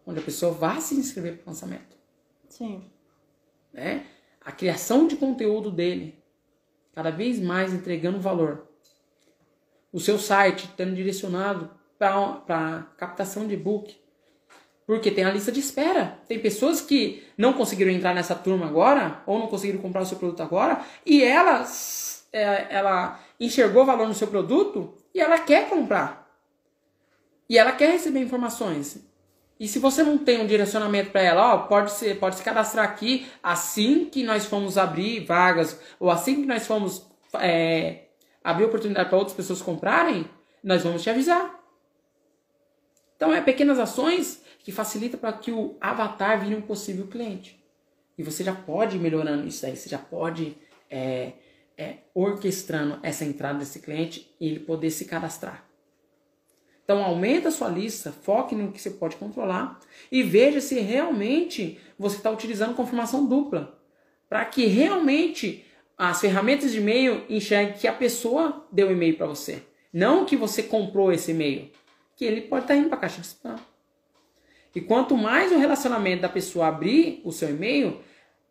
onde 0.05 0.19
a 0.19 0.23
pessoa 0.23 0.51
vá 0.51 0.79
se 0.81 0.95
inscrever 0.95 1.37
para 1.37 1.45
o 1.45 1.49
lançamento. 1.49 1.92
Sim. 2.53 2.83
Né? 3.73 4.05
A 4.45 4.51
criação 4.51 5.07
de 5.07 5.15
conteúdo 5.15 5.71
dele, 5.71 6.23
cada 6.93 7.09
vez 7.09 7.39
mais 7.39 7.73
entregando 7.73 8.19
valor. 8.19 8.67
O 9.91 9.99
seu 9.99 10.19
site 10.19 10.69
tendo 10.77 10.93
direcionado 10.93 11.71
para 11.97 12.87
captação 12.95 13.47
de 13.47 13.55
e-book. 13.55 13.99
Porque 14.85 15.09
tem 15.09 15.23
a 15.23 15.31
lista 15.31 15.51
de 15.51 15.59
espera. 15.59 16.19
Tem 16.27 16.37
pessoas 16.37 16.79
que 16.79 17.23
não 17.35 17.53
conseguiram 17.53 17.91
entrar 17.91 18.13
nessa 18.13 18.35
turma 18.35 18.67
agora, 18.67 19.23
ou 19.25 19.39
não 19.39 19.47
conseguiram 19.47 19.81
comprar 19.81 20.03
o 20.03 20.05
seu 20.05 20.19
produto 20.19 20.43
agora, 20.43 20.85
e 21.03 21.23
ela, 21.23 21.65
é, 22.31 22.67
ela 22.69 23.19
enxergou 23.39 23.83
valor 23.83 24.07
no 24.07 24.13
seu 24.13 24.27
produto 24.27 24.95
e 25.11 25.19
ela 25.19 25.39
quer 25.39 25.69
comprar. 25.69 26.29
E 27.49 27.57
ela 27.57 27.71
quer 27.71 27.93
receber 27.93 28.19
informações. 28.19 29.11
E 29.59 29.67
se 29.67 29.79
você 29.79 30.03
não 30.03 30.17
tem 30.17 30.41
um 30.41 30.47
direcionamento 30.47 31.11
para 31.11 31.21
ela, 31.21 31.53
ó, 31.53 31.57
pode, 31.59 31.91
ser, 31.91 32.19
pode 32.19 32.35
se 32.35 32.43
cadastrar 32.43 32.85
aqui 32.85 33.27
assim 33.41 34.05
que 34.05 34.23
nós 34.23 34.45
fomos 34.45 34.77
abrir 34.77 35.25
vagas, 35.25 35.79
ou 35.99 36.09
assim 36.09 36.41
que 36.41 36.47
nós 36.47 36.65
fomos 36.65 37.07
é, 37.35 38.05
abrir 38.43 38.65
oportunidade 38.65 39.09
para 39.09 39.17
outras 39.17 39.35
pessoas 39.35 39.61
comprarem, 39.61 40.27
nós 40.63 40.83
vamos 40.83 41.03
te 41.03 41.09
avisar. 41.09 41.59
Então, 43.15 43.33
é 43.33 43.41
pequenas 43.41 43.79
ações 43.79 44.43
que 44.59 44.71
facilitam 44.71 45.19
para 45.19 45.33
que 45.33 45.51
o 45.51 45.77
avatar 45.79 46.41
vire 46.41 46.55
um 46.55 46.61
possível 46.61 47.07
cliente. 47.07 47.61
E 48.17 48.23
você 48.23 48.43
já 48.43 48.53
pode 48.53 48.97
ir 48.97 48.99
melhorando 48.99 49.47
isso 49.47 49.65
aí, 49.65 49.75
você 49.75 49.89
já 49.89 49.97
pode 49.97 50.57
é, 50.89 51.33
é, 51.77 51.97
orquestrando 52.13 52.99
essa 53.01 53.25
entrada 53.25 53.59
desse 53.59 53.79
cliente 53.79 54.33
e 54.39 54.47
ele 54.47 54.59
poder 54.59 54.89
se 54.89 55.05
cadastrar. 55.05 55.65
Então 56.83 57.03
aumenta 57.03 57.47
a 57.47 57.51
sua 57.51 57.69
lista, 57.69 58.11
foque 58.11 58.55
no 58.55 58.71
que 58.71 58.81
você 58.81 58.91
pode 58.91 59.15
controlar 59.15 59.79
e 60.11 60.21
veja 60.21 60.59
se 60.59 60.79
realmente 60.79 61.79
você 61.97 62.17
está 62.17 62.29
utilizando 62.29 62.75
confirmação 62.75 63.25
dupla. 63.25 63.79
Para 64.27 64.43
que 64.45 64.65
realmente 64.65 65.65
as 65.97 66.19
ferramentas 66.19 66.71
de 66.71 66.79
e-mail 66.79 67.23
enxerguem 67.29 67.77
que 67.77 67.87
a 67.87 67.93
pessoa 67.93 68.67
deu 68.71 68.91
e-mail 68.91 69.15
para 69.15 69.27
você. 69.27 69.63
Não 69.93 70.25
que 70.25 70.35
você 70.35 70.63
comprou 70.63 71.11
esse 71.11 71.31
e-mail. 71.31 71.71
Que 72.15 72.25
ele 72.25 72.41
pode 72.41 72.65
estar 72.65 72.73
tá 72.73 72.79
indo 72.79 72.89
para 72.89 72.97
a 72.97 73.01
caixa 73.01 73.21
de 73.21 73.27
spam. 73.27 73.55
E 74.75 74.81
quanto 74.81 75.15
mais 75.15 75.51
o 75.51 75.57
relacionamento 75.57 76.23
da 76.23 76.29
pessoa 76.29 76.67
abrir 76.67 77.21
o 77.23 77.31
seu 77.31 77.49
e-mail, 77.49 78.01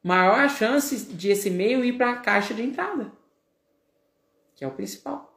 maior 0.03 0.39
a 0.39 0.49
chance 0.49 1.13
de 1.13 1.31
esse 1.31 1.49
e-mail 1.49 1.85
ir 1.85 1.95
para 1.95 2.11
a 2.11 2.17
caixa 2.17 2.55
de 2.55 2.63
entrada. 2.63 3.13
Que 4.55 4.65
é 4.65 4.69
o 4.69 4.71
principal. 4.71 5.32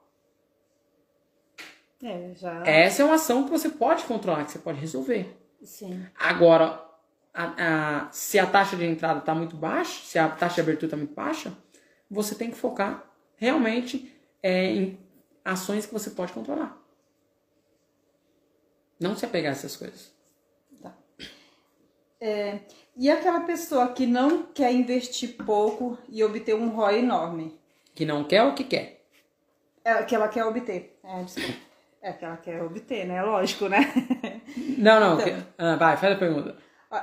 É, 2.06 2.36
já... 2.36 2.64
Essa 2.68 3.02
é 3.02 3.06
uma 3.06 3.16
ação 3.16 3.46
que 3.46 3.50
você 3.50 3.68
pode 3.68 4.04
controlar, 4.04 4.46
que 4.46 4.52
você 4.52 4.60
pode 4.60 4.80
resolver. 4.80 5.36
Sim. 5.64 6.06
Agora, 6.16 6.80
a, 7.34 8.04
a, 8.06 8.12
se 8.12 8.38
a 8.38 8.46
taxa 8.46 8.76
de 8.76 8.86
entrada 8.86 9.20
está 9.20 9.34
muito 9.34 9.58
baixa, 9.58 10.06
se 10.06 10.20
a 10.20 10.30
taxa 10.30 10.56
de 10.56 10.62
abertura 10.62 10.86
está 10.86 10.98
muito 10.98 11.16
baixa, 11.16 11.52
você 12.10 12.36
tem 12.36 12.52
que 12.52 12.58
focar 12.58 13.12
realmente 13.38 14.16
é, 14.44 14.66
em 14.68 15.00
ações 15.44 15.88
que 15.88 15.94
você 15.94 16.12
pode 16.12 16.32
controlar. 16.32 16.80
Não 19.00 19.16
se 19.16 19.26
apegar 19.26 19.52
a 19.52 19.56
essas 19.56 19.76
coisas. 19.76 20.14
Tá. 20.80 20.96
É, 22.22 22.60
e 22.96 23.10
aquela 23.10 23.40
pessoa 23.42 23.88
que 23.88 24.06
não 24.06 24.44
quer 24.44 24.72
investir 24.72 25.36
pouco 25.44 25.98
e 26.08 26.24
obter 26.24 26.54
um 26.54 26.70
ROI 26.70 27.00
enorme? 27.00 27.60
Que 27.96 28.06
não 28.06 28.24
quer 28.24 28.44
ou 28.44 28.54
que 28.54 28.64
quer? 28.64 29.04
É, 29.84 30.04
que 30.04 30.14
ela 30.14 30.28
quer 30.28 30.46
obter. 30.46 31.00
É, 31.04 31.24
desculpa. 31.24 31.66
É 32.06 32.14
que 32.14 32.24
ela 32.24 32.38
quer 32.38 32.62
obter, 32.62 33.08
né? 33.08 33.20
Lógico, 33.24 33.68
né? 33.68 33.92
Não, 34.78 35.00
não. 35.00 35.20
Então, 35.20 35.26
que... 35.26 35.44
ah, 35.58 35.76
vai, 35.76 35.98
faz 35.98 36.14
a 36.14 36.20
pergunta. 36.20 36.56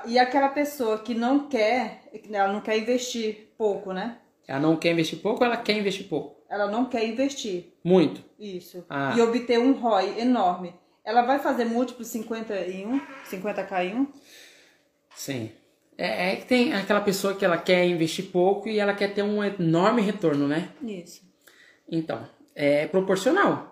E 0.07 0.17
aquela 0.17 0.49
pessoa 0.49 1.01
que 1.01 1.13
não 1.13 1.49
quer, 1.49 2.05
ela 2.31 2.53
não 2.53 2.61
quer 2.61 2.79
investir 2.79 3.53
pouco, 3.59 3.93
né? 3.93 4.19
Ela 4.47 4.61
não 4.61 4.77
quer 4.77 4.93
investir 4.93 5.19
pouco 5.19 5.41
ou 5.41 5.47
ela 5.47 5.57
quer 5.57 5.77
investir 5.77 6.07
pouco? 6.07 6.41
Ela 6.49 6.69
não 6.71 6.85
quer 6.85 7.05
investir. 7.05 7.75
Muito? 7.83 8.23
Isso. 8.39 8.85
Ah. 8.89 9.13
E 9.17 9.21
obter 9.21 9.59
um 9.59 9.73
ROI 9.73 10.21
enorme. 10.21 10.73
Ela 11.05 11.23
vai 11.23 11.41
fazer 11.41 11.65
múltiplo 11.65 12.05
50 12.05 12.55
em 12.69 12.87
1? 12.87 13.01
50k 13.29 13.85
em 13.85 13.97
1? 13.97 14.07
Sim. 15.17 15.51
É, 15.99 16.35
é 16.35 16.37
que 16.37 16.47
tem 16.47 16.75
aquela 16.75 17.01
pessoa 17.01 17.35
que 17.35 17.45
ela 17.45 17.59
quer 17.59 17.85
investir 17.87 18.27
pouco 18.27 18.69
e 18.69 18.79
ela 18.79 18.95
quer 18.95 19.13
ter 19.13 19.25
um 19.25 19.43
enorme 19.43 20.01
retorno, 20.01 20.47
né? 20.47 20.69
Isso. 20.81 21.23
Então, 21.91 22.25
é 22.55 22.87
proporcional. 22.87 23.72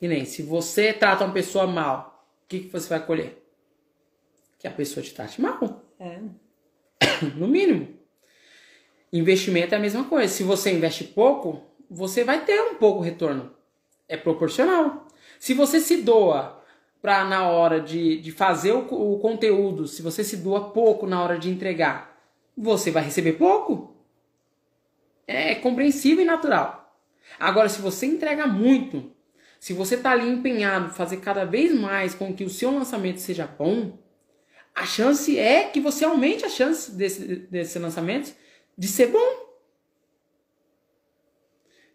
E 0.00 0.08
nem 0.08 0.24
se 0.24 0.42
você 0.42 0.92
trata 0.92 1.24
uma 1.24 1.34
pessoa 1.34 1.66
mal, 1.66 2.26
o 2.44 2.48
que, 2.48 2.60
que 2.60 2.68
você 2.68 2.88
vai 2.88 3.04
colher? 3.04 3.44
Que 4.58 4.66
a 4.66 4.70
pessoa 4.70 5.04
te 5.04 5.14
trate 5.14 5.40
mal. 5.40 5.84
É. 5.98 6.18
No 7.36 7.46
mínimo. 7.46 7.98
Investimento 9.12 9.74
é 9.74 9.78
a 9.78 9.80
mesma 9.80 10.04
coisa. 10.04 10.32
Se 10.32 10.42
você 10.42 10.72
investe 10.72 11.04
pouco, 11.04 11.62
você 11.90 12.24
vai 12.24 12.44
ter 12.44 12.60
um 12.62 12.76
pouco 12.76 13.00
retorno. 13.00 13.52
É 14.08 14.16
proporcional. 14.16 15.06
Se 15.38 15.52
você 15.52 15.80
se 15.80 15.98
doa 15.98 16.62
para 17.02 17.24
na 17.24 17.48
hora 17.48 17.80
de, 17.80 18.20
de 18.20 18.30
fazer 18.30 18.72
o, 18.72 18.86
o 19.14 19.18
conteúdo, 19.18 19.86
se 19.86 20.02
você 20.02 20.22
se 20.22 20.36
doa 20.36 20.70
pouco 20.70 21.06
na 21.06 21.22
hora 21.22 21.38
de 21.38 21.50
entregar, 21.50 22.18
você 22.56 22.90
vai 22.90 23.02
receber 23.02 23.34
pouco. 23.34 23.96
É 25.26 25.54
compreensível 25.54 26.22
e 26.22 26.26
natural. 26.26 26.94
Agora, 27.38 27.68
se 27.68 27.80
você 27.80 28.06
entrega 28.06 28.46
muito, 28.46 29.12
se 29.60 29.74
você 29.74 29.96
está 29.96 30.12
ali 30.12 30.26
empenhado 30.26 30.86
em 30.86 30.90
fazer 30.90 31.18
cada 31.18 31.44
vez 31.44 31.78
mais 31.78 32.14
com 32.14 32.34
que 32.34 32.42
o 32.42 32.48
seu 32.48 32.70
lançamento 32.70 33.20
seja 33.20 33.46
bom, 33.46 33.98
a 34.74 34.86
chance 34.86 35.38
é 35.38 35.64
que 35.64 35.78
você 35.78 36.02
aumente 36.02 36.46
a 36.46 36.48
chance 36.48 36.90
desse, 36.92 37.36
desse 37.36 37.78
lançamento 37.78 38.34
de 38.76 38.88
ser 38.88 39.08
bom. 39.08 39.50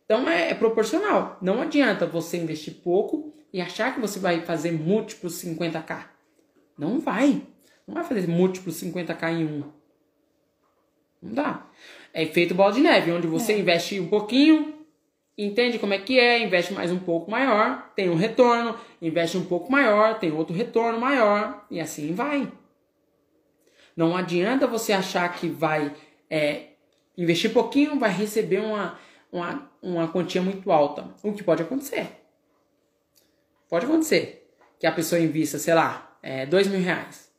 Então 0.06 0.30
é, 0.30 0.52
é, 0.52 0.54
proporcional. 0.54 1.40
Não 1.42 1.60
adianta 1.60 2.06
você 2.06 2.38
investir 2.38 2.76
pouco 2.84 3.34
e 3.52 3.60
achar 3.60 3.96
que 3.96 4.00
você 4.00 4.20
vai 4.20 4.42
fazer 4.42 4.72
múltiplos 4.72 5.44
50k. 5.44 6.06
Não 6.78 7.00
vai. 7.00 7.42
Não 7.88 7.96
vai 7.96 8.04
fazer 8.04 8.28
múltiplos 8.28 8.80
50k 8.80 9.32
em 9.32 9.44
um. 9.44 9.64
Não 11.20 11.34
dá. 11.34 11.68
É 12.14 12.22
efeito 12.22 12.54
bola 12.54 12.74
de 12.74 12.82
neve, 12.82 13.12
onde 13.12 13.26
você 13.26 13.54
é. 13.54 13.58
investe 13.58 14.00
um 14.00 14.08
pouquinho, 14.08 14.75
entende 15.38 15.78
como 15.80 15.94
é 15.94 15.98
que 15.98 16.20
é, 16.20 16.40
investe 16.40 16.74
mais 16.74 16.92
um 16.92 17.00
pouco 17.00 17.30
maior, 17.30 17.92
tem 17.96 18.10
um 18.10 18.16
retorno, 18.16 18.78
investe 19.02 19.38
um 19.38 19.46
pouco 19.46 19.72
maior, 19.72 20.18
tem 20.20 20.32
outro 20.32 20.56
retorno 20.56 21.00
maior, 21.00 21.66
e 21.70 21.80
assim 21.80 22.14
vai. 22.14 22.52
Não 23.96 24.16
adianta 24.16 24.68
você 24.68 24.94
achar 24.94 25.32
que 25.34 25.48
vai 25.48 25.94
é, 26.30 26.70
investir 27.18 27.54
pouquinho, 27.54 28.00
vai 28.00 28.12
receber 28.12 28.60
uma, 28.60 28.98
uma, 29.32 29.72
uma 29.82 30.08
quantia 30.08 30.42
muito 30.42 30.72
alta. 30.72 31.10
O 31.24 31.34
que 31.34 31.44
pode 31.44 31.62
acontecer? 31.64 32.08
Pode 33.70 33.86
acontecer 33.86 34.50
que 34.80 34.88
a 34.88 34.92
pessoa 34.92 35.20
invista, 35.20 35.58
sei 35.58 35.74
lá, 35.74 36.18
é, 36.22 36.46
dois 36.46 36.68
mil 36.68 36.80
reais 36.80 37.32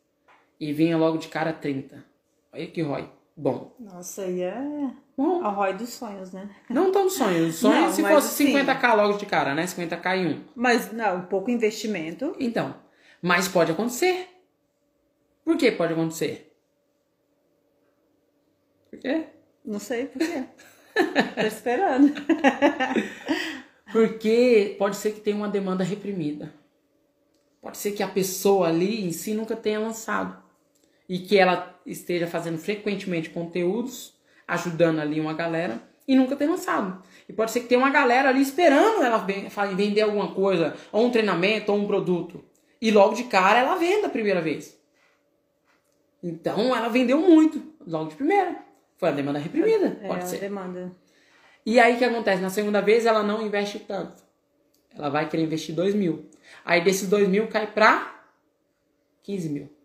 e 0.59 0.72
venha 0.72 0.97
logo 0.97 1.18
de 1.18 1.28
cara 1.28 1.53
30. 1.53 2.05
Olha 2.53 2.66
que 2.66 2.82
ROI. 2.82 3.11
Bom. 3.36 3.74
Nossa, 3.78 4.22
aí 4.22 4.40
é 4.40 4.90
Bom, 5.17 5.43
a 5.43 5.49
ROI 5.49 5.73
dos 5.75 5.91
sonhos, 5.91 6.33
né? 6.33 6.51
Não 6.69 6.93
tão 6.93 7.09
sonhos. 7.09 7.57
Sonhos 7.57 7.95
se 7.95 8.03
fosse 8.03 8.45
50k 8.45 8.95
logo 8.95 9.17
de 9.17 9.25
cara, 9.25 9.55
né? 9.55 9.64
50k 9.64 10.17
em 10.19 10.27
um. 10.27 10.45
Mas, 10.55 10.93
não, 10.93 11.23
pouco 11.23 11.51
investimento. 11.51 12.37
Então, 12.39 12.75
mas 13.23 13.49
pode 13.49 13.73
acontecer. 13.73 14.29
Por 15.43 15.57
que 15.57 15.73
pode 15.73 15.95
acontecer? 15.95 16.55
Por 18.91 18.99
quê? 18.99 19.25
Não 19.64 19.79
sei 19.79 20.07
por 20.07 20.19
quê. 20.19 20.45
Tô 21.35 21.47
esperando. 21.47 22.12
Porque 23.93 24.75
pode 24.79 24.97
ser 24.97 25.12
que 25.12 25.21
tenha 25.21 25.37
uma 25.37 25.49
demanda 25.49 25.85
reprimida. 25.85 26.53
Pode 27.62 27.79
ser 27.79 27.93
que 27.93 28.03
a 28.03 28.09
pessoa 28.09 28.69
ali 28.69 29.05
em 29.05 29.12
si 29.12 29.33
nunca 29.35 29.57
tenha 29.57 29.79
lançado. 29.79 30.43
E 31.09 31.21
que 31.21 31.39
ela 31.39 31.79
esteja 31.87 32.27
fazendo 32.27 32.59
frequentemente 32.59 33.31
conteúdos 33.31 34.16
ajudando 34.47 35.01
ali 35.01 35.20
uma 35.20 35.34
galera 35.34 35.80
e 36.07 36.14
nunca 36.14 36.36
ter 36.36 36.47
lançado. 36.47 37.03
E 37.28 37.32
pode 37.32 37.51
ser 37.51 37.61
que 37.61 37.66
tenha 37.66 37.80
uma 37.80 37.90
galera 37.90 38.28
ali 38.28 38.40
esperando 38.40 39.03
ela 39.03 39.18
vender 39.74 40.03
alguma 40.03 40.32
coisa, 40.32 40.76
ou 40.92 41.07
um 41.07 41.11
treinamento, 41.11 41.72
ou 41.72 41.78
um 41.78 41.86
produto. 41.86 42.44
E 42.80 42.90
logo 42.90 43.14
de 43.14 43.24
cara 43.24 43.59
ela 43.59 43.76
venda 43.76 44.07
a 44.07 44.11
primeira 44.11 44.40
vez. 44.40 44.78
Então 46.22 46.74
ela 46.74 46.88
vendeu 46.88 47.20
muito, 47.20 47.62
logo 47.86 48.11
de 48.11 48.16
primeira. 48.16 48.57
Foi 48.97 49.09
a 49.09 49.12
demanda 49.12 49.38
reprimida, 49.38 49.99
é, 50.03 50.09
pode 50.09 50.24
é 50.24 50.26
ser. 50.26 50.38
demanda. 50.38 50.92
E 51.64 51.80
aí 51.80 51.94
o 51.94 51.99
que 51.99 52.05
acontece? 52.05 52.40
Na 52.40 52.51
segunda 52.51 52.80
vez 52.80 53.05
ela 53.05 53.22
não 53.22 53.44
investe 53.44 53.80
tanto. 53.80 54.22
Ela 54.94 55.09
vai 55.09 55.28
querer 55.28 55.42
investir 55.42 55.74
2 55.74 55.94
mil. 55.94 56.30
Aí 56.64 56.82
desses 56.82 57.09
2 57.09 57.28
mil 57.28 57.49
cai 57.49 57.66
pra 57.66 58.24
15 59.24 59.49
mil. 59.49 59.76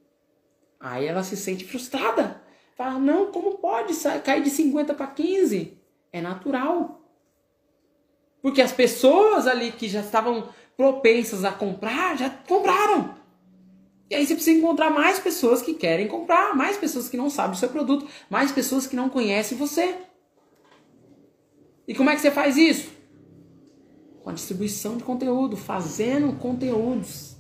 Aí 0.80 1.05
ela 1.05 1.24
se 1.24 1.36
sente 1.36 1.66
frustrada. 1.66 2.41
Fala, 2.76 3.00
não, 3.00 3.32
como 3.32 3.58
pode 3.58 3.94
cair 4.24 4.44
de 4.44 4.50
50 4.50 4.94
para 4.94 5.08
15? 5.08 5.78
É 6.12 6.22
natural. 6.22 7.02
Porque 8.42 8.62
as 8.62 8.72
pessoas 8.72 9.46
ali 9.48 9.72
que 9.72 9.88
já 9.88 10.02
estavam 10.02 10.50
propensas 10.76 11.44
a 11.44 11.52
comprar, 11.52 12.18
já 12.18 12.30
compraram. 12.30 13.16
E 14.10 14.16
aí 14.16 14.26
você 14.26 14.34
precisa 14.34 14.58
encontrar 14.58 14.90
mais 14.90 15.20
pessoas 15.20 15.62
que 15.62 15.74
querem 15.74 16.08
comprar, 16.08 16.56
mais 16.56 16.76
pessoas 16.76 17.08
que 17.08 17.16
não 17.16 17.30
sabem 17.30 17.52
do 17.52 17.58
seu 17.58 17.70
produto, 17.70 18.08
mais 18.30 18.52
pessoas 18.52 18.88
que 18.88 18.96
não 18.96 19.10
conhecem 19.10 19.58
você. 19.58 19.96
E 21.88 21.96
como 21.96 22.10
é 22.10 22.16
que 22.16 22.22
você 22.22 22.32
faz 22.32 22.58
isso? 22.58 22.90
Com 24.22 24.30
a 24.30 24.34
distribuição 24.34 24.98
de 24.98 25.04
conteúdo, 25.04 25.56
fazendo 25.56 26.38
conteúdos. 26.38 27.38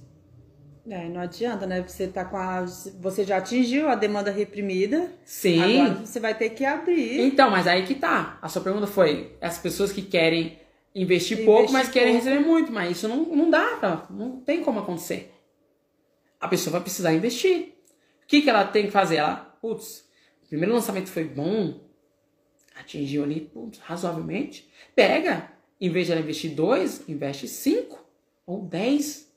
É, 0.89 1.07
não 1.07 1.21
adianta, 1.21 1.67
né? 1.67 1.83
Você 1.87 2.07
tá 2.07 2.25
com 2.25 2.37
a. 2.37 2.61
Você 2.99 3.23
já 3.23 3.37
atingiu 3.37 3.87
a 3.87 3.95
demanda 3.95 4.31
reprimida. 4.31 5.11
Sim. 5.23 5.79
Agora 5.81 6.05
você 6.05 6.19
vai 6.19 6.35
ter 6.35 6.49
que 6.49 6.65
abrir. 6.65 7.19
Então, 7.21 7.51
mas 7.51 7.67
aí 7.67 7.85
que 7.85 7.95
tá. 7.95 8.39
A 8.41 8.49
sua 8.49 8.61
pergunta 8.63 8.87
foi: 8.87 9.35
as 9.39 9.59
pessoas 9.59 9.91
que 9.91 10.01
querem 10.01 10.59
investir, 10.93 11.37
Investir 11.37 11.45
pouco, 11.45 11.71
mas 11.71 11.89
querem 11.89 12.13
pouco. 12.13 12.25
receber 12.27 12.45
muito. 12.45 12.71
Mas 12.71 12.97
isso 12.97 13.07
não, 13.07 13.23
não 13.25 13.49
dá, 13.49 13.77
pra, 13.77 14.07
não 14.09 14.39
tem 14.41 14.63
como 14.63 14.79
acontecer. 14.79 15.31
A 16.39 16.47
pessoa 16.47 16.71
vai 16.73 16.81
precisar 16.81 17.13
investir. 17.13 17.73
O 18.23 18.27
que, 18.27 18.41
que 18.41 18.49
ela 18.49 18.65
tem 18.65 18.85
que 18.85 18.91
fazer? 18.91 19.17
Ela, 19.17 19.35
putz, 19.61 20.09
o 20.43 20.47
primeiro 20.47 20.73
lançamento 20.73 21.09
foi 21.09 21.25
bom, 21.25 21.79
atingiu 22.75 23.23
ali, 23.23 23.41
putz, 23.41 23.77
razoavelmente. 23.79 24.67
Pega, 24.95 25.51
em 25.79 25.89
vez 25.89 26.07
de 26.07 26.13
ela 26.13 26.21
investir 26.21 26.51
dois, 26.55 27.07
investe 27.07 27.47
cinco 27.47 28.03
ou 28.47 28.63
dez. 28.63 29.30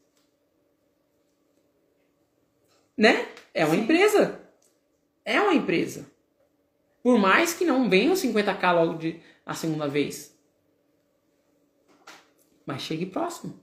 Né? 2.97 3.27
É 3.53 3.65
uma 3.65 3.75
Sim. 3.75 3.83
empresa. 3.83 4.41
É 5.25 5.41
uma 5.41 5.55
empresa. 5.55 6.07
Por 7.03 7.19
mais 7.19 7.53
que 7.55 7.65
não 7.65 7.89
venham 7.89 8.15
50k 8.15 8.73
logo 8.73 8.99
de 8.99 9.21
a 9.45 9.55
segunda 9.55 9.87
vez. 9.89 10.35
Mas 12.65 12.83
chegue 12.83 13.07
próximo. 13.07 13.61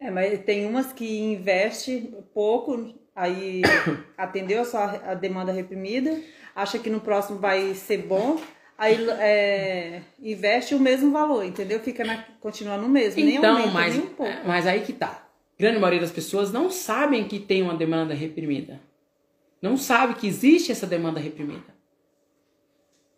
É, 0.00 0.10
mas 0.10 0.38
tem 0.44 0.64
umas 0.66 0.92
que 0.92 1.18
investe 1.18 2.14
pouco, 2.32 2.94
aí 3.14 3.62
atendeu 4.16 4.62
a 4.62 4.64
sua 4.64 4.84
a 5.10 5.14
demanda 5.14 5.50
reprimida, 5.52 6.22
acha 6.54 6.78
que 6.78 6.88
no 6.88 7.00
próximo 7.00 7.38
vai 7.40 7.74
ser 7.74 7.98
bom, 7.98 8.40
aí 8.76 8.96
é, 9.18 10.02
investe 10.22 10.72
o 10.76 10.78
mesmo 10.78 11.10
valor, 11.10 11.44
entendeu? 11.44 11.80
Fica 11.80 12.04
na, 12.04 12.22
continua 12.40 12.76
no 12.76 12.88
mesmo, 12.88 13.20
nem 13.24 13.36
Então, 13.36 13.56
aumenta 13.56 13.72
mas, 13.72 13.94
nem 13.96 14.04
um 14.04 14.14
pouco. 14.14 14.32
mas 14.46 14.66
aí 14.68 14.82
que 14.82 14.92
tá. 14.92 15.27
Grande 15.58 15.78
maioria 15.78 16.00
das 16.00 16.12
pessoas 16.12 16.52
não 16.52 16.70
sabem 16.70 17.26
que 17.26 17.40
tem 17.40 17.62
uma 17.62 17.74
demanda 17.74 18.14
reprimida. 18.14 18.80
Não 19.60 19.76
sabe 19.76 20.14
que 20.14 20.26
existe 20.26 20.70
essa 20.70 20.86
demanda 20.86 21.18
reprimida. 21.18 21.76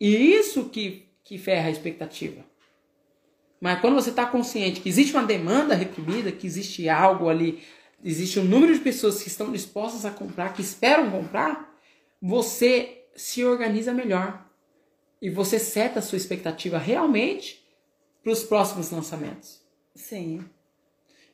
E 0.01 0.35
isso 0.35 0.71
que, 0.71 1.07
que 1.23 1.37
ferra 1.37 1.69
a 1.69 1.71
expectativa. 1.71 2.43
Mas 3.61 3.79
quando 3.81 3.95
você 3.95 4.09
está 4.09 4.25
consciente 4.25 4.81
que 4.81 4.89
existe 4.89 5.13
uma 5.13 5.27
demanda 5.27 5.75
reprimida, 5.75 6.33
que 6.33 6.47
existe 6.47 6.89
algo 6.89 7.29
ali, 7.29 7.63
existe 8.03 8.41
um 8.41 8.45
número 8.45 8.73
de 8.73 8.81
pessoas 8.81 9.23
que 9.23 9.29
estão 9.29 9.53
dispostas 9.53 10.07
a 10.07 10.11
comprar, 10.11 10.55
que 10.55 10.63
esperam 10.63 11.11
comprar, 11.11 11.79
você 12.23 13.05
se 13.15 13.45
organiza 13.45 13.93
melhor. 13.93 14.47
E 15.21 15.29
você 15.29 15.59
seta 15.59 15.99
a 15.99 16.03
sua 16.03 16.17
expectativa 16.17 16.79
realmente 16.79 17.63
para 18.23 18.33
os 18.33 18.43
próximos 18.43 18.91
lançamentos. 18.91 19.61
Sim. 19.95 20.43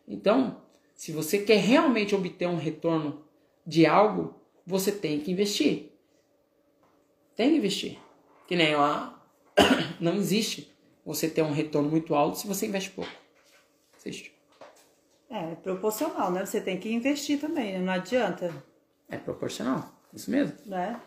Então, 0.08 0.60
se 0.96 1.12
você 1.12 1.38
quer 1.38 1.58
realmente 1.58 2.14
obter 2.14 2.48
um 2.48 2.56
retorno 2.56 3.22
de 3.66 3.86
algo, 3.86 4.34
você 4.66 4.90
tem 4.90 5.20
que 5.20 5.30
investir. 5.30 5.92
Tem 7.36 7.50
que 7.50 7.56
investir. 7.58 7.98
Que 8.48 8.56
nem 8.56 8.74
lá, 8.74 9.22
não 10.00 10.14
existe 10.14 10.74
você 11.04 11.28
ter 11.28 11.42
um 11.42 11.52
retorno 11.52 11.88
muito 11.90 12.14
alto 12.14 12.38
se 12.38 12.46
você 12.48 12.66
investe 12.66 12.90
pouco. 12.90 13.10
Existe. 13.98 14.34
É, 15.28 15.54
proporcional, 15.56 16.30
né? 16.30 16.46
Você 16.46 16.60
tem 16.60 16.78
que 16.78 16.92
investir 16.92 17.38
também, 17.40 17.74
né? 17.74 17.78
não 17.80 17.92
adianta, 17.92 18.52
É 19.08 19.16
proporcional. 19.16 19.92
Isso 20.14 20.30
mesmo. 20.30 20.56
né? 20.64 21.00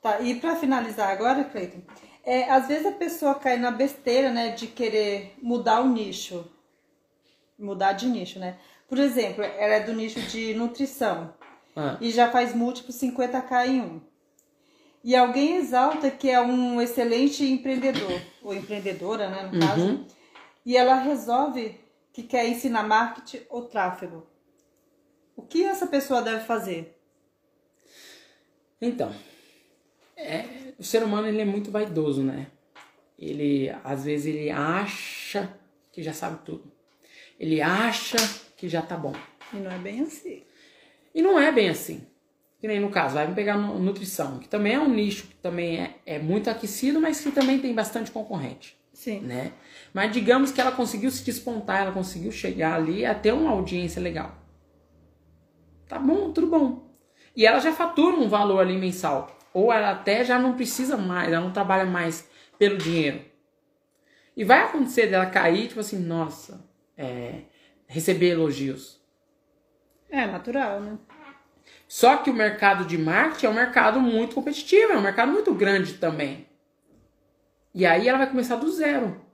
Tá, 0.00 0.20
e 0.20 0.40
pra 0.40 0.56
finalizar 0.56 1.10
agora, 1.10 1.44
Cleiton, 1.44 1.82
é, 2.24 2.50
às 2.50 2.68
vezes 2.68 2.86
a 2.86 2.92
pessoa 2.92 3.34
cai 3.34 3.58
na 3.58 3.70
besteira, 3.70 4.30
né, 4.30 4.50
de 4.52 4.68
querer 4.68 5.34
mudar 5.42 5.80
o 5.80 5.88
nicho. 5.88 6.48
Mudar 7.58 7.92
de 7.92 8.06
nicho, 8.06 8.38
né? 8.38 8.58
Por 8.88 8.98
exemplo, 8.98 9.42
ela 9.42 9.74
é 9.74 9.80
do 9.80 9.92
nicho 9.92 10.20
de 10.22 10.54
nutrição 10.54 11.34
Ah, 11.76 11.96
e 12.00 12.10
já 12.10 12.30
faz 12.30 12.54
múltiplos 12.54 12.96
50k 12.96 13.66
em 13.66 13.80
um. 13.80 14.00
E 15.04 15.14
alguém 15.16 15.56
exalta 15.56 16.10
que 16.10 16.28
é 16.30 16.40
um 16.40 16.80
excelente 16.80 17.44
empreendedor, 17.44 18.20
ou 18.42 18.52
empreendedora, 18.54 19.28
né, 19.28 19.50
no 19.52 19.60
caso, 19.60 19.80
Uhum. 19.84 20.06
e 20.66 20.76
ela 20.76 20.94
resolve 20.94 21.78
que 22.12 22.22
quer 22.22 22.48
ensinar 22.48 22.82
marketing 22.82 23.42
ou 23.48 23.62
tráfego. 23.66 24.26
O 25.36 25.42
que 25.42 25.62
essa 25.64 25.86
pessoa 25.86 26.20
deve 26.20 26.44
fazer? 26.44 26.98
Então, 28.80 29.14
é, 30.16 30.72
o 30.78 30.82
ser 30.84 31.02
humano 31.02 31.28
ele 31.28 31.40
é 31.40 31.44
muito 31.44 31.70
vaidoso, 31.70 32.22
né? 32.22 32.48
Ele, 33.18 33.70
às 33.84 34.04
vezes, 34.04 34.26
ele 34.26 34.50
acha 34.50 35.52
que 35.92 36.02
já 36.02 36.12
sabe 36.12 36.38
tudo. 36.44 36.70
Ele 37.38 37.60
acha 37.62 38.16
que 38.56 38.68
já 38.68 38.82
tá 38.82 38.96
bom. 38.96 39.14
E 39.52 39.56
não 39.56 39.70
é 39.70 39.78
bem 39.78 40.00
assim. 40.00 40.42
E 41.14 41.22
não 41.22 41.38
é 41.38 41.50
bem 41.52 41.68
assim. 41.68 42.06
Que 42.60 42.66
nem 42.66 42.80
no 42.80 42.90
caso, 42.90 43.14
vai 43.14 43.32
pegar 43.32 43.56
nu- 43.56 43.78
nutrição, 43.78 44.38
que 44.40 44.48
também 44.48 44.74
é 44.74 44.80
um 44.80 44.88
nicho 44.88 45.28
que 45.28 45.36
também 45.36 45.80
é, 45.80 45.94
é 46.04 46.18
muito 46.18 46.50
aquecido, 46.50 47.00
mas 47.00 47.20
que 47.20 47.30
também 47.30 47.60
tem 47.60 47.72
bastante 47.72 48.10
concorrente, 48.10 48.76
Sim. 48.92 49.20
né? 49.20 49.52
Mas 49.94 50.10
digamos 50.10 50.50
que 50.50 50.60
ela 50.60 50.72
conseguiu 50.72 51.10
se 51.12 51.22
despontar, 51.22 51.82
ela 51.82 51.92
conseguiu 51.92 52.32
chegar 52.32 52.74
ali 52.74 53.06
a 53.06 53.14
ter 53.14 53.32
uma 53.32 53.50
audiência 53.52 54.02
legal. 54.02 54.36
Tá 55.86 56.00
bom, 56.00 56.32
tudo 56.32 56.48
bom. 56.48 56.90
E 57.36 57.46
ela 57.46 57.60
já 57.60 57.72
fatura 57.72 58.16
um 58.16 58.28
valor 58.28 58.58
ali 58.58 58.76
mensal. 58.76 59.38
Ou 59.54 59.72
ela 59.72 59.92
até 59.92 60.24
já 60.24 60.36
não 60.38 60.54
precisa 60.54 60.96
mais, 60.96 61.32
ela 61.32 61.44
não 61.44 61.52
trabalha 61.52 61.86
mais 61.86 62.28
pelo 62.58 62.76
dinheiro. 62.76 63.24
E 64.36 64.44
vai 64.44 64.62
acontecer 64.62 65.06
dela 65.06 65.26
cair, 65.26 65.68
tipo 65.68 65.80
assim, 65.80 65.98
nossa, 65.98 66.67
é, 66.98 67.42
receber 67.86 68.30
elogios. 68.30 69.00
É 70.10 70.26
natural, 70.26 70.80
né? 70.80 70.98
Só 71.86 72.18
que 72.18 72.28
o 72.28 72.34
mercado 72.34 72.84
de 72.84 72.98
marketing 72.98 73.46
é 73.46 73.48
um 73.48 73.54
mercado 73.54 74.00
muito 74.00 74.34
competitivo, 74.34 74.92
é 74.92 74.98
um 74.98 75.02
mercado 75.02 75.32
muito 75.32 75.54
grande 75.54 75.94
também. 75.94 76.46
E 77.74 77.86
aí 77.86 78.08
ela 78.08 78.18
vai 78.18 78.28
começar 78.28 78.56
do 78.56 78.70
zero. 78.70 79.24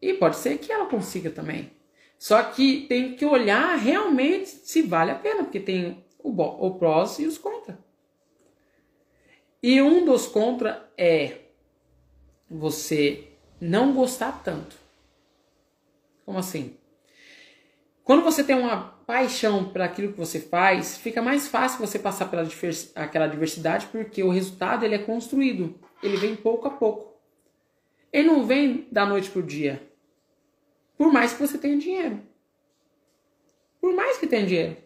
E 0.00 0.14
pode 0.14 0.36
ser 0.36 0.58
que 0.58 0.70
ela 0.70 0.86
consiga 0.86 1.30
também. 1.30 1.72
Só 2.18 2.42
que 2.42 2.86
tem 2.86 3.16
que 3.16 3.24
olhar 3.24 3.74
realmente 3.76 4.48
se 4.48 4.82
vale 4.82 5.10
a 5.10 5.14
pena, 5.14 5.42
porque 5.42 5.58
tem 5.58 6.04
o, 6.18 6.30
o 6.30 6.74
prós 6.78 7.18
e 7.18 7.26
os 7.26 7.38
contra. 7.38 7.78
E 9.62 9.80
um 9.82 10.04
dos 10.04 10.26
contra 10.26 10.88
é 10.96 11.38
você 12.48 13.28
não 13.60 13.92
gostar 13.92 14.42
tanto. 14.42 14.79
Como 16.30 16.38
assim? 16.38 16.76
Quando 18.04 18.22
você 18.22 18.44
tem 18.44 18.54
uma 18.54 18.82
paixão 19.04 19.64
para 19.72 19.86
aquilo 19.86 20.12
que 20.12 20.18
você 20.18 20.38
faz, 20.38 20.96
fica 20.96 21.20
mais 21.20 21.48
fácil 21.48 21.84
você 21.84 21.98
passar 21.98 22.30
pela 22.30 22.46
aquela 22.94 23.26
diversidade, 23.26 23.88
porque 23.88 24.22
o 24.22 24.30
resultado 24.30 24.84
ele 24.84 24.94
é 24.94 24.98
construído. 24.98 25.74
Ele 26.00 26.16
vem 26.16 26.36
pouco 26.36 26.68
a 26.68 26.70
pouco. 26.70 27.20
Ele 28.12 28.28
não 28.28 28.46
vem 28.46 28.86
da 28.92 29.04
noite 29.04 29.28
pro 29.28 29.42
dia. 29.42 29.82
Por 30.96 31.12
mais 31.12 31.32
que 31.32 31.44
você 31.44 31.58
tenha 31.58 31.76
dinheiro. 31.76 32.22
Por 33.80 33.92
mais 33.92 34.16
que 34.16 34.28
tenha 34.28 34.46
dinheiro. 34.46 34.76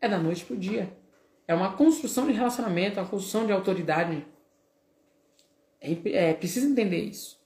É 0.00 0.08
da 0.08 0.16
noite 0.16 0.46
pro 0.46 0.56
dia. 0.56 0.90
É 1.46 1.54
uma 1.54 1.76
construção 1.76 2.26
de 2.26 2.32
relacionamento, 2.32 2.98
é 2.98 3.02
uma 3.02 3.08
construção 3.10 3.44
de 3.44 3.52
autoridade. 3.52 4.26
É, 5.78 6.30
é 6.30 6.32
preciso 6.32 6.66
entender 6.66 7.02
isso. 7.02 7.38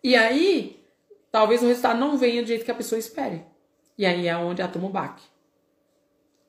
E 0.00 0.14
aí, 0.14 0.77
talvez 1.30 1.62
o 1.62 1.66
resultado 1.66 1.98
não 1.98 2.16
venha 2.16 2.42
do 2.42 2.48
jeito 2.48 2.64
que 2.64 2.70
a 2.70 2.74
pessoa 2.74 2.98
espere. 2.98 3.44
E 3.96 4.06
aí 4.06 4.28
é 4.28 4.36
onde 4.36 4.62
ela 4.62 4.70
toma 4.70 4.86
o 4.86 4.90
baque. 4.90 5.24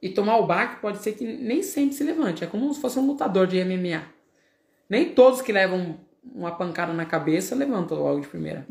E 0.01 0.09
tomar 0.09 0.37
o 0.37 0.45
baque 0.45 0.81
pode 0.81 0.99
ser 0.99 1.13
que 1.13 1.25
nem 1.25 1.61
sempre 1.61 1.95
se 1.95 2.03
levante. 2.03 2.43
É 2.43 2.47
como 2.47 2.73
se 2.73 2.79
fosse 2.79 2.99
um 2.99 3.05
lutador 3.05 3.47
de 3.47 3.63
MMA. 3.63 4.03
Nem 4.89 5.13
todos 5.13 5.41
que 5.41 5.51
levam 5.51 5.99
uma 6.23 6.51
pancada 6.51 6.93
na 6.93 7.05
cabeça 7.05 7.55
levantam 7.55 7.97
logo 7.97 8.21
de 8.21 8.27
primeira. 8.27 8.65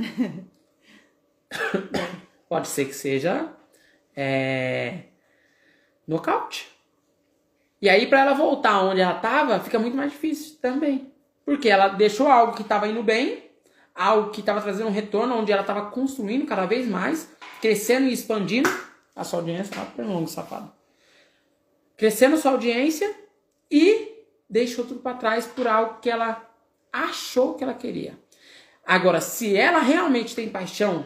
pode 2.49 2.69
ser 2.69 2.87
que 2.87 2.95
seja 2.95 3.53
é, 4.17 5.03
nocaute. 6.07 6.69
E 7.81 7.89
aí, 7.89 8.07
para 8.07 8.21
ela 8.21 8.35
voltar 8.35 8.83
onde 8.83 9.01
ela 9.01 9.17
estava, 9.17 9.61
fica 9.61 9.79
muito 9.79 9.97
mais 9.97 10.11
difícil 10.11 10.59
também. 10.61 11.13
Porque 11.45 11.69
ela 11.69 11.89
deixou 11.89 12.27
algo 12.27 12.55
que 12.55 12.63
estava 12.63 12.89
indo 12.89 13.03
bem, 13.03 13.48
algo 13.99 14.31
que 14.31 14.41
estava 14.41 14.61
trazendo 14.61 14.89
um 14.89 14.93
retorno, 14.93 15.35
onde 15.35 15.51
ela 15.51 15.63
estava 15.63 15.91
construindo 15.91 16.47
cada 16.47 16.65
vez 16.65 16.87
mais, 16.87 17.29
crescendo 17.61 18.07
e 18.07 18.13
expandindo 18.13 18.71
a 19.15 19.25
sua 19.25 19.41
audiência. 19.41 19.75
Tá 19.75 19.85
bem 19.97 20.07
longo, 20.07 20.29
safado. 20.29 20.73
Crescendo 21.97 22.37
sua 22.37 22.53
audiência 22.53 23.13
e 23.69 24.25
deixou 24.49 24.87
tudo 24.87 25.01
para 25.01 25.17
trás 25.17 25.47
por 25.47 25.67
algo 25.67 26.01
que 26.01 26.09
ela 26.09 26.49
achou 26.93 27.55
que 27.55 27.65
ela 27.65 27.75
queria. 27.75 28.17
Agora, 28.87 29.21
se 29.21 29.57
ela 29.57 29.81
realmente 29.81 30.35
tem 30.35 30.49
paixão, 30.49 31.05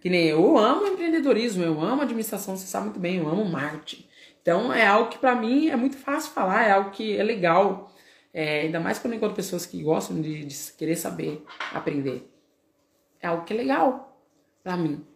que 0.00 0.10
nem 0.10 0.26
eu, 0.26 0.38
eu 0.40 0.58
amo 0.58 0.86
empreendedorismo, 0.86 1.64
eu 1.64 1.80
amo 1.80 2.02
administração, 2.02 2.54
você 2.54 2.66
sabe 2.66 2.84
muito 2.84 3.00
bem, 3.00 3.16
eu 3.16 3.28
amo 3.28 3.46
marketing. 3.46 4.06
Então 4.42 4.70
é 4.70 4.86
algo 4.86 5.08
que 5.08 5.16
para 5.16 5.34
mim 5.34 5.70
é 5.70 5.76
muito 5.76 5.96
fácil 5.96 6.32
falar, 6.32 6.64
é 6.64 6.70
algo 6.72 6.90
que 6.90 7.16
é 7.16 7.22
legal. 7.22 7.90
É, 8.34 8.62
ainda 8.62 8.80
mais 8.80 8.98
quando 8.98 9.12
eu 9.12 9.18
encontro 9.18 9.36
pessoas 9.36 9.64
que 9.64 9.80
gostam 9.80 10.20
de, 10.20 10.44
de 10.44 10.72
querer 10.72 10.96
saber, 10.96 11.44
aprender. 11.72 12.28
É 13.20 13.28
algo 13.28 13.44
que 13.44 13.54
é 13.54 13.56
legal 13.56 14.20
para 14.62 14.76
mim. 14.76 15.06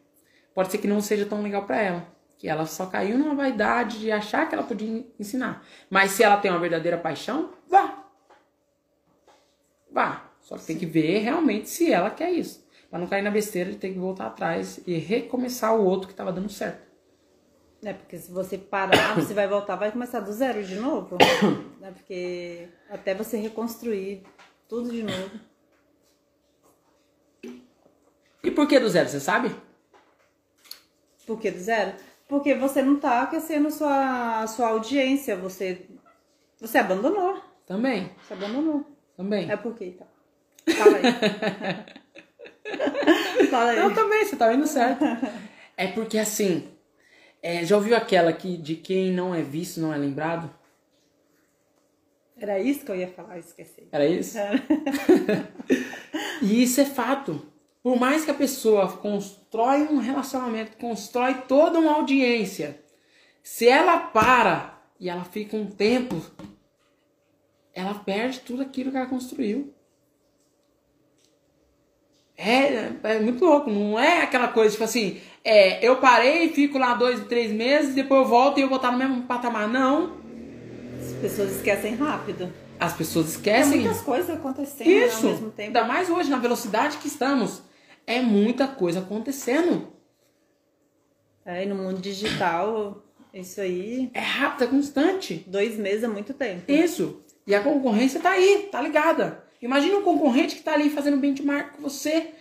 Pode 0.55 0.71
ser 0.71 0.79
que 0.79 0.87
não 0.87 1.01
seja 1.01 1.27
tão 1.27 1.43
legal 1.43 1.64
para 1.66 1.83
ela, 1.83 2.07
que 2.39 2.49
ela 2.49 2.64
só 2.64 2.87
caiu 2.87 3.19
numa 3.19 3.35
vaidade 3.35 3.99
de 3.99 4.12
achar 4.12 4.49
que 4.49 4.55
ela 4.55 4.62
podia 4.62 5.05
ensinar. 5.19 5.66
Mas 5.91 6.12
se 6.12 6.23
ela 6.23 6.37
tem 6.37 6.49
uma 6.49 6.61
verdadeira 6.61 6.97
paixão, 6.97 7.51
vá. 7.69 8.05
Vá. 9.91 10.31
Só 10.41 10.57
que 10.57 10.66
tem 10.66 10.79
que 10.79 10.87
ver 10.87 11.19
realmente 11.19 11.69
se 11.69 11.93
ela 11.93 12.11
quer 12.11 12.31
isso. 12.31 12.64
Pra 12.89 12.99
não 12.99 13.07
cair 13.09 13.23
na 13.23 13.31
besteira 13.31 13.71
de 13.71 13.79
ter 13.79 13.93
que 13.93 13.99
voltar 13.99 14.29
atrás 14.29 14.81
e 14.87 14.97
recomeçar 14.97 15.77
o 15.77 15.85
outro 15.85 16.09
que 16.09 16.14
tava 16.14 16.33
dando 16.33 16.49
certo. 16.49 16.88
É, 17.83 17.93
porque 17.93 18.18
se 18.18 18.31
você 18.31 18.59
parar, 18.59 19.14
você 19.20 19.33
vai 19.35 19.47
voltar, 19.47 19.76
vai 19.76 19.93
começar 19.93 20.20
do 20.20 20.33
zero 20.33 20.62
de 20.64 20.76
novo. 20.76 21.16
né? 21.81 21.93
Porque 21.93 22.68
até 22.91 23.14
você 23.14 23.37
reconstruir 23.37 24.22
tudo 24.68 24.91
de 24.91 25.03
novo. 25.03 25.31
E 28.43 28.51
por 28.51 28.66
que 28.66 28.79
do 28.79 28.89
zero, 28.89 29.09
você 29.09 29.20
sabe? 29.20 29.55
Por 31.26 31.39
que 31.39 31.51
do 31.51 31.59
zero? 31.59 31.95
Porque 32.26 32.55
você 32.55 32.83
não 32.83 32.99
tá 32.99 33.22
aquecendo 33.22 33.70
sua, 33.70 34.47
sua 34.47 34.68
audiência, 34.68 35.37
você, 35.37 35.87
você 36.61 36.79
abandonou. 36.79 37.43
Também, 37.66 38.11
Você 38.22 38.33
abandonou. 38.33 38.85
também. 39.14 39.51
É 39.51 39.57
por 39.57 39.74
quê, 39.74 39.95
então? 39.95 40.07
Fala 40.74 40.97
aí. 40.97 41.03
Fala 43.51 43.70
aí. 43.72 43.79
Eu 43.79 43.95
também, 43.95 44.24
você 44.24 44.37
tá 44.37 44.53
indo 44.55 44.66
certo. 44.66 45.05
É 45.81 45.87
porque 45.93 46.18
assim, 46.18 46.68
é, 47.43 47.64
já 47.64 47.76
ouviu 47.76 47.97
aquela 47.97 48.32
que 48.32 48.57
de 48.57 48.76
quem 48.76 49.12
não 49.12 49.34
é 49.34 49.43
visto 49.43 49.80
não 49.80 49.93
é 49.93 49.97
lembrado? 49.97 50.51
Era 52.36 52.59
isso 52.61 52.84
que 52.84 52.91
eu 52.91 52.97
ia 52.97 53.09
falar, 53.09 53.39
esqueci. 53.39 53.89
Era 53.91 54.07
isso? 54.07 54.39
E 56.41 56.62
isso 56.62 56.80
é 56.80 56.84
fato. 56.84 57.47
Por 57.82 57.99
mais 57.99 58.24
que 58.24 58.30
a 58.30 58.34
pessoa 58.34 58.97
constrói 58.97 59.82
um 59.82 59.99
relacionamento, 59.99 60.76
constrói 60.76 61.34
toda 61.49 61.78
uma 61.78 61.95
audiência, 61.95 62.80
se 63.43 63.66
ela 63.66 63.99
para 63.99 64.80
e 65.01 65.09
ela 65.09 65.24
fica 65.24 65.57
um 65.57 65.66
tempo, 65.66 66.22
ela 67.72 67.95
perde 67.95 68.41
tudo 68.41 68.62
aquilo 68.62 68.91
que 68.91 68.97
ela 68.97 69.07
construiu. 69.07 69.74
É, 72.41 72.93
é 73.03 73.18
muito 73.18 73.45
louco, 73.45 73.68
não 73.68 73.99
é 73.99 74.22
aquela 74.22 74.47
coisa 74.47 74.70
tipo 74.70 74.84
assim, 74.84 75.20
é, 75.45 75.84
eu 75.84 75.97
parei, 75.97 76.49
fico 76.51 76.78
lá 76.78 76.95
dois, 76.95 77.18
três 77.26 77.51
meses, 77.51 77.97
depois 77.97 78.20
eu 78.22 78.28
volto 78.28 78.59
e 78.59 78.61
eu 78.62 78.68
vou 78.68 78.76
estar 78.76 78.93
no 78.93 78.99
mesmo 78.99 79.22
patamar. 79.24 79.66
Não, 79.68 80.16
As 81.05 81.12
pessoas 81.20 81.51
esquecem 81.57 81.97
rápido. 81.97 82.53
as 82.78 82.93
pessoas 82.93 83.26
Tem 83.26 83.34
esquecem. 83.34 83.80
muitas 83.80 84.01
coisas 84.03 84.30
acontecendo 84.30 84.89
Isso, 84.89 85.26
ao 85.26 85.32
mesmo 85.32 85.51
tempo. 85.51 85.66
ainda 85.76 85.84
mais 85.84 86.09
hoje, 86.09 86.30
na 86.30 86.39
velocidade 86.39 86.99
que 86.99 87.09
estamos. 87.09 87.61
É 88.07 88.20
muita 88.22 88.68
coisa 88.68 89.01
acontecendo. 89.01 89.89
É, 91.45 91.64
e 91.64 91.66
no 91.66 91.74
mundo 91.74 92.01
digital, 92.01 93.03
isso 93.34 93.61
aí, 93.61 94.11
É 94.14 94.20
rápido, 94.20 94.64
é 94.64 94.66
constante. 94.68 95.45
dois 95.47 95.76
meses 95.76 96.05
é 96.05 96.09
muito 96.09 96.32
tempo. 96.34 96.70
Isso. 96.70 97.20
E 97.47 97.55
a 97.55 97.61
concorrência 97.61 98.20
tá 98.20 98.30
aí, 98.30 98.68
tá 98.70 98.80
ligada. 98.80 99.43
Imagina 99.61 99.96
um 99.96 100.04
concorrente 100.04 100.56
que 100.56 100.62
tá 100.62 100.74
ali 100.74 100.88
fazendo 100.90 101.16
benchmark 101.16 101.76
com 101.76 101.82
você 101.82 102.34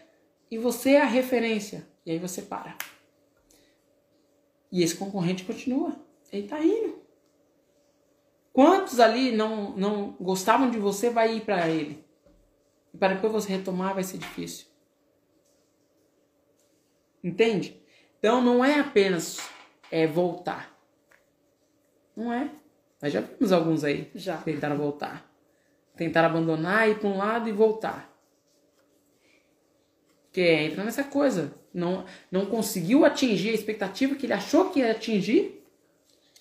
e 0.52 0.58
você 0.58 0.92
é 0.92 1.02
a 1.02 1.06
referência. 1.06 1.88
E 2.06 2.12
aí 2.12 2.20
você 2.20 2.42
para. 2.42 2.78
E 4.72 4.84
esse 4.84 4.96
concorrente 4.96 5.44
continua. 5.44 5.96
Ele 6.32 6.48
tá 6.48 6.60
indo. 6.60 7.02
Quantos 8.54 9.00
ali 9.00 9.32
não, 9.32 9.72
não 9.78 10.12
gostavam 10.20 10.70
de 10.70 10.80
você 10.80 11.10
vai 11.10 11.38
ir 11.38 11.42
para 11.42 11.70
ele? 11.70 12.04
E 12.94 12.98
para 12.98 13.14
depois 13.14 13.34
você 13.34 13.50
retomar 13.50 13.94
vai 13.94 14.04
ser 14.04 14.18
difícil. 14.18 14.68
Entende? 17.24 17.80
Então 18.20 18.42
não 18.42 18.64
é 18.64 18.80
apenas 18.80 19.40
é, 19.92 20.08
voltar. 20.08 20.76
Não 22.16 22.34
é. 22.34 22.50
Nós 23.02 23.14
já 23.14 23.22
vimos 23.22 23.52
alguns 23.52 23.84
aí 23.84 24.10
Já. 24.16 24.38
que 24.38 24.46
tentaram 24.46 24.76
voltar. 24.76 25.27
Tentaram 25.98 26.30
abandonar, 26.30 26.88
ir 26.90 27.00
para 27.00 27.10
um 27.10 27.18
lado 27.18 27.50
e 27.50 27.52
voltar. 27.52 28.14
Que 30.32 30.42
é, 30.42 30.64
entra 30.66 30.84
nessa 30.84 31.04
coisa. 31.04 31.54
Não, 31.74 32.06
não 32.32 32.46
conseguiu 32.46 33.04
atingir 33.04 33.50
a 33.50 33.54
expectativa 33.54 34.16
que 34.16 34.26
ele 34.26 34.34
achou 34.34 34.70
que 34.70 34.80
ia 34.80 34.92
atingir. 34.92 35.64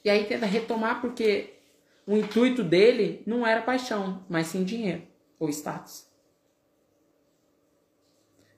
E 0.04 0.10
aí 0.10 0.24
tenta 0.24 0.46
retomar 0.46 1.00
porque 1.00 1.54
o 2.06 2.16
intuito 2.16 2.62
dele 2.62 3.22
não 3.26 3.46
era 3.46 3.62
paixão, 3.62 4.24
mas 4.28 4.46
sim 4.48 4.62
dinheiro 4.62 5.02
ou 5.38 5.48
status. 5.48 6.06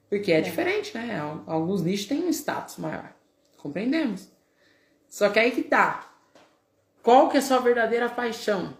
Porque 0.09 0.31
é, 0.31 0.41
diferente, 0.41 0.95
né? 0.97 1.19
Al- 1.19 1.43
Alguns 1.47 1.81
nichos 1.81 2.07
têm 2.07 2.23
um 2.23 2.29
status 2.29 2.77
maior. 2.77 3.13
Compreendemos. 3.57 4.29
Só 5.07 5.29
que 5.29 5.39
aí 5.39 5.51
que 5.51 5.63
tá. 5.63 6.11
Qual 7.01 7.29
que 7.29 7.37
é 7.37 7.39
a 7.39 7.43
sua 7.43 7.59
verdadeira 7.59 8.09
paixão? 8.09 8.77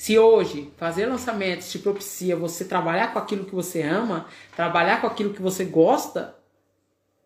Se 0.00 0.18
hoje 0.18 0.72
fazer 0.78 1.04
lançamentos 1.04 1.70
te 1.70 1.78
propicia 1.78 2.34
você 2.34 2.64
trabalhar 2.64 3.12
com 3.12 3.18
aquilo 3.18 3.44
que 3.44 3.54
você 3.54 3.82
ama, 3.82 4.26
trabalhar 4.56 4.98
com 5.02 5.06
aquilo 5.06 5.34
que 5.34 5.42
você 5.42 5.62
gosta, 5.62 6.34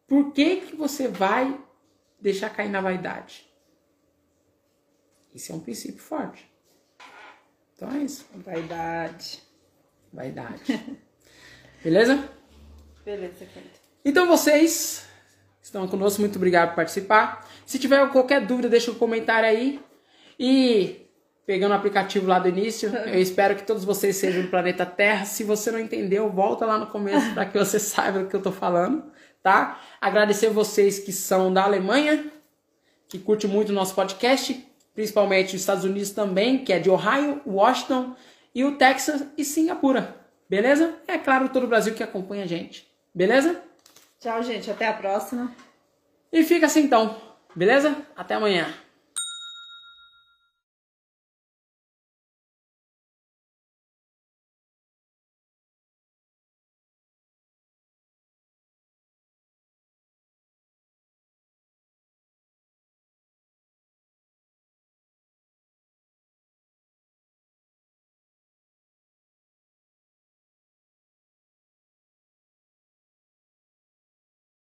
por 0.08 0.32
que 0.32 0.56
que 0.56 0.74
você 0.74 1.06
vai 1.06 1.56
deixar 2.20 2.50
cair 2.50 2.68
na 2.68 2.80
vaidade? 2.80 3.48
Isso 5.32 5.52
é 5.52 5.54
um 5.54 5.60
princípio 5.60 6.02
forte. 6.02 6.52
Então 7.76 7.92
é 7.92 7.98
isso. 7.98 8.26
Vaidade. 8.44 9.40
Vaidade. 10.12 10.64
Beleza? 11.80 12.28
Beleza, 13.04 13.46
Cleiton. 13.52 13.70
Então 14.04 14.26
vocês 14.26 15.06
estão 15.62 15.86
conosco, 15.86 16.20
muito 16.20 16.34
obrigado 16.34 16.70
por 16.70 16.74
participar. 16.74 17.48
Se 17.64 17.78
tiver 17.78 18.10
qualquer 18.10 18.44
dúvida, 18.44 18.68
deixa 18.68 18.90
um 18.90 18.96
comentário 18.96 19.48
aí. 19.48 19.80
E 20.36 21.03
pegando 21.46 21.72
o 21.72 21.74
aplicativo 21.74 22.26
lá 22.26 22.38
do 22.38 22.48
início, 22.48 22.94
eu 23.06 23.20
espero 23.20 23.54
que 23.54 23.62
todos 23.62 23.84
vocês 23.84 24.16
sejam 24.16 24.42
do 24.42 24.48
planeta 24.48 24.84
Terra. 24.86 25.24
Se 25.24 25.44
você 25.44 25.70
não 25.70 25.78
entendeu, 25.78 26.30
volta 26.30 26.66
lá 26.66 26.78
no 26.78 26.86
começo 26.86 27.32
para 27.34 27.46
que 27.46 27.58
você 27.58 27.78
saiba 27.80 28.20
do 28.20 28.28
que 28.28 28.36
eu 28.36 28.42
tô 28.42 28.52
falando, 28.52 29.04
tá? 29.42 29.80
Agradecer 30.00 30.48
vocês 30.50 30.98
que 30.98 31.12
são 31.12 31.52
da 31.52 31.64
Alemanha, 31.64 32.30
que 33.08 33.18
curte 33.18 33.46
muito 33.46 33.70
o 33.70 33.74
nosso 33.74 33.94
podcast, 33.94 34.66
principalmente 34.94 35.54
os 35.54 35.60
Estados 35.60 35.84
Unidos 35.84 36.10
também, 36.10 36.64
que 36.64 36.72
é 36.72 36.78
de 36.78 36.90
Ohio, 36.90 37.40
Washington 37.46 38.14
e 38.54 38.64
o 38.64 38.76
Texas 38.76 39.24
e 39.36 39.44
Singapura. 39.44 40.16
Beleza? 40.48 40.94
É 41.06 41.18
claro, 41.18 41.48
todo 41.48 41.64
o 41.64 41.68
Brasil 41.68 41.94
que 41.94 42.02
acompanha 42.02 42.44
a 42.44 42.46
gente. 42.46 42.86
Beleza? 43.14 43.60
Tchau, 44.20 44.42
gente. 44.42 44.70
Até 44.70 44.86
a 44.86 44.92
próxima. 44.92 45.52
E 46.32 46.42
fica 46.42 46.66
assim 46.66 46.80
então, 46.80 47.16
beleza? 47.54 47.96
Até 48.16 48.34
amanhã. 48.34 48.66